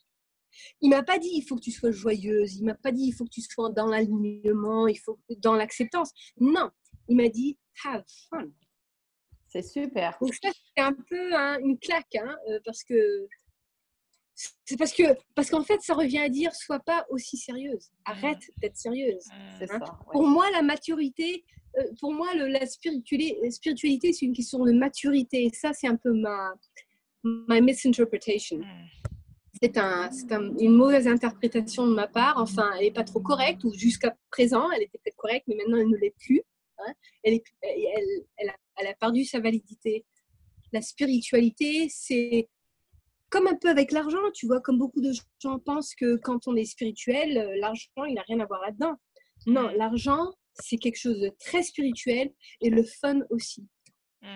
Il 0.82 0.90
m'a 0.90 1.04
pas 1.04 1.18
dit 1.18 1.32
il 1.34 1.42
faut 1.44 1.56
que 1.56 1.62
tu 1.62 1.72
sois 1.72 1.92
joyeuse, 1.92 2.58
il 2.58 2.66
m'a 2.66 2.76
pas 2.76 2.92
dit 2.92 3.06
il 3.06 3.12
faut 3.12 3.26
que 3.26 3.32
tu 3.32 3.42
sois 3.42 3.70
dans 3.70 3.88
l'alignement, 3.88 4.88
il 4.88 5.00
faut 5.00 5.20
dans 5.38 5.54
l'acceptance. 5.56 6.12
Non, 6.40 6.70
il 7.08 7.18
m'a 7.18 7.30
dit 7.30 7.58
have 7.86 8.04
fun. 8.30 8.52
C'est 9.54 9.62
super. 9.62 10.18
Donc 10.20 10.34
ça, 10.34 10.50
c'est 10.52 10.84
un 10.84 10.94
peu 10.94 11.34
une 11.62 11.78
claque, 11.78 12.16
hein, 12.16 12.36
euh, 12.50 12.60
parce 12.66 12.84
que 12.84 13.28
c'est 14.36 14.78
parce 14.78 14.92
que 14.94 15.04
parce 15.36 15.52
qu'en 15.52 15.64
fait, 15.64 15.80
ça 15.82 15.94
revient 15.94 16.18
à 16.18 16.30
dire 16.30 16.56
sois 16.56 16.80
pas 16.80 17.06
aussi 17.10 17.38
sérieuse. 17.38 17.92
Arrête 18.06 18.40
mmh. 18.40 18.62
d'être 18.62 18.78
sérieuse. 18.78 19.28
Mmh. 19.28 19.66
Hein. 19.70 19.80
Pour 20.12 20.26
moi, 20.26 20.50
la 20.52 20.64
maturité, 20.64 21.46
euh, 21.78 21.84
pour 22.00 22.14
moi, 22.14 22.34
le, 22.34 22.48
la 22.48 22.66
spiritualité, 22.66 23.52
spiritualité 23.52 24.12
c'est 24.12 24.26
une 24.26 24.34
question 24.34 24.66
de 24.66 24.72
maturité. 24.72 25.46
Et 25.46 25.52
ça, 25.54 25.72
c'est 25.72 25.88
un 25.88 25.98
peu 25.98 26.12
ma 26.14 26.56
my 27.24 27.62
misinterpretation. 27.62 28.58
Mmh. 28.58 28.90
C'est 29.62 29.78
un, 29.78 30.10
un, 30.32 30.58
une 30.58 30.74
mauvaise 30.74 31.08
interprétation 31.08 31.86
de 31.86 31.94
ma 31.94 32.08
part. 32.08 32.40
Enfin, 32.40 32.72
elle 32.76 32.86
n'est 32.86 32.92
pas 32.92 33.04
trop 33.04 33.22
correcte, 33.22 33.64
ou 33.66 33.72
jusqu'à 33.72 34.16
présent, 34.32 34.72
elle 34.72 34.82
était 34.82 34.98
peut-être 34.98 35.16
correcte, 35.16 35.46
mais 35.48 35.56
maintenant, 35.56 35.78
elle 35.78 35.90
ne 35.90 35.98
l'est 35.98 36.16
plus. 36.20 36.42
Hein. 36.80 36.94
Elle, 37.24 37.36
est, 37.36 37.44
elle, 37.62 38.26
elle, 38.38 38.50
a, 38.50 38.56
elle 38.78 38.88
a 38.88 38.94
perdu 38.94 39.26
sa 39.26 39.40
validité. 39.40 40.06
La 40.72 40.82
spiritualité, 40.82 41.88
c'est 41.90 42.50
comme 43.30 43.48
un 43.48 43.56
peu 43.56 43.70
avec 43.70 43.92
l'argent, 43.92 44.32
tu 44.34 44.46
vois, 44.46 44.62
comme 44.62 44.78
beaucoup 44.78 45.02
de 45.02 45.12
gens 45.40 45.60
pensent 45.60 45.96
que 45.96 46.18
quand 46.18 46.48
on 46.48 46.56
est 46.56 46.66
spirituel, 46.66 47.38
euh, 47.38 47.58
l'argent, 47.60 48.06
il 48.08 48.14
n'a 48.14 48.22
rien 48.28 48.40
à 48.40 48.46
voir 48.46 48.62
là-dedans. 48.62 48.96
Non, 49.48 49.70
l'argent, 49.76 50.32
c'est 50.54 50.78
quelque 50.78 51.00
chose 51.00 51.20
de 51.20 51.32
très 51.40 51.64
spirituel 51.64 52.32
et 52.62 52.70
le 52.70 52.84
fun 52.84 53.22
aussi. 53.32 53.68
Mm. 54.22 54.28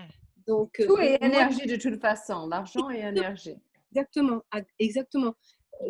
Donc, 0.47 0.79
euh, 0.79 0.87
Tout 0.87 0.97
est 0.97 1.21
énergie 1.21 1.67
de 1.67 1.75
toute 1.75 2.01
façon, 2.01 2.47
l'argent 2.47 2.89
est 2.89 3.01
énergie. 3.01 3.55
Exactement, 3.91 4.41
exactement. 4.79 5.35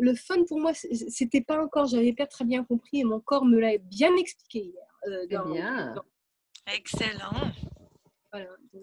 Le 0.00 0.14
fun 0.14 0.44
pour 0.46 0.60
moi, 0.60 0.72
c'était 0.74 1.40
pas 1.40 1.62
encore, 1.62 1.86
j'avais 1.86 2.12
pas 2.12 2.26
très 2.26 2.44
bien 2.44 2.62
compris 2.64 3.00
et 3.00 3.04
mon 3.04 3.20
corps 3.20 3.44
me 3.44 3.58
l'a 3.58 3.78
bien 3.78 4.14
expliqué 4.16 4.64
hier. 4.64 4.88
Euh, 5.06 5.26
bien. 5.26 5.94
Excellent. 6.74 7.52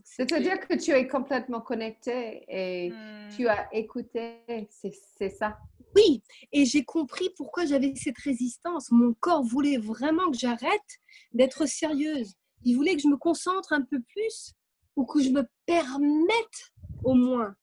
C'est-à-dire 0.03 0.59
que 0.59 0.75
tu 0.75 0.91
es 0.91 1.07
complètement 1.07 1.61
connecté 1.61 2.45
et 2.47 2.91
tu 3.35 3.45
hmm. 3.45 3.49
as 3.49 3.73
écouté, 3.73 4.41
c'est 4.71 5.29
ça. 5.29 5.57
Oui, 5.95 6.21
et 6.51 6.65
j'ai 6.65 6.83
compris 6.83 7.29
pourquoi 7.37 7.65
j'avais 7.65 7.93
cette 7.95 8.17
résistance. 8.17 8.91
Mon 8.91 9.13
corps 9.13 9.43
voulait 9.43 9.77
vraiment 9.77 10.29
que 10.29 10.37
j'arrête 10.37 10.99
d'être 11.33 11.65
sérieuse. 11.67 12.33
Il 12.63 12.75
voulait 12.75 12.95
que 12.95 13.01
je 13.01 13.07
me 13.07 13.17
concentre 13.17 13.71
un 13.71 13.81
peu 13.81 14.01
plus 14.01 14.53
ou 14.95 15.05
que 15.05 15.21
je 15.21 15.29
me 15.29 15.43
permette 15.65 16.73
au 17.03 17.13
moins 17.13 17.55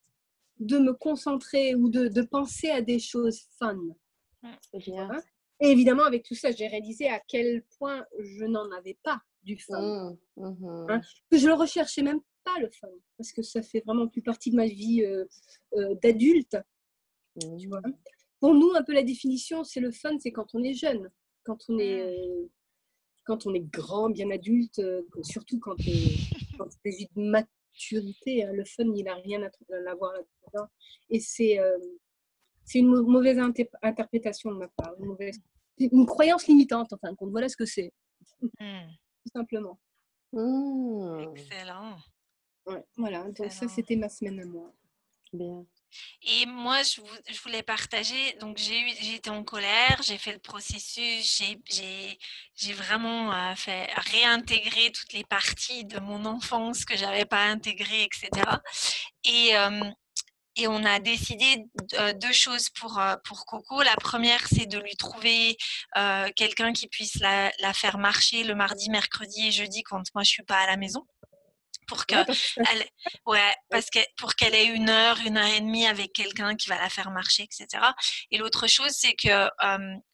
de 0.59 0.79
me 0.79 0.93
concentrer 0.93 1.75
ou 1.75 1.89
de, 1.89 2.21
penser 2.21 2.69
à 2.69 2.81
des 2.81 2.99
choses 2.99 3.41
fun. 3.59 3.77
Bien. 4.73 5.09
Et 5.59 5.71
évidemment, 5.71 6.03
avec 6.03 6.23
tout 6.23 6.35
ça, 6.35 6.51
j'ai 6.51 6.67
réalisé 6.67 7.09
à 7.09 7.21
quel 7.27 7.63
point 7.77 8.05
je 8.19 8.45
n'en 8.45 8.69
avais 8.71 8.97
pas 9.03 9.21
du 9.43 9.57
fun. 9.57 10.15
Mmh, 10.37 10.43
mmh. 10.43 10.85
Hein, 10.89 11.01
que 11.29 11.37
je 11.37 11.47
le 11.47 11.53
recherchais 11.53 12.01
même 12.01 12.21
pas 12.43 12.59
le 12.59 12.69
fun, 12.69 12.89
parce 13.17 13.31
que 13.31 13.41
ça 13.41 13.61
fait 13.61 13.81
vraiment 13.85 14.07
plus 14.07 14.21
partie 14.21 14.51
de 14.51 14.55
ma 14.55 14.67
vie 14.67 15.03
euh, 15.03 15.25
euh, 15.75 15.95
d'adulte. 16.01 16.57
Tu 17.59 17.67
vois 17.67 17.81
mmh. 17.81 17.93
Pour 18.39 18.53
nous, 18.53 18.71
un 18.75 18.83
peu 18.83 18.93
la 18.93 19.03
définition, 19.03 19.63
c'est 19.63 19.79
le 19.79 19.91
fun, 19.91 20.17
c'est 20.19 20.31
quand 20.31 20.53
on 20.53 20.63
est 20.63 20.73
jeune, 20.73 21.09
quand 21.43 21.57
on 21.69 21.79
est, 21.79 22.01
euh, 22.01 22.49
quand 23.23 23.45
on 23.45 23.53
est 23.53 23.61
grand, 23.61 24.09
bien 24.09 24.29
adulte, 24.31 24.81
surtout 25.21 25.59
quand 25.59 25.75
on 26.59 26.67
est 26.85 27.15
de 27.15 27.21
maturité. 27.21 28.43
Hein, 28.43 28.51
le 28.53 28.65
fun, 28.65 28.83
il 28.95 29.03
n'a 29.05 29.15
rien 29.15 29.41
à, 29.43 29.95
voir 29.95 30.13
là-dedans. 30.13 30.67
Et 31.09 31.19
c'est 31.19 31.57
c'est 32.65 32.79
une 32.79 32.87
mauvaise 32.87 33.39
interprétation 33.81 34.51
de 34.51 34.57
ma 34.57 34.67
part, 34.69 34.93
une, 34.97 35.07
mauvaise, 35.07 35.37
une 35.79 36.05
croyance 36.05 36.47
limitante, 36.47 36.93
en 36.93 36.97
fin 36.97 37.11
de 37.11 37.17
compte. 37.17 37.31
Voilà 37.31 37.49
ce 37.49 37.57
que 37.57 37.65
c'est 37.65 37.91
tout 39.23 39.31
simplement. 39.33 39.79
Mmh. 40.31 41.33
Excellent. 41.35 41.97
voilà, 42.97 43.23
donc 43.23 43.51
ça 43.51 43.67
c'était 43.67 43.95
ma 43.95 44.09
semaine 44.09 44.39
à 44.39 44.45
moi. 44.45 44.73
Bien. 45.31 45.65
Et 46.23 46.45
moi, 46.45 46.81
je, 46.83 47.01
je 47.31 47.41
voulais 47.41 47.63
partager. 47.63 48.33
Donc, 48.39 48.57
j'ai 48.57 49.15
été 49.15 49.29
en 49.29 49.43
colère, 49.43 49.99
j'ai 50.03 50.17
fait 50.17 50.33
le 50.33 50.39
processus, 50.39 51.41
j'ai 51.65 52.73
vraiment 52.73 53.33
euh, 53.33 53.55
fait 53.55 53.89
réintégrer 54.11 54.91
toutes 54.91 55.13
les 55.13 55.23
parties 55.23 55.85
de 55.85 55.99
mon 55.99 56.25
enfance 56.25 56.85
que 56.85 56.95
j'avais 56.95 57.25
pas 57.25 57.45
intégrées, 57.45 58.03
etc. 58.03 58.29
Et, 59.25 59.55
et 60.55 60.67
on 60.67 60.83
a 60.83 60.99
décidé 60.99 61.65
euh, 61.95 62.13
deux 62.13 62.31
choses 62.31 62.69
pour, 62.69 62.99
euh, 62.99 63.15
pour 63.25 63.45
Coco. 63.45 63.81
La 63.81 63.95
première, 63.95 64.45
c'est 64.47 64.65
de 64.65 64.77
lui 64.77 64.95
trouver 64.95 65.57
euh, 65.97 66.29
quelqu'un 66.35 66.73
qui 66.73 66.87
puisse 66.87 67.19
la, 67.19 67.51
la, 67.59 67.73
faire 67.73 67.97
marcher 67.97 68.43
le 68.43 68.55
mardi, 68.55 68.89
mercredi 68.89 69.47
et 69.47 69.51
jeudi 69.51 69.83
quand 69.83 70.03
moi 70.13 70.23
je 70.23 70.29
suis 70.29 70.43
pas 70.43 70.59
à 70.59 70.67
la 70.67 70.77
maison. 70.77 71.05
Pour 71.85 72.05
que, 72.05 72.15
elle, 72.15 72.85
ouais, 73.25 73.53
parce 73.69 73.89
que 73.89 73.99
pour 74.15 74.35
qu'elle 74.35 74.55
ait 74.55 74.67
une 74.67 74.89
heure, 74.89 75.17
une 75.25 75.37
heure 75.37 75.53
et 75.53 75.59
demie 75.59 75.85
avec 75.85 76.13
quelqu'un 76.13 76.55
qui 76.55 76.69
va 76.69 76.77
la 76.77 76.89
faire 76.89 77.11
marcher, 77.11 77.43
etc. 77.43 77.83
Et 78.31 78.37
l'autre 78.37 78.67
chose, 78.67 78.91
c'est 78.91 79.13
que 79.13 79.49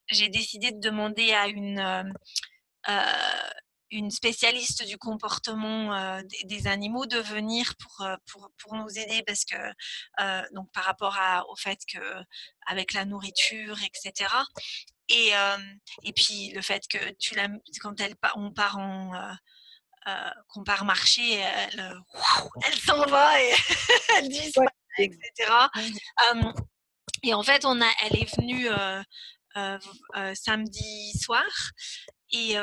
j'ai 0.09 0.29
décidé 0.29 0.71
de 0.71 0.79
demander 0.79 1.31
à 1.33 1.47
une 1.47 2.11
une 3.91 4.11
spécialiste 4.11 4.85
du 4.85 4.97
comportement 4.97 5.93
euh, 5.93 6.21
des, 6.45 6.67
animaux 6.67 7.05
de 7.05 7.19
venir 7.19 7.73
pour, 7.77 8.05
euh, 8.05 8.15
pour, 8.31 8.51
pour, 8.61 8.75
nous 8.75 8.89
aider 8.97 9.23
parce 9.25 9.45
que 9.45 9.55
euh, 10.21 10.43
donc 10.53 10.71
par 10.71 10.83
rapport 10.83 11.17
à, 11.17 11.47
au 11.49 11.55
fait 11.55 11.79
que 11.91 11.99
avec 12.67 12.93
la 12.93 13.05
nourriture 13.05 13.77
etc 13.83 14.29
et, 15.11 15.31
et 16.03 16.13
puis 16.13 16.51
le 16.53 16.61
fait 16.61 16.83
que 16.87 17.11
tu 17.13 17.33
la, 17.33 17.47
quand 17.81 17.99
elle 17.99 18.13
on 18.35 18.51
part 18.51 18.77
en 18.77 19.11
qu'on 20.47 20.63
part 20.63 20.85
marcher 20.85 21.33
elle, 21.33 21.99
elle 22.63 22.79
s'en 22.79 23.03
va 23.07 23.41
et 23.41 23.51
elle 24.17 24.29
disparaît 24.29 24.67
etc 24.99 25.51
et 27.23 27.33
en 27.33 27.41
fait 27.41 27.65
on 27.65 27.81
a 27.81 27.89
elle 28.03 28.17
est 28.17 28.35
venue 28.35 28.67
samedi 30.35 31.17
soir 31.17 31.43
et, 32.31 32.55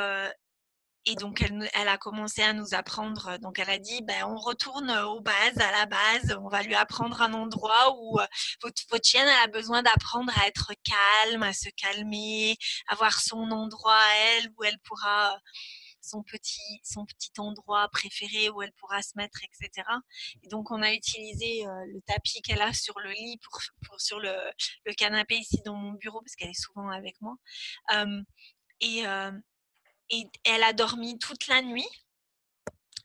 et 1.07 1.15
donc, 1.15 1.41
elle, 1.41 1.71
elle, 1.75 1.89
a 1.89 1.99
commencé 1.99 2.43
à 2.43 2.53
nous 2.53 2.75
apprendre. 2.75 3.39
Donc, 3.39 3.59
elle 3.61 3.71
a 3.71 3.79
dit, 3.79 4.03
ben, 4.03 4.25
on 4.27 4.37
retourne 4.37 4.91
aux 4.91 5.21
bases, 5.21 5.59
à 5.59 5.71
la 5.71 5.87
base. 5.87 6.37
On 6.43 6.49
va 6.49 6.63
lui 6.63 6.75
apprendre 6.75 7.23
un 7.23 7.33
endroit 7.33 7.97
où 7.99 8.19
euh, 8.21 8.27
votre, 8.63 8.83
votre 8.91 9.07
chienne 9.07 9.27
elle 9.27 9.45
a 9.45 9.47
besoin 9.47 9.83
d'apprendre 9.83 10.33
à 10.39 10.49
être 10.49 10.73
calme, 10.85 11.43
à 11.45 11.53
se 11.53 11.69
calmer, 11.77 12.57
avoir 12.89 13.21
son 13.21 13.51
endroit 13.53 14.03
elle 14.37 14.51
où 14.57 14.65
elle 14.65 14.79
pourra 14.81 15.39
son 16.07 16.23
petit, 16.23 16.81
son 16.85 17.05
petit 17.05 17.33
endroit 17.39 17.89
préféré 17.89 18.49
où 18.51 18.63
elle 18.63 18.73
pourra 18.73 19.03
se 19.03 19.13
mettre, 19.17 19.39
etc. 19.45 19.89
Et 20.43 20.49
donc, 20.49 20.71
on 20.71 20.83
a 20.83 20.93
utilisé 20.93 21.67
euh, 21.67 21.85
le 21.93 22.01
tapis 22.03 22.43
qu'elle 22.43 22.63
a 22.63 22.73
sur 22.73 22.99
le 23.01 23.11
lit, 23.11 23.39
pour, 23.43 23.61
pour 23.87 24.01
sur 24.01 24.21
le, 24.21 24.35
le, 24.85 24.95
canapé 24.95 25.37
ici 25.37 25.61
dans 25.65 25.75
mon 25.75 25.93
bureau, 25.93 26.21
parce 26.21 26.35
qu'elle 26.37 26.51
est 26.51 26.61
souvent 26.61 26.89
avec 26.91 27.17
moi. 27.21 27.37
Euh, 27.95 28.23
et, 28.81 29.07
euh, 29.07 29.33
et 30.11 30.25
elle 30.45 30.63
a 30.63 30.73
dormi 30.73 31.19
toute 31.19 31.47
la 31.49 31.63
nuit 31.63 31.89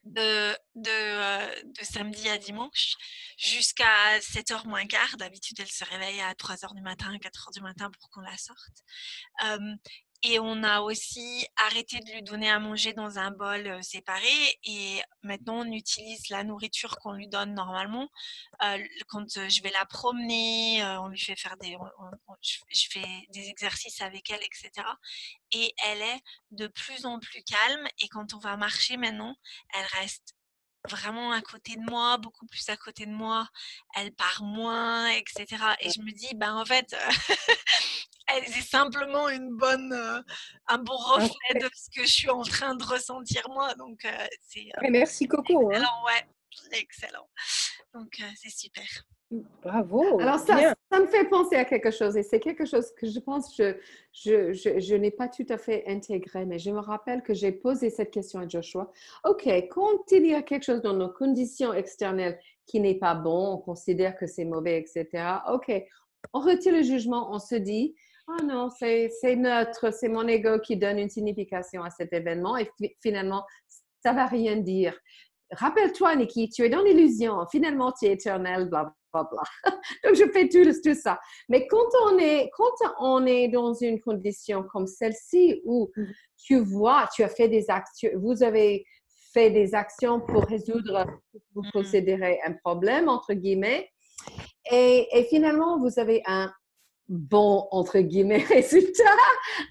de, 0.04 0.56
euh, 0.88 1.56
samedi 1.84 2.28
à 2.30 2.38
dimanche 2.38 2.96
jusqu'à 3.38 4.20
7h 4.20 4.68
moins 4.68 4.86
quart. 4.86 5.18
D'habitude, 5.18 5.60
elle 5.60 5.72
se 5.72 5.86
réveille 5.86 6.22
à 6.22 6.34
3h 6.34 6.74
du 6.74 6.82
matin, 6.82 7.16
4h 7.18 7.54
du 7.54 7.62
matin 7.62 7.92
pour 7.92 8.10
qu'on 8.10 8.22
la 8.22 8.38
sorte. 8.38 8.84
Et 10.24 10.40
on 10.40 10.64
a 10.64 10.82
aussi 10.82 11.48
arrêté 11.56 12.00
de 12.00 12.12
lui 12.12 12.22
donner 12.22 12.50
à 12.50 12.60
manger 12.60 12.94
dans 12.94 13.18
un 13.18 13.32
bol 13.32 13.84
séparé 13.84 14.60
et 14.64 15.02
maintenant 15.24 15.66
on 15.66 15.72
utilise 15.72 16.30
la 16.30 16.44
nourriture 16.44 16.98
qu'on 17.00 17.14
lui 17.14 17.28
donne 17.28 17.56
normalement. 17.56 18.08
quand 19.08 19.26
je 19.28 19.64
vais 19.64 19.72
la 19.72 19.86
promener, 19.86 20.84
on 21.00 21.08
lui 21.08 21.20
fait 21.20 21.36
faire 21.36 21.58
des, 21.58 21.76
je 22.42 22.88
fais 22.92 23.28
des 23.30 23.50
exercices 23.50 24.02
avec 24.02 24.30
elle, 24.30 24.44
etc. 24.44 24.88
Et 25.54 25.74
elle 25.86 26.02
est 26.02 26.22
de 26.52 26.68
plus 26.68 27.06
en 27.06 27.20
plus 27.20 27.44
calme 27.44 27.88
et 28.00 28.08
quand 28.08 28.34
on 28.36 28.40
va 28.40 28.58
marcher 28.58 28.98
maintenant, 28.98 29.36
elle 29.74 29.86
reste 30.00 30.36
vraiment 30.90 31.32
à 31.32 31.42
côté 31.42 31.76
de 31.76 31.82
moi, 31.90 32.18
beaucoup 32.18 32.46
plus 32.48 32.68
à 32.70 32.78
côté 32.78 33.06
de 33.06 33.12
moi, 33.12 33.48
elle 33.96 34.14
part 34.14 34.44
moins, 34.44 35.10
etc. 35.10 35.46
Et 35.80 35.90
je 35.92 36.02
me 36.02 36.12
dis, 36.12 36.34
ben 36.36 36.56
en 36.56 36.66
fait, 36.66 36.96
c'est 38.48 38.68
simplement 38.68 39.30
une 39.30 39.56
bonne, 39.56 39.94
euh, 39.94 40.22
un 40.68 40.78
bon 40.78 40.96
reflet 40.96 41.60
de 41.60 41.70
ce 41.74 41.90
que 41.90 42.06
je 42.06 42.12
suis 42.12 42.30
en 42.30 42.44
train 42.44 42.76
de 42.76 42.84
ressentir 42.84 43.44
moi. 43.50 43.74
Donc, 43.76 44.06
euh, 44.06 44.10
c'est. 44.48 44.68
merci 44.90 45.28
Coco. 45.28 45.72
Hein. 45.72 45.72
Excellent, 45.72 46.06
ouais, 46.06 46.80
excellent. 46.80 47.30
Donc, 47.94 48.20
euh, 48.20 48.26
c'est 48.36 48.52
super. 48.52 48.84
Bravo. 49.64 50.20
Alors, 50.20 50.40
ça, 50.40 50.76
ça, 50.92 51.00
me 51.00 51.08
fait 51.08 51.24
penser 51.30 51.56
à 51.56 51.64
quelque 51.64 51.90
chose 51.90 52.18
et 52.18 52.24
c'est 52.24 52.42
quelque 52.42 52.66
chose 52.66 52.92
que 52.98 53.08
je 53.08 53.20
pense 53.20 53.56
que 53.56 53.80
je, 54.12 54.52
je, 54.52 54.80
je, 54.80 54.96
n'ai 54.96 55.12
pas 55.12 55.30
tout 55.30 55.46
à 55.48 55.58
fait 55.58 55.86
intégré, 55.88 56.46
mais 56.46 56.60
je 56.60 56.70
me 56.70 56.80
rappelle 56.80 57.24
que 57.24 57.34
j'ai 57.34 57.54
posé 57.54 57.90
cette 57.90 58.12
question 58.12 58.42
à 58.42 58.48
Joshua. 58.48 58.92
OK, 59.24 59.48
quand 59.70 60.12
il 60.12 60.28
y 60.28 60.34
a 60.34 60.42
quelque 60.42 60.64
chose 60.64 60.82
dans 60.82 60.94
nos 60.94 61.08
conditions 61.08 61.72
extérieures 61.72 62.36
qui 62.66 62.82
n'est 62.82 62.96
pas 62.96 63.16
bon, 63.16 63.54
on 63.54 63.58
considère 63.58 64.18
que 64.18 64.28
c'est 64.28 64.44
mauvais, 64.44 64.78
etc. 64.78 65.24
OK, 65.50 65.72
on 66.34 66.40
retire 66.40 66.74
le 66.74 66.84
jugement, 66.84 67.34
on 67.34 67.40
se 67.40 67.56
dit, 67.56 67.96
oh 68.40 68.44
non, 68.44 68.70
c'est 68.70 69.36
neutre, 69.36 69.92
c'est 69.94 70.10
mon 70.10 70.28
ego 70.28 70.60
qui 70.60 70.78
donne 70.78 71.00
une 71.00 71.10
signification 71.10 71.84
à 71.84 71.90
cet 71.90 72.14
événement 72.14 72.58
et 72.58 72.70
finalement, 73.02 73.46
ça 74.04 74.14
va 74.14 74.26
rien 74.26 74.58
dire. 74.58 74.98
Rappelle-toi, 75.52 76.16
Nikki, 76.16 76.50
tu 76.50 76.64
es 76.64 76.70
dans 76.70 76.82
l'illusion, 76.82 77.46
finalement, 77.52 77.92
tu 77.92 78.06
es 78.06 78.14
éternel, 78.14 78.70
bla, 78.70 78.94
bla, 79.14 79.28
bla. 79.30 79.42
Donc, 80.04 80.16
je 80.16 80.32
fais 80.32 80.48
tout, 80.48 80.64
tout, 80.82 80.96
ça. 80.96 81.20
Mais 81.50 81.68
quand 81.68 81.90
on, 82.06 82.18
est, 82.18 82.50
quand 82.56 82.94
on 83.00 83.26
est 83.26 83.50
dans 83.50 83.74
une 83.74 84.00
condition 84.00 84.64
comme 84.64 84.88
celle-ci 84.88 85.62
où 85.66 85.92
tu 86.38 86.58
vois, 86.60 87.08
tu 87.14 87.24
as 87.24 87.30
fait 87.30 87.50
des 87.50 87.70
actions, 87.70 88.12
vous 88.16 88.44
avez 88.44 88.86
fait 89.34 89.50
des 89.50 89.76
actions 89.76 90.20
pour 90.22 90.44
résoudre 90.46 91.06
vous 91.54 91.64
mm. 91.64 91.72
considérez 91.72 92.40
un 92.46 92.54
problème, 92.54 93.10
entre 93.10 93.34
guillemets, 93.34 93.90
et, 94.72 95.08
et 95.12 95.24
finalement, 95.26 95.80
vous 95.80 96.00
avez 96.00 96.22
un 96.26 96.52
bon, 97.12 97.68
entre 97.72 98.00
guillemets, 98.00 98.44
résultat. 98.50 99.04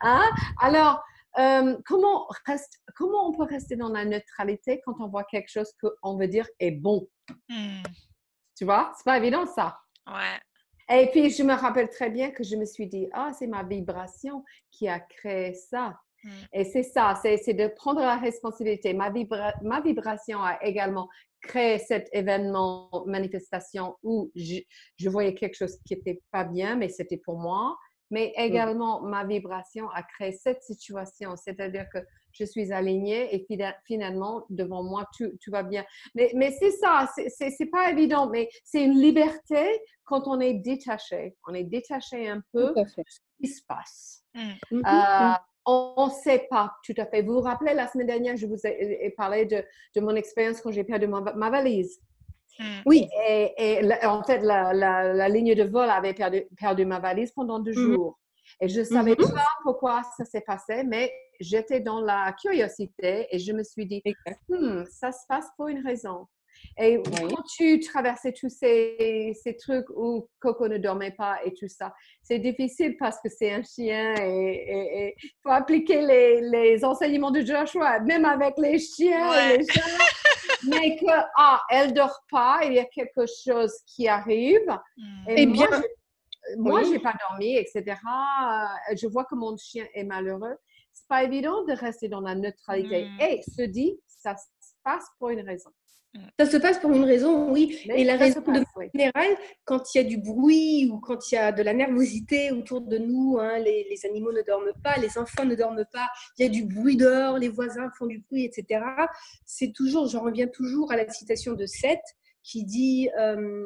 Hein? 0.03 0.31
Alors, 0.61 1.03
euh, 1.39 1.77
comment, 1.87 2.29
reste, 2.47 2.81
comment 2.95 3.29
on 3.29 3.33
peut 3.33 3.45
rester 3.45 3.77
dans 3.77 3.89
la 3.89 4.05
neutralité 4.05 4.81
quand 4.85 4.95
on 5.01 5.09
voit 5.09 5.25
quelque 5.25 5.49
chose 5.49 5.73
qu'on 5.81 6.17
veut 6.17 6.29
dire 6.29 6.47
est 6.61 6.71
bon? 6.71 7.09
Hmm. 7.49 7.83
Tu 8.57 8.65
vois, 8.65 8.93
c'est 8.97 9.05
pas 9.05 9.17
évident 9.17 9.47
ça. 9.47 9.81
Ouais. 10.07 10.39
Et 10.93 11.11
puis, 11.11 11.31
je 11.31 11.43
me 11.43 11.55
rappelle 11.55 11.89
très 11.89 12.11
bien 12.11 12.31
que 12.31 12.45
je 12.45 12.57
me 12.57 12.65
suis 12.65 12.87
dit, 12.87 13.09
ah, 13.13 13.31
c'est 13.33 13.47
ma 13.47 13.63
vibration 13.63 14.45
qui 14.71 14.89
a 14.89 15.01
créé 15.01 15.55
ça. 15.55 15.99
Hmm. 16.23 16.31
Et 16.53 16.65
c'est 16.65 16.83
ça, 16.83 17.19
c'est 17.23 17.55
de 17.55 17.69
prendre 17.69 18.01
la 18.01 18.17
responsabilité. 18.17 18.93
Ma, 18.93 19.11
ma 19.63 19.81
vibration 19.81 20.43
a 20.43 20.63
également 20.63 21.09
créé 21.43 21.79
cet 21.79 22.09
événement, 22.13 22.91
manifestation 23.07 23.97
où 24.03 24.31
je, 24.35 24.61
je 24.97 25.09
voyais 25.09 25.35
quelque 25.35 25.57
chose 25.57 25.79
qui 25.87 25.95
n'était 25.95 26.21
pas 26.31 26.45
bien, 26.45 26.77
mais 26.77 26.89
c'était 26.89 27.19
pour 27.19 27.39
moi 27.39 27.77
mais 28.11 28.33
mmh. 28.37 28.41
également 28.41 29.01
ma 29.03 29.25
vibration 29.25 29.89
a 29.91 30.03
créé 30.03 30.33
cette 30.33 30.63
situation. 30.63 31.37
C'est-à-dire 31.37 31.87
que 31.93 31.99
je 32.33 32.45
suis 32.45 32.73
alignée 32.73 33.35
et 33.35 33.47
finalement, 33.87 34.45
devant 34.51 34.83
moi, 34.83 35.07
tout, 35.17 35.31
va 35.49 35.63
bien. 35.63 35.85
Mais, 36.15 36.31
mais 36.35 36.53
c'est 36.53 36.73
ça, 36.73 37.09
c'est 37.29 37.71
pas 37.71 37.91
évident, 37.91 38.29
mais 38.29 38.49
c'est 38.65 38.85
une 38.85 39.01
liberté 39.01 39.81
quand 40.05 40.27
on 40.27 40.41
est 40.41 40.55
détaché. 40.55 41.37
On 41.49 41.55
est 41.55 41.65
détaché 41.65 42.29
un 42.29 42.43
peu 42.53 42.73
de 42.77 42.85
ce 42.87 43.21
qui 43.41 43.49
se 43.49 43.63
passe. 43.67 44.25
Mmh. 44.35 44.51
Mmh, 44.71 44.83
euh, 44.87 45.35
on 45.67 46.07
ne 46.07 46.11
sait 46.11 46.47
pas 46.51 46.73
tout 46.85 46.95
à 46.97 47.07
fait. 47.07 47.23
Vous 47.23 47.35
vous 47.35 47.41
rappelez, 47.41 47.75
la 47.75 47.87
semaine 47.87 48.07
dernière, 48.07 48.37
je 48.37 48.47
vous 48.47 48.59
ai, 48.65 49.13
parlé 49.17 49.45
de, 49.45 49.65
de 49.95 50.01
mon 50.01 50.15
expérience 50.15 50.61
quand 50.61 50.73
j'ai 50.73 50.85
perdu 50.85 51.07
ma 51.07 51.51
valise. 51.51 52.01
Mm. 52.59 52.65
Oui. 52.87 53.09
Et, 53.59 53.81
en 54.05 54.23
fait, 54.23 54.39
la, 54.39 55.29
ligne 55.29 55.55
de 55.55 55.65
vol 55.65 55.89
avait 55.89 56.15
perdu, 56.15 56.87
ma 56.87 56.99
valise 56.99 57.33
pendant 57.33 57.59
deux 57.59 57.73
mm-hmm. 57.73 57.95
jours. 57.95 58.19
Et 58.61 58.69
je 58.69 58.81
ne 58.81 58.85
savais 58.85 59.13
mm-hmm. 59.13 59.35
pas 59.35 59.49
pourquoi 59.63 60.03
ça 60.17 60.25
s'est 60.25 60.41
passé, 60.41 60.83
mais 60.85 61.13
j'étais 61.41 61.81
dans 61.81 62.01
la 62.01 62.35
curiosité 62.41 63.27
et 63.31 63.39
je 63.39 63.53
me 63.53 63.63
suis 63.63 63.87
dit, 63.87 64.03
hmm, 64.49 64.85
ça 64.85 65.13
se 65.13 65.27
passe 65.29 65.47
pour 65.57 65.69
une 65.69 65.85
raison. 65.87 66.27
Et 66.79 67.03
quand 67.03 67.43
tu 67.57 67.81
traversais 67.81 68.33
tous 68.33 68.49
ces, 68.49 69.37
ces, 69.43 69.57
trucs 69.57 69.89
où 69.91 70.29
Coco 70.41 70.67
ne 70.69 70.79
dormait 70.79 71.11
pas 71.11 71.39
et 71.45 71.53
tout 71.53 71.69
ça, 71.69 71.93
c'est 72.23 72.39
difficile 72.39 72.97
parce 72.99 73.19
que 73.23 73.29
c'est 73.29 73.53
un 73.53 73.63
chien 73.63 74.15
et 74.19 75.15
il 75.23 75.31
faut 75.43 75.51
appliquer 75.51 76.01
les, 76.01 76.41
les, 76.41 76.85
enseignements 76.85 77.31
de 77.31 77.41
Joshua, 77.41 78.01
même 78.01 78.25
avec 78.25 78.55
les 78.59 78.79
chiens 78.79 79.33
et 79.51 79.59
les 79.59 79.67
chats. 79.67 79.81
mais 80.69 80.97
que, 80.97 81.11
ah, 81.37 81.61
elle 81.71 81.93
dort 81.93 82.21
pas, 82.31 82.61
il 82.65 82.75
y 82.75 82.79
a 82.79 82.85
quelque 82.87 83.25
chose 83.27 83.73
qui 83.87 84.09
arrive. 84.09 84.67
Hmm. 84.97 85.29
Et, 85.29 85.47
bien, 85.47 85.69
moi, 86.57 86.83
je 86.83 86.91
n'ai 86.91 86.99
pas 86.99 87.15
dormi, 87.29 87.57
etc. 87.57 87.97
Je 88.97 89.07
vois 89.07 89.25
que 89.25 89.35
mon 89.35 89.57
chien 89.57 89.87
est 89.95 90.05
malheureux. 90.05 90.57
C'est 90.93 91.09
pas 91.09 91.25
évident 91.25 91.65
de 91.65 91.73
rester 91.73 92.09
dans 92.09 92.21
la 92.21 92.35
neutralité. 92.35 93.05
Hmm. 93.05 93.21
Et 93.21 93.43
se 93.43 93.63
dit, 93.63 93.99
ça 94.07 94.37
se 94.37 94.73
passe 94.83 95.07
pour 95.19 95.31
une 95.31 95.41
raison. 95.41 95.71
Ça 96.39 96.47
se 96.47 96.57
passe 96.57 96.81
pour 96.81 96.91
une 96.93 97.05
raison, 97.05 97.53
oui. 97.53 97.79
et 97.95 98.03
la 98.03 98.17
raison 98.17 98.41
de 98.41 98.65
générale, 98.93 99.37
quand 99.65 99.95
il 99.95 99.99
y 99.99 100.01
a 100.01 100.05
du 100.05 100.19
bruit 100.19 100.91
ou 100.91 100.99
quand 100.99 101.31
il 101.31 101.37
y 101.37 101.39
a 101.39 101.53
de 101.53 101.63
la 101.63 101.73
nervosité 101.73 102.51
autour 102.51 102.81
de 102.81 102.99
nous, 102.99 103.39
hein, 103.39 103.59
les, 103.59 103.87
les, 103.89 104.07
animaux 104.07 104.33
ne 104.33 104.43
dorment 104.43 104.73
pas, 104.83 104.97
les 104.97 105.19
enfants 105.19 105.45
ne 105.45 105.55
dorment 105.55 105.87
pas, 105.93 106.09
il 106.37 106.45
y 106.45 106.49
a 106.49 106.51
du 106.51 106.65
bruit 106.65 106.97
dehors, 106.97 107.39
les 107.39 107.49
voisins 107.49 107.91
font 107.97 108.07
du 108.07 108.19
bruit, 108.29 108.45
etc. 108.45 108.83
C'est 109.45 109.73
toujours, 109.73 110.09
j'en 110.09 110.23
reviens 110.23 110.49
toujours 110.49 110.91
à 110.91 110.97
la 110.97 111.09
citation 111.09 111.53
de 111.53 111.67
Seth 111.67 112.01
qui 112.43 112.65
dit 112.65 113.09
euh, 113.17 113.65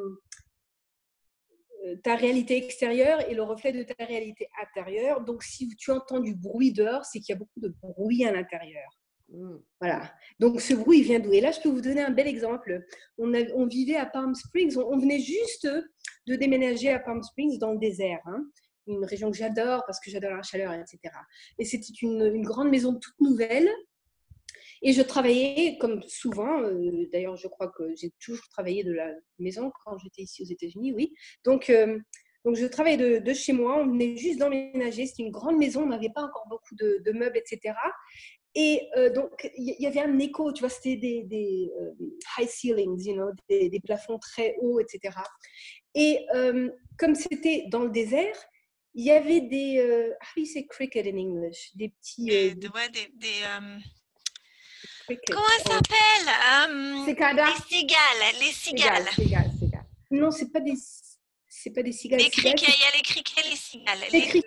ta 2.03 2.15
réalité 2.15 2.57
extérieure 2.57 3.21
est 3.21 3.33
le 3.33 3.43
reflet 3.43 3.71
de 3.71 3.83
ta 3.83 4.05
réalité 4.05 4.49
intérieure. 4.61 5.21
Donc, 5.21 5.43
si 5.43 5.67
tu 5.75 5.91
entends 5.91 6.19
du 6.19 6.35
bruit 6.35 6.73
dehors, 6.73 7.05
c'est 7.05 7.19
qu'il 7.19 7.33
y 7.33 7.35
a 7.35 7.39
beaucoup 7.39 7.59
de 7.59 7.73
bruit 7.81 8.25
à 8.25 8.31
l'intérieur. 8.31 8.89
Mmh. 9.35 9.57
Voilà. 9.81 10.13
Donc 10.39 10.61
ce 10.61 10.73
bruit 10.73 11.01
vient 11.01 11.19
d'où? 11.19 11.33
Et 11.33 11.41
là, 11.41 11.51
je 11.51 11.59
peux 11.59 11.69
vous 11.69 11.81
donner 11.81 12.01
un 12.01 12.11
bel 12.11 12.27
exemple. 12.27 12.85
On, 13.17 13.65
vivait 13.65 13.97
à 13.97 14.05
Palm 14.05 14.33
Springs, 14.33 14.77
on, 14.77 14.97
venait 14.97 15.19
juste 15.19 15.67
de 16.27 16.35
déménager 16.35 16.89
à 16.89 16.99
Palm 16.99 17.21
Springs 17.21 17.59
dans 17.59 17.73
le 17.73 17.79
désert, 17.79 18.21
hein. 18.25 18.45
une 18.87 19.03
région 19.03 19.31
que 19.31 19.37
j'adore 19.37 19.83
parce 19.85 19.99
que 19.99 20.09
j'adore 20.09 20.31
la 20.31 20.43
chaleur, 20.43 20.73
etc. 20.73 20.99
Et 21.59 21.65
c'était 21.65 21.93
une, 22.01 22.41
grande 22.43 22.69
maison 22.69 22.97
toute 22.97 23.19
nouvelle. 23.19 23.69
Et 24.81 24.93
je 24.93 25.01
travaillais 25.01 25.77
comme 25.79 26.01
souvent, 26.03 26.61
euh, 26.61 27.07
d'ailleurs 27.11 27.37
je 27.37 27.47
crois 27.47 27.69
que 27.69 27.95
j'ai 27.95 28.11
toujours 28.19 28.47
travaillé 28.49 28.83
de 28.83 28.91
la 28.91 29.09
maison 29.39 29.71
quand 29.83 29.97
j'étais 29.97 30.21
ici 30.23 30.43
aux 30.43 30.45
États-Unis, 30.45 30.93
oui. 30.93 31.13
Donc, 31.43 31.69
euh, 31.69 31.97
donc 32.43 32.55
je 32.55 32.65
travaillais 32.67 33.19
de, 33.19 33.33
chez 33.33 33.53
moi, 33.53 33.79
on 33.79 33.87
venait 33.87 34.15
juste 34.17 34.37
d'emménager, 34.37 35.07
c'était 35.07 35.23
une 35.23 35.31
grande 35.31 35.57
maison, 35.57 35.83
on 35.83 35.87
n'avait 35.87 36.11
pas 36.13 36.23
encore 36.23 36.45
beaucoup 36.49 36.75
de 36.75 37.11
meubles, 37.13 37.37
etc. 37.37 37.73
Et 38.55 38.87
euh, 38.95 39.11
donc, 39.11 39.49
il 39.57 39.75
y, 39.77 39.85
avait 39.85 39.99
un 39.99 40.17
écho, 40.17 40.53
tu 40.53 40.61
vois, 40.61 40.69
c'était 40.69 40.95
des, 40.95 41.71
euh, 41.77 41.91
high 42.37 42.47
ceilings, 42.47 43.05
you 43.05 43.13
know, 43.13 43.31
des, 43.49 43.81
plafonds 43.83 44.17
très 44.17 44.55
hauts, 44.61 44.79
etc. 44.79 45.13
Et 45.93 46.25
euh, 46.33 46.69
comme 46.97 47.15
c'était 47.15 47.65
dans 47.67 47.81
le 47.81 47.89
désert, 47.89 48.35
il 48.93 49.03
y 49.05 49.11
avait 49.11 49.41
des. 49.41 50.15
ah 50.21 50.25
oui, 50.37 50.45
c'est 50.45 50.65
cricket 50.67 51.05
in 51.05 51.17
English, 51.17 51.75
des 51.75 51.89
petits. 51.89 52.27
des, 52.27 52.55
des, 52.55 52.69
Comment 55.27 55.43
ça 55.65 55.73
s'appelle? 55.73 56.71
Les 57.05 57.13
cigales, 57.13 57.37
les 58.39 58.51
cigales. 58.51 59.07
cigales, 59.13 59.51
cigales 59.59 59.85
non, 60.11 60.31
c'est 60.31 60.51
pas 60.51 60.61
des. 60.61 60.75
C'est 61.47 61.71
pas 61.71 61.83
des 61.83 61.91
cigales. 61.91 62.19
Les 62.19 62.29
criquets, 62.29 62.53
il 62.67 62.81
y 62.81 62.87
a 62.87 62.95
les 62.95 63.01
criquets, 63.01 63.41
les 63.49 63.55
cigales. 63.55 63.99
Les, 64.11 64.19
les 64.19 64.43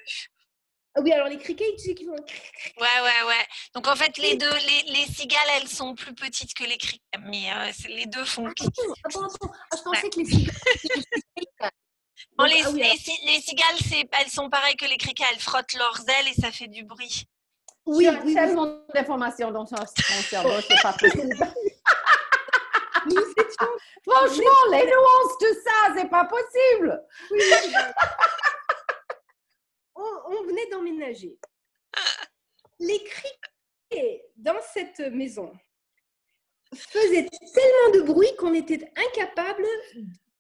oui, 1.03 1.13
alors 1.13 1.29
les 1.29 1.39
criquets, 1.39 1.75
tu 1.77 1.85
sais 1.85 1.95
qu'ils 1.95 2.07
font. 2.07 2.13
Ouais, 2.13 3.01
ouais, 3.03 3.27
ouais. 3.27 3.47
Donc 3.75 3.87
en 3.87 3.97
fait, 3.97 4.17
les 4.19 4.37
deux, 4.37 4.51
les, 4.51 4.93
les 4.93 5.07
cigales, 5.07 5.49
elles 5.57 5.69
sont 5.69 5.95
plus 5.95 6.15
petites 6.15 6.55
que 6.55 6.65
les 6.65 6.77
criquets, 6.77 7.03
mais 7.27 7.51
euh, 7.53 7.71
les 7.89 8.07
deux 8.07 8.25
font. 8.25 8.47
Attends, 8.47 8.65
attends, 9.05 9.25
attends. 9.25 9.51
Ah, 9.71 9.77
je 9.77 9.83
pensais 9.83 10.11
que 10.11 10.19
les 10.21 10.25
cigales. 10.25 10.55
non, 12.39 12.45
les, 12.45 12.63
ah 12.65 12.71
les, 12.73 13.33
les, 13.33 13.41
cigales, 13.41 14.09
elles 14.21 14.31
sont 14.31 14.49
pareilles 14.49 14.77
que 14.77 14.87
les 14.87 14.97
criquets, 14.97 15.25
elles 15.33 15.41
frottent 15.41 15.75
leurs 15.75 16.01
ailes 16.09 16.29
et 16.29 16.41
ça 16.41 16.51
fait 16.51 16.69
du 16.69 16.85
bruit. 16.85 17.25
Oui, 17.87 18.05
tu 18.05 18.11
as 18.11 18.21
oui, 18.23 18.35
tellement 18.35 18.65
oui. 18.65 18.93
d'informations 18.95 19.51
dans 19.51 19.65
ton 19.65 19.77
cerveau, 20.29 20.61
c'est 20.69 20.83
pas 20.83 20.93
possible. 20.93 21.37
Franchement, 24.07 24.71
les 24.71 24.85
nuances 24.85 25.39
de 25.41 25.49
ça, 25.65 25.95
c'est 25.97 26.11
pas 26.11 26.25
possible. 26.25 27.03
Oui, 27.31 27.41
on, 29.99 30.43
venait 30.45 30.67
d'emménager. 30.71 31.39
Les 32.79 33.03
cris 33.03 34.23
dans 34.37 34.61
cette 34.73 35.01
maison 35.13 35.53
faisaient 36.75 37.29
tellement 37.55 37.95
de 37.95 38.01
bruit 38.03 38.31
qu'on 38.39 38.55
était 38.55 38.93
incapable 38.95 39.65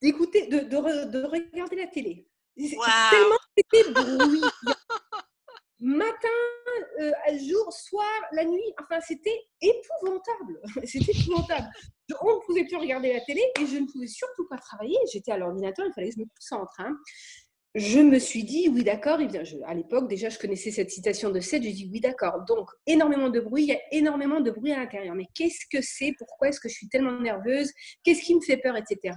d'écouter, 0.00 0.46
de, 0.46 1.26
regarder 1.26 1.76
la 1.76 1.86
télé. 1.86 2.28
Tellement 2.56 3.38
c'était 3.56 3.90
bruit. 3.90 4.42
Matin, 5.80 6.28
euh, 7.00 7.12
jour, 7.38 7.72
soir, 7.72 8.10
la 8.32 8.44
nuit, 8.44 8.74
enfin 8.80 9.00
c'était 9.00 9.46
épouvantable. 9.60 10.60
C'était 10.84 11.12
épouvantable. 11.12 11.68
On 12.20 12.34
ne 12.34 12.40
pouvait 12.40 12.64
plus 12.64 12.76
regarder 12.76 13.12
la 13.12 13.20
télé 13.20 13.42
et 13.60 13.66
je 13.66 13.76
ne 13.76 13.86
pouvais 13.86 14.08
surtout 14.08 14.48
pas 14.48 14.58
travailler. 14.58 14.98
J'étais 15.12 15.30
à 15.30 15.38
l'ordinateur, 15.38 15.86
il 15.86 15.92
fallait 15.92 16.08
que 16.08 16.16
je 16.16 16.20
me 16.20 16.26
concentre. 16.34 16.72
Hein. 16.78 16.96
Je 17.74 18.00
me 18.00 18.18
suis 18.18 18.44
dit, 18.44 18.68
oui, 18.68 18.82
d'accord. 18.82 19.18
À 19.66 19.74
l'époque, 19.74 20.08
déjà, 20.08 20.28
je 20.28 20.38
connaissais 20.38 20.70
cette 20.70 20.90
citation 20.90 21.30
de 21.30 21.40
Seth. 21.40 21.62
Je 21.62 21.68
dis, 21.68 21.88
oui, 21.92 22.00
d'accord. 22.00 22.44
Donc, 22.46 22.68
énormément 22.86 23.28
de 23.28 23.40
bruit, 23.40 23.64
il 23.64 23.68
y 23.68 23.72
a 23.72 23.80
énormément 23.92 24.40
de 24.40 24.50
bruit 24.50 24.72
à 24.72 24.78
l'intérieur. 24.78 25.14
Mais 25.14 25.26
qu'est-ce 25.34 25.66
que 25.70 25.82
c'est? 25.82 26.14
Pourquoi 26.18 26.48
est-ce 26.48 26.60
que 26.60 26.68
je 26.68 26.74
suis 26.74 26.88
tellement 26.88 27.20
nerveuse? 27.20 27.70
Qu'est-ce 28.02 28.22
qui 28.22 28.34
me 28.34 28.40
fait 28.40 28.56
peur, 28.56 28.76
etc. 28.76 29.16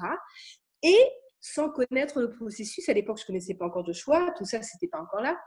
Et 0.84 0.98
sans 1.40 1.70
connaître 1.70 2.20
le 2.20 2.32
processus, 2.32 2.88
à 2.90 2.94
l'époque, 2.94 3.18
je 3.18 3.24
ne 3.24 3.28
connaissais 3.28 3.56
pas 3.56 3.66
encore 3.66 3.84
de 3.84 3.94
choix. 3.94 4.34
Tout 4.38 4.46
ça, 4.46 4.62
ce 4.62 4.76
n'était 4.76 4.90
pas 4.92 5.02
encore 5.02 5.22
là. 5.22 5.38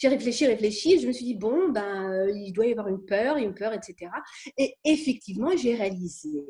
J'ai 0.00 0.08
réfléchi, 0.08 0.46
réfléchi, 0.46 1.00
je 1.00 1.06
me 1.06 1.12
suis 1.12 1.24
dit, 1.24 1.34
bon, 1.34 1.68
ben, 1.70 2.10
euh, 2.10 2.30
il 2.34 2.52
doit 2.52 2.66
y 2.66 2.72
avoir 2.72 2.88
une 2.88 3.04
peur, 3.04 3.36
une 3.36 3.54
peur, 3.54 3.72
etc. 3.72 4.10
Et 4.58 4.74
effectivement, 4.84 5.56
j'ai 5.56 5.74
réalisé 5.74 6.44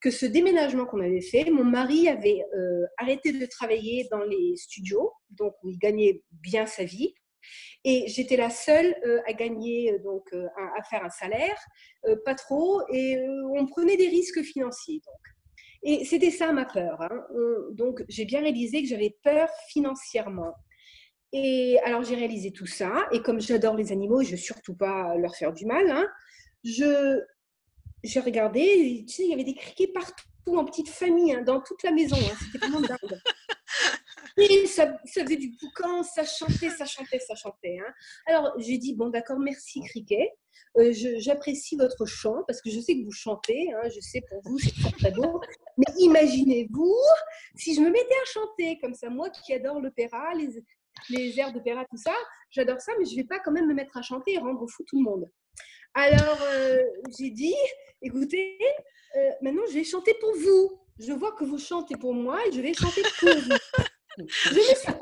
que 0.00 0.10
ce 0.10 0.26
déménagement 0.26 0.86
qu'on 0.86 1.00
avait 1.00 1.20
fait, 1.20 1.50
mon 1.50 1.64
mari 1.64 2.08
avait 2.08 2.44
euh, 2.54 2.84
arrêté 2.98 3.32
de 3.32 3.46
travailler 3.46 4.06
dans 4.10 4.22
les 4.22 4.56
studios, 4.56 5.12
donc 5.30 5.54
où 5.62 5.68
il 5.68 5.78
gagnait 5.78 6.22
bien 6.30 6.66
sa 6.66 6.84
vie. 6.84 7.14
Et 7.84 8.04
j'étais 8.06 8.36
la 8.36 8.50
seule 8.50 8.94
euh, 9.04 9.20
à 9.26 9.32
gagner, 9.32 9.98
donc 10.04 10.32
à 10.32 10.82
faire 10.84 11.04
un 11.04 11.10
salaire, 11.10 11.58
pas 12.24 12.34
trop, 12.34 12.82
et 12.92 13.18
on 13.56 13.66
prenait 13.66 13.96
des 13.96 14.08
risques 14.08 14.42
financiers. 14.42 15.00
Et 15.82 16.04
c'était 16.04 16.30
ça 16.30 16.52
ma 16.52 16.64
peur. 16.64 17.00
Hein. 17.00 17.26
donc 17.72 18.04
j'ai 18.08 18.24
bien 18.24 18.40
réalisé 18.40 18.82
que 18.82 18.88
j'avais 18.88 19.16
peur 19.24 19.48
financièrement. 19.68 20.54
Et 21.32 21.78
alors, 21.84 22.02
j'ai 22.02 22.14
réalisé 22.14 22.52
tout 22.52 22.66
ça. 22.66 23.08
Et 23.12 23.22
comme 23.22 23.40
j'adore 23.40 23.76
les 23.76 23.90
animaux, 23.90 24.22
je 24.22 24.28
ne 24.28 24.32
veux 24.32 24.36
surtout 24.36 24.74
pas 24.74 25.16
leur 25.16 25.34
faire 25.34 25.52
du 25.52 25.64
mal, 25.64 25.90
hein, 25.90 26.06
je, 26.64 27.20
j'ai 28.04 28.20
regardé, 28.20 29.04
tu 29.08 29.14
sais, 29.14 29.24
il 29.24 29.30
y 29.30 29.34
avait 29.34 29.44
des 29.44 29.54
criquets 29.54 29.88
partout, 29.88 30.24
en 30.46 30.64
petite 30.64 30.88
famille, 30.88 31.32
hein, 31.32 31.42
dans 31.42 31.60
toute 31.60 31.82
la 31.82 31.92
maison. 31.92 32.16
Hein, 32.16 32.36
c'était 32.40 32.58
vraiment 32.58 32.80
dingue. 32.80 32.98
Et 34.38 34.66
ça, 34.66 34.98
ça, 35.04 35.24
faisait 35.24 35.36
du 35.36 35.54
boucan, 35.60 36.02
ça 36.02 36.24
chantait, 36.24 36.70
ça 36.70 36.86
chantait, 36.86 37.18
ça 37.18 37.34
chantait. 37.34 37.78
Alors, 38.26 38.52
j'ai 38.58 38.78
dit, 38.78 38.94
bon, 38.94 39.08
d'accord, 39.08 39.38
merci, 39.38 39.80
criquet. 39.82 40.30
Euh, 40.78 40.90
j'apprécie 41.18 41.76
votre 41.76 42.06
chant 42.06 42.42
parce 42.46 42.62
que 42.62 42.70
je 42.70 42.80
sais 42.80 42.94
que 42.98 43.04
vous 43.04 43.12
chantez. 43.12 43.68
je 43.94 44.00
sais 44.00 44.22
pour 44.28 44.40
vous, 44.44 44.58
c'est 44.58 44.72
très, 44.72 44.90
très 44.90 45.10
beau. 45.10 45.40
Mais 45.76 45.92
imaginez-vous 45.98 46.96
si 47.56 47.74
je 47.74 47.80
me 47.80 47.90
mettais 47.90 48.14
à 48.22 48.24
chanter 48.32 48.78
comme 48.80 48.94
ça, 48.94 49.10
moi 49.10 49.28
qui 49.28 49.52
adore 49.52 49.80
l'opéra, 49.80 50.34
les, 50.34 50.62
les 51.08 51.38
airs 51.38 51.52
d'opéra, 51.52 51.84
tout 51.90 51.96
ça. 51.96 52.14
J'adore 52.50 52.80
ça, 52.80 52.92
mais 52.98 53.04
je 53.04 53.12
ne 53.12 53.16
vais 53.16 53.24
pas 53.24 53.38
quand 53.40 53.52
même 53.52 53.66
me 53.66 53.74
mettre 53.74 53.96
à 53.96 54.02
chanter 54.02 54.34
et 54.34 54.38
rendre 54.38 54.66
fou 54.68 54.84
tout 54.86 54.98
le 54.98 55.04
monde. 55.04 55.30
Alors, 55.94 56.38
euh, 56.42 56.82
j'ai 57.18 57.30
dit, 57.30 57.54
écoutez, 58.00 58.58
euh, 59.16 59.30
maintenant, 59.42 59.62
je 59.68 59.74
vais 59.74 59.84
chanter 59.84 60.14
pour 60.20 60.34
vous. 60.34 60.80
Je 60.98 61.12
vois 61.12 61.32
que 61.32 61.44
vous 61.44 61.58
chantez 61.58 61.96
pour 61.96 62.14
moi 62.14 62.38
et 62.46 62.52
je 62.52 62.60
vais 62.60 62.74
chanter 62.74 63.02
pour 63.18 63.28
vous. 63.28 63.56
je 64.18 64.54
me 64.54 64.74
suis 64.74 64.92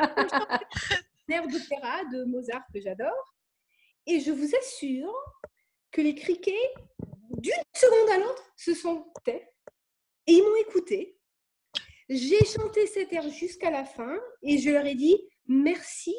air 1.28 1.46
d'opéra 1.46 2.04
de 2.12 2.24
Mozart 2.24 2.64
que 2.72 2.80
j'adore. 2.80 3.34
Et 4.06 4.20
je 4.20 4.32
vous 4.32 4.50
assure 4.56 5.14
que 5.92 6.00
les 6.00 6.14
criquets, 6.14 6.72
d'une 7.30 7.52
seconde 7.74 8.10
à 8.10 8.18
l'autre, 8.18 8.52
se 8.56 8.74
sont 8.74 9.06
tais 9.24 9.48
et 10.26 10.32
ils 10.32 10.42
m'ont 10.42 10.56
écouté. 10.68 11.16
J'ai 12.08 12.44
chanté 12.44 12.86
cet 12.86 13.12
air 13.12 13.28
jusqu'à 13.30 13.70
la 13.70 13.84
fin 13.84 14.18
et 14.42 14.58
je 14.58 14.70
leur 14.70 14.84
ai 14.84 14.94
dit 14.94 15.16
merci 15.50 16.16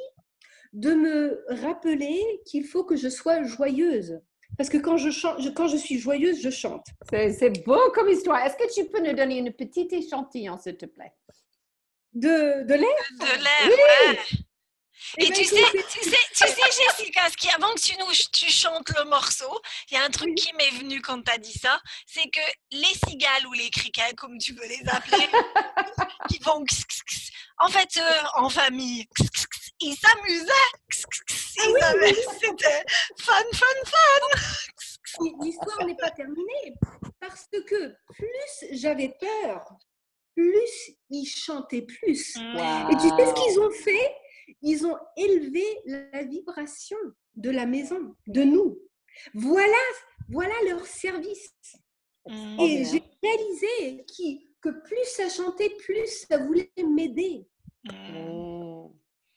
de 0.73 0.93
me 0.93 1.43
rappeler 1.49 2.21
qu'il 2.45 2.65
faut 2.65 2.83
que 2.83 2.95
je 2.95 3.09
sois 3.09 3.43
joyeuse. 3.43 4.21
Parce 4.57 4.69
que 4.69 4.77
quand 4.77 4.97
je, 4.97 5.09
chante, 5.09 5.53
quand 5.55 5.67
je 5.67 5.77
suis 5.77 5.97
joyeuse, 5.97 6.41
je 6.41 6.49
chante. 6.49 6.85
C'est 7.09 7.63
beau 7.65 7.79
comme 7.93 8.09
histoire. 8.09 8.45
Est-ce 8.45 8.57
que 8.57 8.73
tu 8.73 8.89
peux 8.89 8.99
nous 8.99 9.13
donner 9.13 9.37
une 9.37 9.53
petite 9.53 9.93
échantillon, 9.93 10.57
s'il 10.57 10.77
te 10.77 10.85
plaît? 10.85 11.13
De, 12.13 12.63
de 12.63 12.73
l'air? 12.73 13.07
De 13.19 13.43
l'air, 13.43 14.17
oui. 14.29 14.45
Et, 15.17 15.25
eh 15.25 15.31
tu, 15.31 15.41
ben, 15.41 15.45
sais, 15.45 15.55
tu, 15.89 16.09
sais, 16.09 16.17
tu 16.33 16.47
sais, 16.47 16.55
Jessica, 16.97 17.29
ce 17.29 17.35
qui, 17.35 17.49
avant 17.49 17.73
que 17.73 17.81
tu, 17.81 17.97
nous, 17.99 18.05
tu 18.31 18.49
chantes 18.49 18.89
le 18.97 19.09
morceau, 19.09 19.59
il 19.89 19.95
y 19.95 19.97
a 19.97 20.05
un 20.05 20.09
truc 20.09 20.35
qui 20.35 20.53
m'est 20.55 20.69
venu 20.69 21.01
quand 21.01 21.21
tu 21.21 21.31
as 21.31 21.37
dit 21.37 21.57
ça, 21.57 21.81
c'est 22.05 22.29
que 22.29 22.39
les 22.71 22.93
cigales 23.09 23.47
ou 23.47 23.53
les 23.53 23.69
criquets, 23.69 24.13
comme 24.15 24.37
tu 24.37 24.53
veux 24.53 24.67
les 24.67 24.87
appeler, 24.87 25.27
qui 26.29 26.39
vont 26.39 26.63
en 27.61 27.67
fait, 27.69 27.97
euh, 27.97 28.41
en 28.41 28.49
famille, 28.49 29.05
ils 29.79 29.95
s'amusaient. 29.95 30.47
Ah 31.63 31.93
c'était 32.39 32.83
fun, 33.19 33.33
fun, 33.53 33.65
fun. 33.85 35.25
L'histoire 35.41 35.85
n'est 35.85 35.95
pas 35.95 36.11
terminée 36.11 36.73
parce 37.19 37.47
que 37.51 37.95
plus 38.13 38.69
j'avais 38.71 39.13
peur, 39.19 39.65
plus 40.35 40.95
ils 41.09 41.25
chantaient 41.25 41.83
plus. 41.83 42.35
Et 42.37 42.95
tu 42.95 43.09
sais 43.09 43.25
ce 43.25 43.33
qu'ils 43.33 43.59
ont 43.59 43.71
fait? 43.71 44.15
Ils 44.61 44.85
ont 44.85 44.97
élevé 45.17 45.63
la 45.85 46.23
vibration 46.23 46.97
de 47.35 47.49
la 47.49 47.65
maison, 47.65 48.15
de 48.27 48.43
nous. 48.43 48.79
Voilà, 49.33 49.83
voilà 50.29 50.53
leur 50.67 50.85
service. 50.85 51.53
Mmh. 52.27 52.59
Et 52.59 52.85
j'ai 52.85 53.03
réalisé 53.23 54.05
que 54.61 54.69
plus 54.69 55.05
ça 55.05 55.29
chantait, 55.29 55.71
plus 55.85 56.25
ça 56.29 56.37
voulait 56.37 56.71
m'aider. 56.77 57.47
Mmh. 57.85 58.87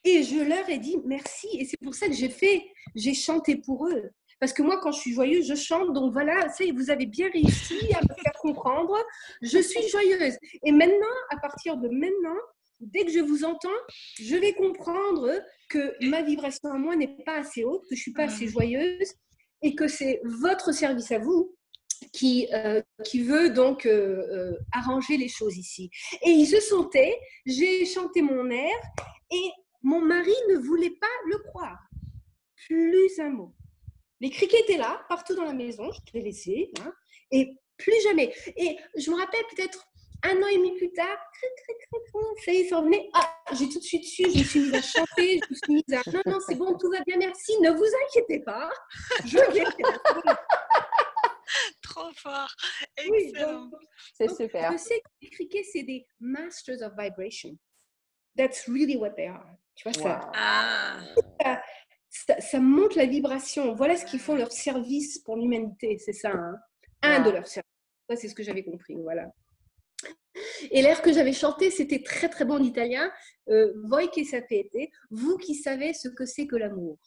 Et 0.05 0.23
je 0.23 0.43
leur 0.43 0.69
ai 0.69 0.79
dit 0.79 0.99
merci. 1.05 1.49
Et 1.59 1.65
c'est 1.65 1.81
pour 1.83 1.95
ça 1.95 2.07
que 2.07 2.13
j'ai 2.13 2.29
fait, 2.29 2.63
j'ai 2.95 3.15
chanté 3.15 3.57
pour 3.57 3.89
eux. 3.89 4.11
Parce 4.39 4.53
que 4.53 4.63
moi, 4.63 4.79
quand 4.83 4.93
je 4.93 5.01
suis 5.01 5.15
joyeuse, 5.15 5.47
je 5.47 5.55
chante. 5.55 5.93
Donc 5.95 6.13
voilà, 6.13 6.47
vous 6.75 6.91
avez 6.91 7.07
bien 7.07 7.31
réussi 7.31 7.79
à 7.95 8.03
me 8.03 8.15
faire 8.23 8.33
comprendre. 8.41 8.97
Je 9.41 9.59
suis 9.59 9.89
joyeuse. 9.89 10.37
Et 10.65 10.73
maintenant, 10.73 11.17
à 11.31 11.39
partir 11.39 11.79
de 11.79 11.89
maintenant, 11.89 12.37
dès 12.81 13.05
que 13.05 13.11
je 13.11 13.21
vous 13.21 13.45
entends, 13.45 13.69
je 14.21 14.37
vais 14.37 14.53
comprendre 14.53 15.31
que 15.71 15.95
ma 16.07 16.23
vibration 16.23 16.71
à 16.71 16.77
moi 16.77 16.97
n'est 16.97 17.17
pas 17.25 17.39
assez 17.39 17.65
haute, 17.65 17.83
que 17.83 17.95
je 17.95 18.01
ne 18.01 18.03
suis 18.03 18.13
pas 18.13 18.25
assez 18.25 18.49
joyeuse 18.49 19.15
et 19.63 19.75
que 19.75 19.89
c'est 19.89 20.21
votre 20.25 20.73
service 20.73 21.11
à 21.13 21.19
vous 21.19 21.55
qui, 22.15 22.49
euh, 22.55 22.81
qui 23.05 23.23
veut 23.23 23.51
donc 23.51 23.87
euh, 23.87 24.23
euh, 24.31 24.53
arranger 24.73 25.17
les 25.17 25.29
choses 25.29 25.59
ici. 25.59 25.91
Et 26.23 26.31
ils 26.31 26.47
se 26.47 26.61
sentaient, 26.61 27.19
j'ai 27.45 27.85
chanté 27.85 28.23
mon 28.23 28.49
air 28.51 28.77
et 29.33 29.51
mon 29.83 30.01
mari 30.01 30.35
ne 30.51 30.57
voulait 30.57 30.97
pas 31.01 31.07
le 31.27 31.39
croire. 31.39 31.79
Plus 32.67 33.19
un 33.19 33.31
mot. 33.31 33.53
Les 34.21 34.31
criquets 34.31 34.61
étaient 34.61 34.79
là, 34.79 35.05
partout 35.09 35.35
dans 35.35 35.45
la 35.45 35.53
maison, 35.53 35.91
je 35.93 35.99
te 36.01 36.17
l'ai 36.17 36.23
laissé, 36.23 36.71
hein, 36.81 36.93
et 37.33 37.59
plus 37.77 38.01
jamais. 38.05 38.33
Et 38.57 38.79
je 38.97 39.11
me 39.11 39.17
rappelle 39.17 39.45
peut-être 39.55 39.85
un 40.23 40.41
an 40.41 40.47
et 40.47 40.57
demi 40.57 40.75
plus 40.77 40.93
tard, 40.93 41.19
ça 42.45 42.53
y 42.53 42.61
est, 42.61 42.69
ça 42.69 42.79
revenait. 42.79 43.11
Ah, 43.13 43.29
j'ai 43.53 43.69
tout 43.69 43.79
de 43.79 43.85
suite 43.85 44.05
su, 44.05 44.23
je 44.31 44.39
me 44.39 44.45
suis 44.45 44.61
mise 44.61 44.75
à 44.75 44.81
chanter, 44.81 45.41
je 45.43 45.51
me 45.51 45.55
suis 45.55 45.75
mise 45.75 45.93
à. 45.93 46.11
Non, 46.11 46.23
non, 46.25 46.39
c'est 46.47 46.55
bon, 46.55 46.79
tout 46.79 46.91
va 46.91 47.01
bien, 47.07 47.17
merci, 47.19 47.61
ne 47.61 47.71
vous 47.71 47.85
inquiétez 48.07 48.41
pas. 48.41 48.71
Je 49.27 49.37
vais 49.53 49.65
Trop 51.83 52.13
fort. 52.15 52.55
Excellent. 52.97 53.71
c'est 54.15 54.35
super. 54.35 54.73
Je 54.73 54.79
sais 54.79 55.01
que 55.01 55.11
les 55.23 55.31
criquets, 55.31 55.65
c'est 55.65 55.83
des 55.83 56.07
masters 56.21 56.83
of 56.83 56.93
vibration. 56.99 57.57
That's 58.37 58.67
really 58.67 58.97
what 58.97 59.11
they 59.11 59.27
are. 59.27 59.47
Tu 59.77 59.89
vois, 59.89 59.93
ça, 59.93 60.31
ah. 60.35 61.01
ça, 62.11 62.41
ça, 62.41 62.61
monte 62.61 62.95
la 62.95 63.07
vibration. 63.07 63.75
Voilà 63.75 63.97
ce 63.97 64.05
qu'ils 64.05 64.21
font 64.21 64.37
leur 64.37 64.53
service 64.53 65.19
pour 65.21 65.37
l'humanité. 65.37 65.99
C'est 65.99 66.13
ça, 66.13 66.31
hein. 66.31 66.57
un 67.03 67.21
de 67.21 67.31
leurs 67.31 67.47
services. 67.47 67.71
Ça, 68.09 68.17
c'est 68.17 68.29
ce 68.29 68.35
que 68.35 68.43
j'avais 68.43 68.65
compris. 68.65 68.95
Voilà. 68.95 69.27
Et 70.71 70.83
l'air 70.83 71.03
que 71.03 71.13
j'avais 71.13 71.33
chanté, 71.33 71.71
c'était 71.71 72.03
très 72.03 72.29
très 72.29 72.45
bon 72.45 72.55
en 72.55 72.63
italien. 72.63 73.11
Euh, 73.49 73.73
Voi 73.85 74.09
che 74.09 74.25
sapete, 74.25 74.91
vous 75.11 75.37
qui 75.37 75.55
savez 75.55 75.93
ce 75.93 76.09
que 76.09 76.25
c'est 76.25 76.47
que 76.47 76.57
l'amour. 76.57 76.99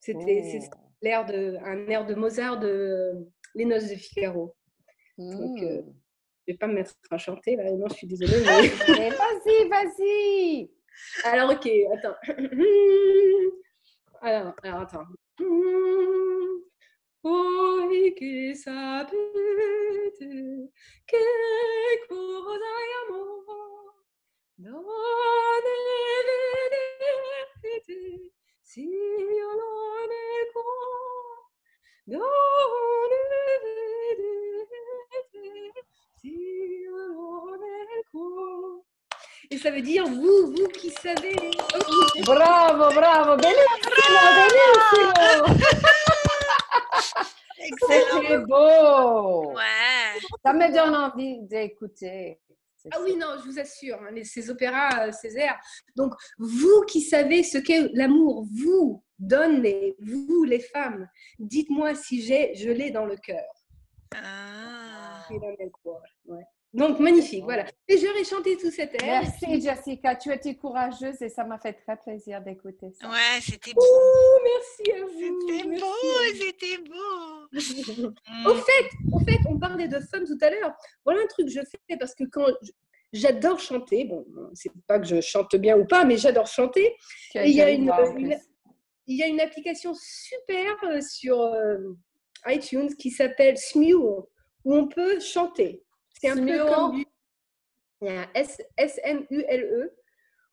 C'était 0.00 0.42
oh. 0.54 0.76
l'air 1.00 1.24
de, 1.24 1.56
un 1.64 1.88
air 1.88 2.04
de 2.06 2.14
Mozart 2.14 2.58
de 2.58 3.12
Les 3.54 3.64
Noces 3.64 3.90
de 3.90 3.96
Figaro. 3.96 4.54
Donc, 5.16 5.62
euh, 5.62 5.82
hmm. 5.82 5.94
je 6.46 6.52
vais 6.52 6.58
pas 6.58 6.66
me 6.66 6.74
mettre 6.74 6.94
à 7.10 7.18
chanter 7.18 7.56
là, 7.56 7.70
non, 7.70 7.88
je 7.88 7.94
suis 7.94 8.06
désolée. 8.06 8.40
Mais... 8.88 9.10
vas-y, 9.10 9.68
vas-y. 9.68 10.70
Alors, 11.24 11.50
ok, 11.50 11.68
attends. 11.96 12.16
Alors, 14.20 14.54
alors 14.62 14.80
attends. 14.80 15.04
Voi 17.20 18.14
che 18.14 18.54
sapete 18.54 19.18
che 21.04 21.24
cosa 22.08 22.70
è 22.80 22.92
amore, 23.06 24.04
donne 24.56 25.74
vedete, 27.60 28.32
se 28.62 28.80
io 28.80 29.48
non 29.54 30.08
Et 39.50 39.58
ça 39.58 39.70
veut 39.70 39.80
dire 39.80 40.04
vous, 40.06 40.52
vous 40.52 40.68
qui 40.68 40.90
savez. 40.90 41.34
Bravo, 42.26 42.94
bravo, 42.94 43.36
bellissimo, 43.36 44.20
bellissimo. 44.36 45.46
Excellent. 47.58 48.22
C'est 48.28 48.38
beau. 48.46 49.54
Ouais. 49.54 50.20
Ça 50.44 50.52
me 50.52 50.72
donne 50.74 50.94
envie 50.94 51.40
d'écouter. 51.42 52.38
Ah 52.90 52.98
oui, 53.02 53.16
non, 53.16 53.28
je 53.38 53.44
vous 53.50 53.58
assure, 53.58 53.98
hein, 54.02 54.10
les- 54.12 54.24
ces 54.24 54.50
opéras 54.50 55.06
euh, 55.08 55.12
Césaire. 55.12 55.58
Donc, 55.96 56.12
vous 56.38 56.82
qui 56.86 57.00
savez 57.00 57.42
ce 57.42 57.58
qu'est 57.58 57.88
l'amour, 57.94 58.46
vous, 58.52 59.02
donnez, 59.18 59.96
vous 60.00 60.44
les 60.44 60.60
femmes, 60.60 61.08
dites-moi 61.38 61.94
si 61.94 62.22
j'ai, 62.22 62.54
je 62.54 62.70
l'ai 62.70 62.90
dans 62.90 63.06
le 63.06 63.16
cœur. 63.16 63.44
Ah. 64.16 65.24
Et 65.30 65.38
dans 65.38 65.48
le 65.50 65.70
corps, 65.82 66.02
ouais. 66.26 66.44
Donc, 66.74 66.98
magnifique, 66.98 67.44
voilà. 67.44 67.64
Et 67.88 67.96
j'aurais 67.98 68.24
chanté 68.24 68.56
tout 68.56 68.70
cet 68.70 69.00
air. 69.00 69.22
Merci 69.22 69.60
Jessica, 69.62 70.16
tu 70.16 70.30
as 70.32 70.34
été 70.34 70.56
courageuse 70.56 71.22
et 71.22 71.28
ça 71.28 71.44
m'a 71.44 71.56
fait 71.58 71.72
très 71.74 71.96
plaisir 71.96 72.42
d'écouter 72.42 72.90
ça. 73.00 73.08
Ouais, 73.08 73.40
c'était 73.40 73.72
beau. 73.72 73.80
Ouh, 73.80 74.40
merci 74.44 74.92
à 74.92 75.04
vous. 75.04 75.40
C'était 75.40 75.68
beau, 75.80 76.18
c'était 76.34 76.78
beau. 78.02 78.10
Au 78.50 78.54
Mm. 78.54 78.58
fait, 78.58 78.90
au 79.12 79.18
fait, 79.20 79.38
on 79.48 79.58
parlait 79.58 79.86
de 79.86 80.00
fun 80.00 80.24
tout 80.24 80.36
à 80.40 80.50
l'heure. 80.50 80.72
Voilà 81.04 81.20
un 81.22 81.26
truc 81.26 81.46
que 81.46 81.52
je 81.52 81.60
fais 81.60 81.96
parce 81.96 82.14
que 82.14 82.24
quand 82.24 82.46
j'adore 83.12 83.60
chanter, 83.60 84.04
bon, 84.06 84.26
c'est 84.54 84.72
pas 84.88 84.98
que 84.98 85.06
je 85.06 85.20
chante 85.20 85.54
bien 85.54 85.78
ou 85.78 85.84
pas, 85.86 86.04
mais 86.04 86.16
j'adore 86.16 86.48
chanter. 86.48 86.96
Et 87.36 87.50
il 87.50 87.54
y 87.54 87.62
a 87.62 87.70
une-. 87.70 87.92
Il 89.06 89.16
y 89.18 89.22
a 89.22 89.26
une 89.26 89.40
application 89.40 89.92
super 89.94 90.74
euh, 90.84 91.00
sur 91.02 91.38
euh, 91.40 91.76
iTunes 92.46 92.88
qui 92.96 93.10
s'appelle 93.10 93.58
Smule 93.58 93.96
où 93.96 94.26
on 94.64 94.88
peut 94.88 95.20
chanter. 95.20 95.82
C'est 96.20 96.28
un 96.28 96.36
peu 96.46 96.64
comme 96.64 96.96
du 96.96 97.06
il 98.00 98.08
y 98.08 98.10
a 98.10 98.22
un 98.22 98.30
S 98.34 98.60
S-M-U-L-E 98.76 99.84
E, 99.84 99.96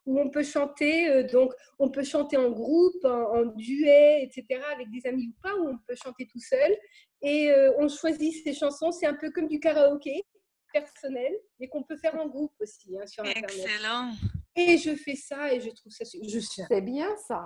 où 0.05 0.19
on 0.19 0.29
peut 0.29 0.43
chanter. 0.43 1.09
euh, 1.09 1.23
donc, 1.23 1.53
on 1.79 1.89
peut 1.89 2.03
chanter 2.03 2.37
en 2.37 2.49
groupe, 2.49 3.03
en, 3.03 3.39
en 3.39 3.45
duet, 3.45 4.23
etc., 4.23 4.61
avec 4.73 4.89
des 4.89 5.05
amis 5.07 5.27
ou 5.29 5.41
pas, 5.41 5.53
ou 5.55 5.67
on 5.69 5.77
peut 5.87 5.95
chanter 6.01 6.27
tout 6.27 6.39
seul. 6.39 6.75
Et 7.21 7.51
euh, 7.51 7.73
on 7.77 7.87
choisit 7.89 8.43
ses 8.43 8.53
chansons. 8.53 8.91
C'est 8.91 9.05
un 9.05 9.15
peu 9.15 9.31
comme 9.31 9.47
du 9.47 9.59
karaoké 9.59 10.23
personnel, 10.71 11.33
mais 11.59 11.67
qu'on 11.67 11.83
peut 11.83 11.97
faire 11.97 12.15
en 12.15 12.27
groupe 12.27 12.53
aussi 12.61 12.97
hein, 12.97 13.05
sur 13.05 13.23
Internet. 13.25 13.49
Excellent. 13.53 14.11
Et 14.55 14.77
je 14.77 14.95
fais 14.95 15.15
ça 15.15 15.53
et 15.53 15.59
je 15.59 15.69
trouve 15.69 15.91
ça. 15.91 16.05
Je. 16.05 16.39
C'est 16.39 16.81
bien 16.81 17.15
ça. 17.27 17.45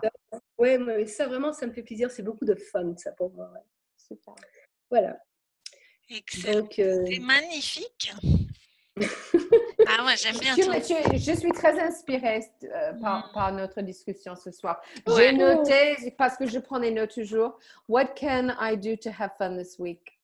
Ouais, 0.57 0.77
mais 0.77 1.07
ça 1.07 1.27
vraiment, 1.27 1.51
ça 1.51 1.65
me 1.65 1.73
fait 1.73 1.83
plaisir. 1.83 2.11
C'est 2.11 2.23
beaucoup 2.23 2.45
de 2.45 2.55
fun, 2.55 2.95
ça 2.97 3.11
pour 3.13 3.31
moi. 3.31 3.49
ouais. 3.53 3.61
Super. 3.97 4.35
Voilà. 4.91 5.17
Excellent. 6.09 6.67
Euh, 6.79 7.05
C'est 7.07 7.19
magnifique. 7.19 8.13
ah 9.87 10.05
ouais, 10.05 10.15
j'aime 10.17 10.37
bien 10.39 10.55
tout. 10.55 10.71
tu- 10.85 11.17
je 11.17 11.31
suis 11.37 11.51
très 11.51 11.77
inspirée 11.79 12.41
euh, 12.63 12.93
par, 13.01 13.27
Mm. 13.27 13.33
par 13.33 13.51
notre 13.51 13.81
discussion 13.81 14.35
ce 14.35 14.51
soir. 14.51 14.81
Ouais. 15.07 15.13
J'ai 15.17 15.33
noté, 15.33 16.13
parce 16.17 16.37
que 16.37 16.47
je 16.47 16.59
prends 16.59 16.79
des 16.79 16.91
notes 16.91 17.13
toujours, 17.13 17.57
What 17.89 18.13
can 18.19 18.49
I 18.59 18.77
do 18.77 18.95
to 18.97 19.09
have 19.17 19.31
fun 19.37 19.57
this 19.57 19.77
week? 19.79 20.19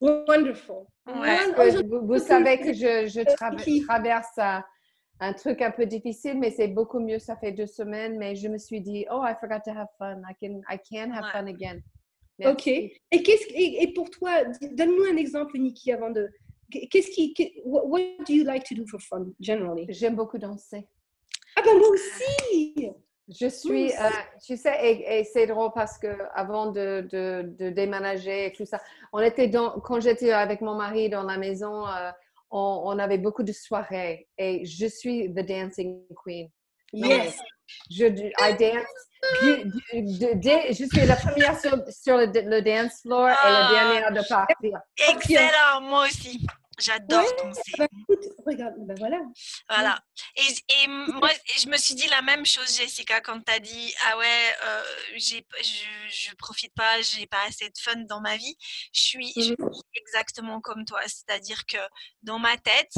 wonderful. 0.00 0.86
Ouais. 1.06 1.14
Won- 1.14 1.54
Euh, 1.58 1.80
oh, 1.80 1.82
vous, 2.00 2.06
vous 2.08 2.18
savez 2.18 2.58
que 2.58 2.72
je, 2.72 3.06
je 3.06 3.62
Qui? 3.62 3.84
traverse 3.86 4.36
un, 4.38 4.64
un 5.20 5.32
truc 5.32 5.62
un 5.62 5.70
peu 5.70 5.86
difficile, 5.86 6.38
mais 6.38 6.50
c'est 6.50 6.66
beaucoup 6.68 6.98
mieux. 6.98 7.20
Ça 7.20 7.36
fait 7.36 7.52
deux 7.52 7.68
semaines, 7.68 8.18
mais 8.18 8.34
je 8.34 8.48
me 8.48 8.58
suis 8.58 8.80
dit, 8.80 9.06
oh, 9.10 9.22
I 9.24 9.34
forgot 9.40 9.60
to 9.64 9.70
have 9.70 9.86
fun. 9.96 10.20
I 10.28 10.34
can, 10.40 10.60
I 10.68 10.76
can 10.78 11.12
have 11.12 11.24
Ouais. 11.24 11.32
fun 11.32 11.46
again. 11.46 11.80
Ok. 12.44 12.66
Et, 12.66 12.92
qu'est-ce, 13.22 13.46
et, 13.54 13.82
et 13.82 13.92
pour 13.94 14.10
toi, 14.10 14.44
donne-nous 14.72 15.04
un 15.04 15.16
exemple, 15.16 15.56
Niki, 15.58 15.92
avant 15.92 16.10
de. 16.10 16.28
Qu'est-ce 16.90 17.10
qui. 17.10 17.32
qu'est- 17.32 17.54
What 17.64 17.90
do 18.26 18.34
you 18.34 18.44
like 18.44 18.64
to 18.64 18.74
do 18.74 18.86
for 18.86 19.00
fun, 19.00 19.26
generally? 19.40 19.86
J'aime 19.88 20.16
beaucoup 20.16 20.36
danser. 20.38 20.86
Ah 21.56 21.62
ben 21.64 21.78
moi 21.78 21.88
aussi! 21.88 22.90
Je 23.28 23.48
suis, 23.48 23.90
euh, 23.90 24.08
tu 24.44 24.56
sais, 24.56 24.76
et, 24.82 25.18
et 25.20 25.24
c'est 25.24 25.46
drôle 25.48 25.70
parce 25.74 25.98
que 25.98 26.06
avant 26.34 26.70
de, 26.70 27.08
de, 27.10 27.42
de 27.58 27.70
déménager 27.70 28.46
et 28.46 28.52
tout 28.52 28.64
ça, 28.66 28.78
on 29.12 29.18
était 29.20 29.48
dans, 29.48 29.80
quand 29.80 29.98
j'étais 30.00 30.30
avec 30.30 30.60
mon 30.60 30.74
mari 30.76 31.08
dans 31.08 31.24
la 31.24 31.36
maison, 31.36 31.88
euh, 31.88 32.10
on, 32.52 32.82
on 32.84 32.98
avait 33.00 33.18
beaucoup 33.18 33.42
de 33.42 33.50
soirées 33.52 34.28
et 34.38 34.64
je 34.64 34.86
suis 34.86 35.28
the 35.34 35.44
dancing 35.44 36.02
queen. 36.22 36.50
Yes! 36.92 37.36
Je, 37.90 38.04
I 38.06 38.56
dance. 38.58 38.86
je 40.78 40.84
suis 40.84 41.06
la 41.06 41.16
première 41.16 41.60
sur, 41.60 41.72
sur 41.90 42.16
le, 42.16 42.26
le 42.26 42.62
dance 42.62 43.00
floor 43.02 43.28
et 43.28 43.50
la 43.52 43.66
Ah. 43.66 43.68
dernière 43.68 44.12
de 44.12 44.28
partir. 44.28 44.78
Excellent, 45.08 45.80
moi 45.82 46.06
aussi. 46.06 46.46
J'adore 46.78 47.20
Ouais. 47.22 47.36
danser. 47.42 47.72
Ben, 47.78 47.88
écoute, 48.02 48.24
regarde, 48.46 48.74
ben 48.76 48.94
voilà. 48.98 49.18
Voilà. 49.70 49.98
Et, 50.36 50.42
et 50.84 50.88
moi, 50.88 51.30
je 51.58 51.68
me 51.68 51.76
suis 51.78 51.94
dit 51.94 52.06
la 52.08 52.20
même 52.20 52.44
chose, 52.44 52.76
Jessica, 52.76 53.22
quand 53.22 53.40
tu 53.40 53.50
as 53.50 53.60
dit 53.60 53.94
Ah 54.06 54.18
ouais, 54.18 54.54
euh, 54.66 54.82
j'ai, 55.16 55.46
je, 55.58 55.86
je 56.28 56.34
profite 56.36 56.74
pas, 56.74 57.00
j'ai 57.00 57.26
pas 57.26 57.42
assez 57.48 57.64
de 57.70 57.78
fun 57.80 57.96
dans 58.06 58.20
ma 58.20 58.36
vie. 58.36 58.56
Je 58.92 59.00
suis, 59.00 59.32
je 59.36 59.54
Mhm. 59.58 59.72
suis 59.72 59.82
exactement 59.94 60.60
comme 60.60 60.84
toi. 60.84 61.00
C'est-à-dire 61.06 61.64
que 61.64 61.78
dans 62.22 62.38
ma 62.38 62.58
tête, 62.58 62.92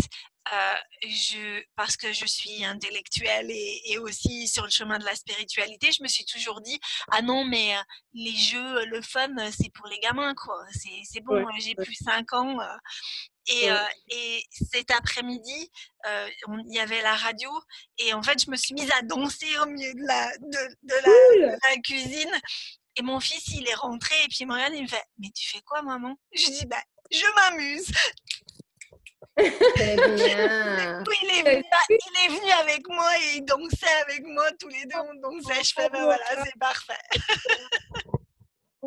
euh, 0.52 0.74
je, 1.08 1.62
parce 1.76 1.96
que 1.96 2.12
je 2.12 2.24
suis 2.26 2.64
intellectuelle 2.64 3.50
et, 3.50 3.82
et 3.86 3.98
aussi 3.98 4.48
sur 4.48 4.64
le 4.64 4.70
chemin 4.70 4.98
de 4.98 5.04
la 5.04 5.14
spiritualité, 5.14 5.90
je 5.92 6.02
me 6.02 6.08
suis 6.08 6.24
toujours 6.24 6.60
dit 6.60 6.78
Ah 7.10 7.22
non, 7.22 7.44
mais 7.44 7.76
euh, 7.76 7.80
les 8.14 8.34
jeux, 8.36 8.84
le 8.86 9.02
fun, 9.02 9.28
c'est 9.50 9.70
pour 9.72 9.86
les 9.88 9.98
gamins, 10.00 10.34
quoi. 10.34 10.56
C'est, 10.72 11.02
c'est 11.04 11.20
bon, 11.20 11.34
Ouais, 11.36 11.42
euh, 11.42 11.60
j'ai 11.60 11.74
plus 11.74 11.94
5 11.94 12.32
ans. 12.32 12.60
euh, 12.60 12.76
et, 13.50 13.64
Ouais. 13.64 13.70
euh, 13.70 13.86
et 14.10 14.44
cet 14.50 14.90
après-midi, 14.90 15.70
euh, 16.06 16.28
il 16.66 16.74
y 16.74 16.78
avait 16.80 17.00
la 17.02 17.14
radio 17.16 17.50
et 17.96 18.12
en 18.12 18.22
fait, 18.22 18.44
je 18.44 18.50
me 18.50 18.56
suis 18.56 18.74
mise 18.74 18.90
à 18.92 19.00
danser 19.02 19.58
au 19.60 19.66
milieu 19.66 19.92
de 19.94 20.06
la, 20.06 20.30
de, 20.36 20.76
de 20.82 20.94
la, 20.94 21.00
Cool! 21.02 21.52
de 21.52 21.58
la 21.68 21.76
cuisine. 21.82 22.40
Et 22.96 23.02
mon 23.02 23.20
fils, 23.20 23.46
il 23.48 23.66
est 23.68 23.74
rentré 23.74 24.14
et 24.24 24.28
puis 24.28 24.38
il 24.40 24.46
me 24.48 24.52
regarde 24.54 24.74
et 24.74 24.78
il 24.78 24.82
me 24.82 24.88
fait 24.88 25.02
Mais 25.18 25.30
tu 25.34 25.48
fais 25.48 25.62
quoi, 25.62 25.80
maman 25.82 26.14
Je 26.34 26.44
dis 26.46 26.66
Bah, 26.66 26.82
je 27.10 27.24
m'amuse. 27.36 27.86
Bien. 30.16 31.04
Il 31.22 31.30
est, 31.30 31.42
venu, 31.42 31.64
il 31.90 32.24
est 32.24 32.28
venu 32.28 32.50
avec 32.62 32.88
moi 32.88 33.10
et 33.18 33.36
il 33.36 33.44
dansait 33.44 33.86
avec 34.06 34.26
moi, 34.26 34.44
tous 34.58 34.68
les 34.68 34.84
deux, 34.84 34.98
on 35.10 35.14
dansait. 35.20 35.62
Je 35.62 35.72
fais 35.74 35.88
Ben 35.90 36.02
voilà, 36.04 36.24
c'est 36.44 36.58
parfait. 36.58 36.94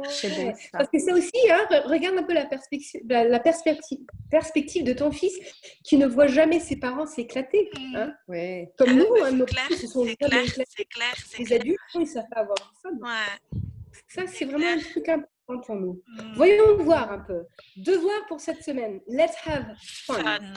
Ça. 0.09 0.27
Parce 0.71 0.89
que 0.89 0.99
c'est 0.99 1.11
aussi, 1.11 1.31
hein, 1.51 1.67
re- 1.69 1.85
regarde 1.87 2.17
un 2.17 2.23
peu 2.23 2.33
la 2.33 2.45
perspective, 2.45 3.01
la, 3.09 3.25
la 3.25 3.39
perspective, 3.41 3.99
perspective 4.29 4.83
de 4.85 4.93
ton 4.93 5.11
fils 5.11 5.37
qui 5.83 5.97
ne 5.97 6.07
voit 6.07 6.27
jamais 6.27 6.61
ses 6.61 6.77
parents 6.77 7.05
s'éclater. 7.05 7.69
Hein, 7.95 8.13
Oui. 8.29 8.67
comme 8.77 8.89
Ah, 8.89 8.93
nous, 8.93 9.13
bah, 9.13 9.19
hein, 9.23 9.27
c'est 9.31 9.35
nos 9.35 9.45
clair, 9.45 9.67
se 9.69 9.87
sont 9.87 10.03
clair, 10.05 10.15
clair, 10.29 10.45
c'est 10.55 11.39
Les 11.39 11.45
clair. 11.45 11.59
adultes, 11.59 11.79
ils 11.95 11.99
ne 12.01 12.05
savent 12.05 12.23
pas 12.33 12.39
avoir 12.41 12.73
fun. 12.81 12.89
Ouais. 13.01 13.59
Ça, 14.07 14.21
c'est 14.27 14.45
vraiment 14.45 14.69
un 14.69 14.79
truc 14.79 15.09
important 15.09 15.27
pour 15.59 15.75
nous. 15.75 16.01
Mm. 16.07 16.33
Voyons 16.35 16.77
voir 16.77 17.11
un 17.11 17.19
peu. 17.19 17.45
Devoir 17.77 18.25
pour 18.27 18.39
cette 18.39 18.63
semaine. 18.63 19.01
Let's 19.07 19.35
have 19.45 19.75
fun. 19.79 20.23
Fun. 20.23 20.53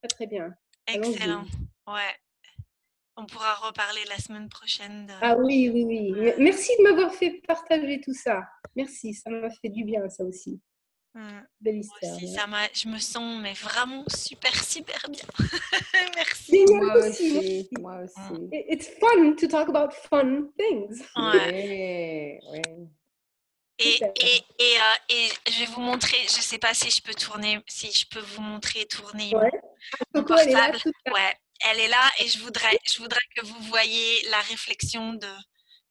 Très, 0.00 0.08
très 0.08 0.26
bien. 0.26 0.54
Excellent. 0.86 1.44
Ouais. 1.86 2.14
On 3.16 3.26
pourra 3.26 3.54
reparler 3.54 4.00
la 4.08 4.18
semaine 4.18 4.48
prochaine. 4.48 5.06
De... 5.06 5.12
Ah 5.20 5.36
oui, 5.36 5.70
oui, 5.72 5.84
oui. 5.84 6.32
Merci 6.38 6.72
de 6.78 6.82
m'avoir 6.82 7.14
fait 7.14 7.42
partager 7.46 8.00
tout 8.00 8.14
ça. 8.14 8.42
Merci, 8.74 9.14
ça 9.14 9.30
m'a 9.30 9.50
fait 9.50 9.68
du 9.68 9.84
bien, 9.84 10.08
ça 10.08 10.24
aussi. 10.24 10.60
Mm. 11.14 11.46
Belle 11.60 11.74
Moi 11.74 11.80
histoire. 11.82 12.16
aussi, 12.16 12.24
ouais. 12.26 12.32
ça 12.32 12.46
m'a, 12.48 12.66
je 12.72 12.88
me 12.88 12.98
sens 12.98 13.40
mais 13.40 13.52
vraiment 13.52 14.04
super, 14.08 14.52
super 14.64 15.00
bien. 15.08 15.24
Merci. 16.16 16.64
Moi 16.68 16.96
aussi, 16.96 17.32
moi 17.32 17.38
aussi. 17.38 17.38
aussi. 17.38 17.68
Moi 17.80 17.96
aussi. 18.02 18.48
It- 18.52 18.66
It's 18.68 18.88
fun 18.98 19.34
to 19.36 19.46
talk 19.46 19.68
about 19.68 19.92
fun 20.10 20.48
things. 20.58 21.02
Ouais. 21.16 22.40
Oui. 22.52 22.88
Et, 23.80 23.96
et, 24.20 24.36
et, 24.60 24.76
euh, 24.76 25.14
et 25.16 25.50
je 25.50 25.58
vais 25.58 25.66
vous 25.66 25.80
montrer, 25.80 26.16
je 26.24 26.40
sais 26.40 26.58
pas 26.58 26.74
si 26.74 26.90
je 26.90 27.02
peux 27.02 27.12
tourner, 27.14 27.58
si 27.66 27.90
je 27.90 28.06
peux 28.08 28.20
vous 28.20 28.40
montrer 28.40 28.84
tourner 28.86 29.34
Ouais. 29.34 29.50
mon 30.14 30.24
elle 30.36 30.48
est 30.48 30.52
là 30.52 30.60
portable. 30.60 30.78
toute 30.80 30.94
la- 31.06 31.12
Ouais, 31.12 31.34
elle 31.68 31.80
est 31.80 31.88
là 31.88 32.08
et 32.20 32.28
je 32.28 32.38
voudrais, 32.38 32.78
je 32.86 32.98
voudrais 33.02 33.18
que 33.36 33.44
vous 33.44 33.58
voyez 33.62 34.28
la 34.30 34.38
réflexion 34.42 35.14
de, 35.14 35.26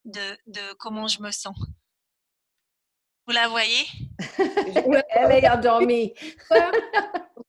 de, 0.05 0.37
de 0.47 0.73
comment 0.79 1.07
je 1.09 1.21
me 1.21 1.31
sens. 1.31 1.57
Vous 3.25 3.33
la 3.33 3.47
voyez? 3.47 3.85
Elle 5.09 5.31
est 5.31 5.49
endormie. 5.49 6.13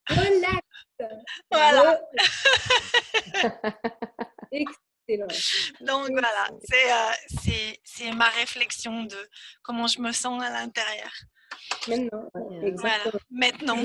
Relax. 0.09 0.61
Voilà. 1.51 2.01
Excellent. 4.53 5.27
Donc 5.81 6.09
voilà, 6.11 6.49
c'est, 6.62 6.93
euh, 6.93 7.11
c'est, 7.85 8.12
ma 8.12 8.29
réflexion 8.29 9.03
de 9.03 9.16
comment 9.62 9.89
je 9.89 10.01
me 10.01 10.12
sens 10.12 10.41
à 10.43 10.51
l'intérieur. 10.51 11.11
Maintenant, 11.89 12.31
ouais, 12.35 12.72
Voilà. 12.77 12.97
Exactement. 12.97 13.20
maintenant. 13.31 13.77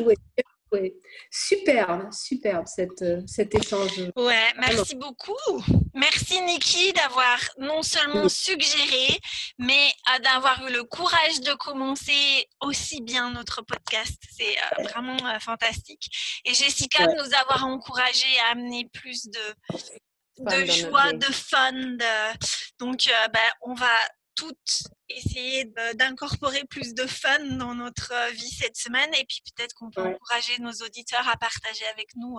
Superbe, 1.32 2.12
superbe 2.14 2.66
cette, 2.68 3.02
euh, 3.02 3.22
cet 3.28 3.56
échange. 3.56 3.92
Ouais, 4.16 4.52
merci 4.58 4.96
beaucoup. 4.96 5.64
Merci 5.94 6.42
Niki 6.42 6.94
d'avoir 6.94 7.40
non 7.58 7.82
seulement 7.84 8.30
suggéré, 8.30 9.20
mais 9.58 9.92
euh, 10.16 10.20
d'avoir 10.20 10.66
eu 10.68 10.72
le 10.72 10.84
courage 10.84 11.42
de 11.42 11.54
commencer 11.54 12.48
aussi 12.62 13.02
bien 13.02 13.32
notre 13.32 13.62
podcast. 13.64 14.22
C'est 14.32 14.56
euh, 14.58 14.84
vraiment 14.84 15.18
euh, 15.26 15.40
fantastique. 15.40 16.10
Et 16.46 16.54
Jessica 16.54 17.06
Ouais. 17.06 17.16
de 17.16 17.22
nous 17.22 17.34
avoir 17.36 17.66
encouragé 17.66 18.28
à 18.48 18.52
amener 18.52 18.88
plus 18.94 19.28
de, 19.28 20.66
joie, 20.66 21.14
de 21.14 21.26
fun. 21.34 21.72
de- 21.74 22.38
Donc, 22.80 23.08
euh, 23.08 23.28
ben, 23.30 23.52
on 23.62 23.74
va 23.74 23.88
toutes 24.40 24.84
essayer 25.10 25.66
d'incorporer 25.96 26.64
plus 26.70 26.94
de 26.94 27.06
fun 27.06 27.40
dans 27.58 27.74
notre 27.74 28.14
vie 28.34 28.50
cette 28.50 28.78
semaine 28.78 29.10
et 29.20 29.26
puis 29.28 29.42
peut-être 29.56 29.74
qu'on 29.74 29.90
peut 29.90 30.02
encourager 30.02 30.60
nos 30.60 30.72
auditeurs 30.72 31.28
à 31.28 31.36
partager 31.36 31.86
avec 31.94 32.16
nous 32.16 32.38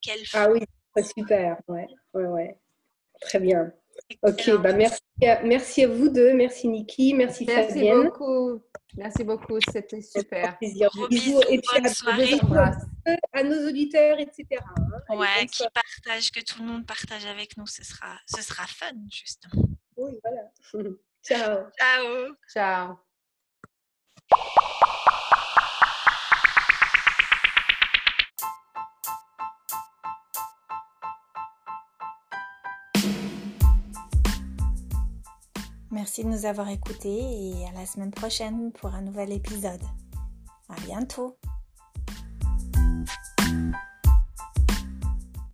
quel 0.00 0.20
Ah 0.34 0.48
oui, 0.50 0.60
super, 1.02 1.58
ouais, 1.68 1.86
ouais, 2.14 2.26
ouais. 2.26 2.58
Très 3.20 3.40
bien. 3.40 3.72
Ok, 4.22 4.50
bah 4.62 4.72
merci, 4.72 5.00
merci 5.44 5.84
à 5.84 5.88
vous 5.88 6.08
deux, 6.08 6.32
merci 6.32 6.68
Niki, 6.68 7.14
merci, 7.14 7.44
merci 7.46 7.68
Fabienne. 7.68 7.96
Merci 7.96 8.08
beaucoup, 8.08 8.62
merci 8.96 9.24
beaucoup, 9.24 9.58
c'était 9.72 10.00
super. 10.00 10.56
Plaisir. 10.58 10.88
Bisous, 11.10 11.40
et 11.48 11.58
puis 11.58 11.78
à, 12.56 12.72
à, 13.32 13.42
nos 13.42 13.68
auditeurs, 13.68 14.18
etc. 14.20 14.46
Hein. 14.52 15.16
Ouais, 15.16 15.46
qui 15.50 15.64
partagent, 15.74 16.30
que 16.30 16.44
tout 16.44 16.62
le 16.62 16.68
monde 16.68 16.86
partage 16.86 17.26
avec 17.26 17.56
nous, 17.56 17.66
ce 17.66 17.82
sera, 17.82 18.16
ce 18.26 18.40
sera 18.40 18.66
fun 18.66 18.92
justement. 19.10 19.64
Oui, 19.96 20.12
voilà. 20.22 20.92
Ciao. 21.28 21.70
Ciao. 21.78 22.36
Ciao. 22.48 22.98
Merci 35.90 36.24
de 36.24 36.28
nous 36.28 36.46
avoir 36.46 36.70
écoutés 36.70 37.08
et 37.08 37.66
à 37.66 37.72
la 37.72 37.84
semaine 37.84 38.10
prochaine 38.10 38.72
pour 38.72 38.94
un 38.94 39.02
nouvel 39.02 39.30
épisode. 39.32 39.82
À 40.70 40.80
bientôt! 40.86 41.36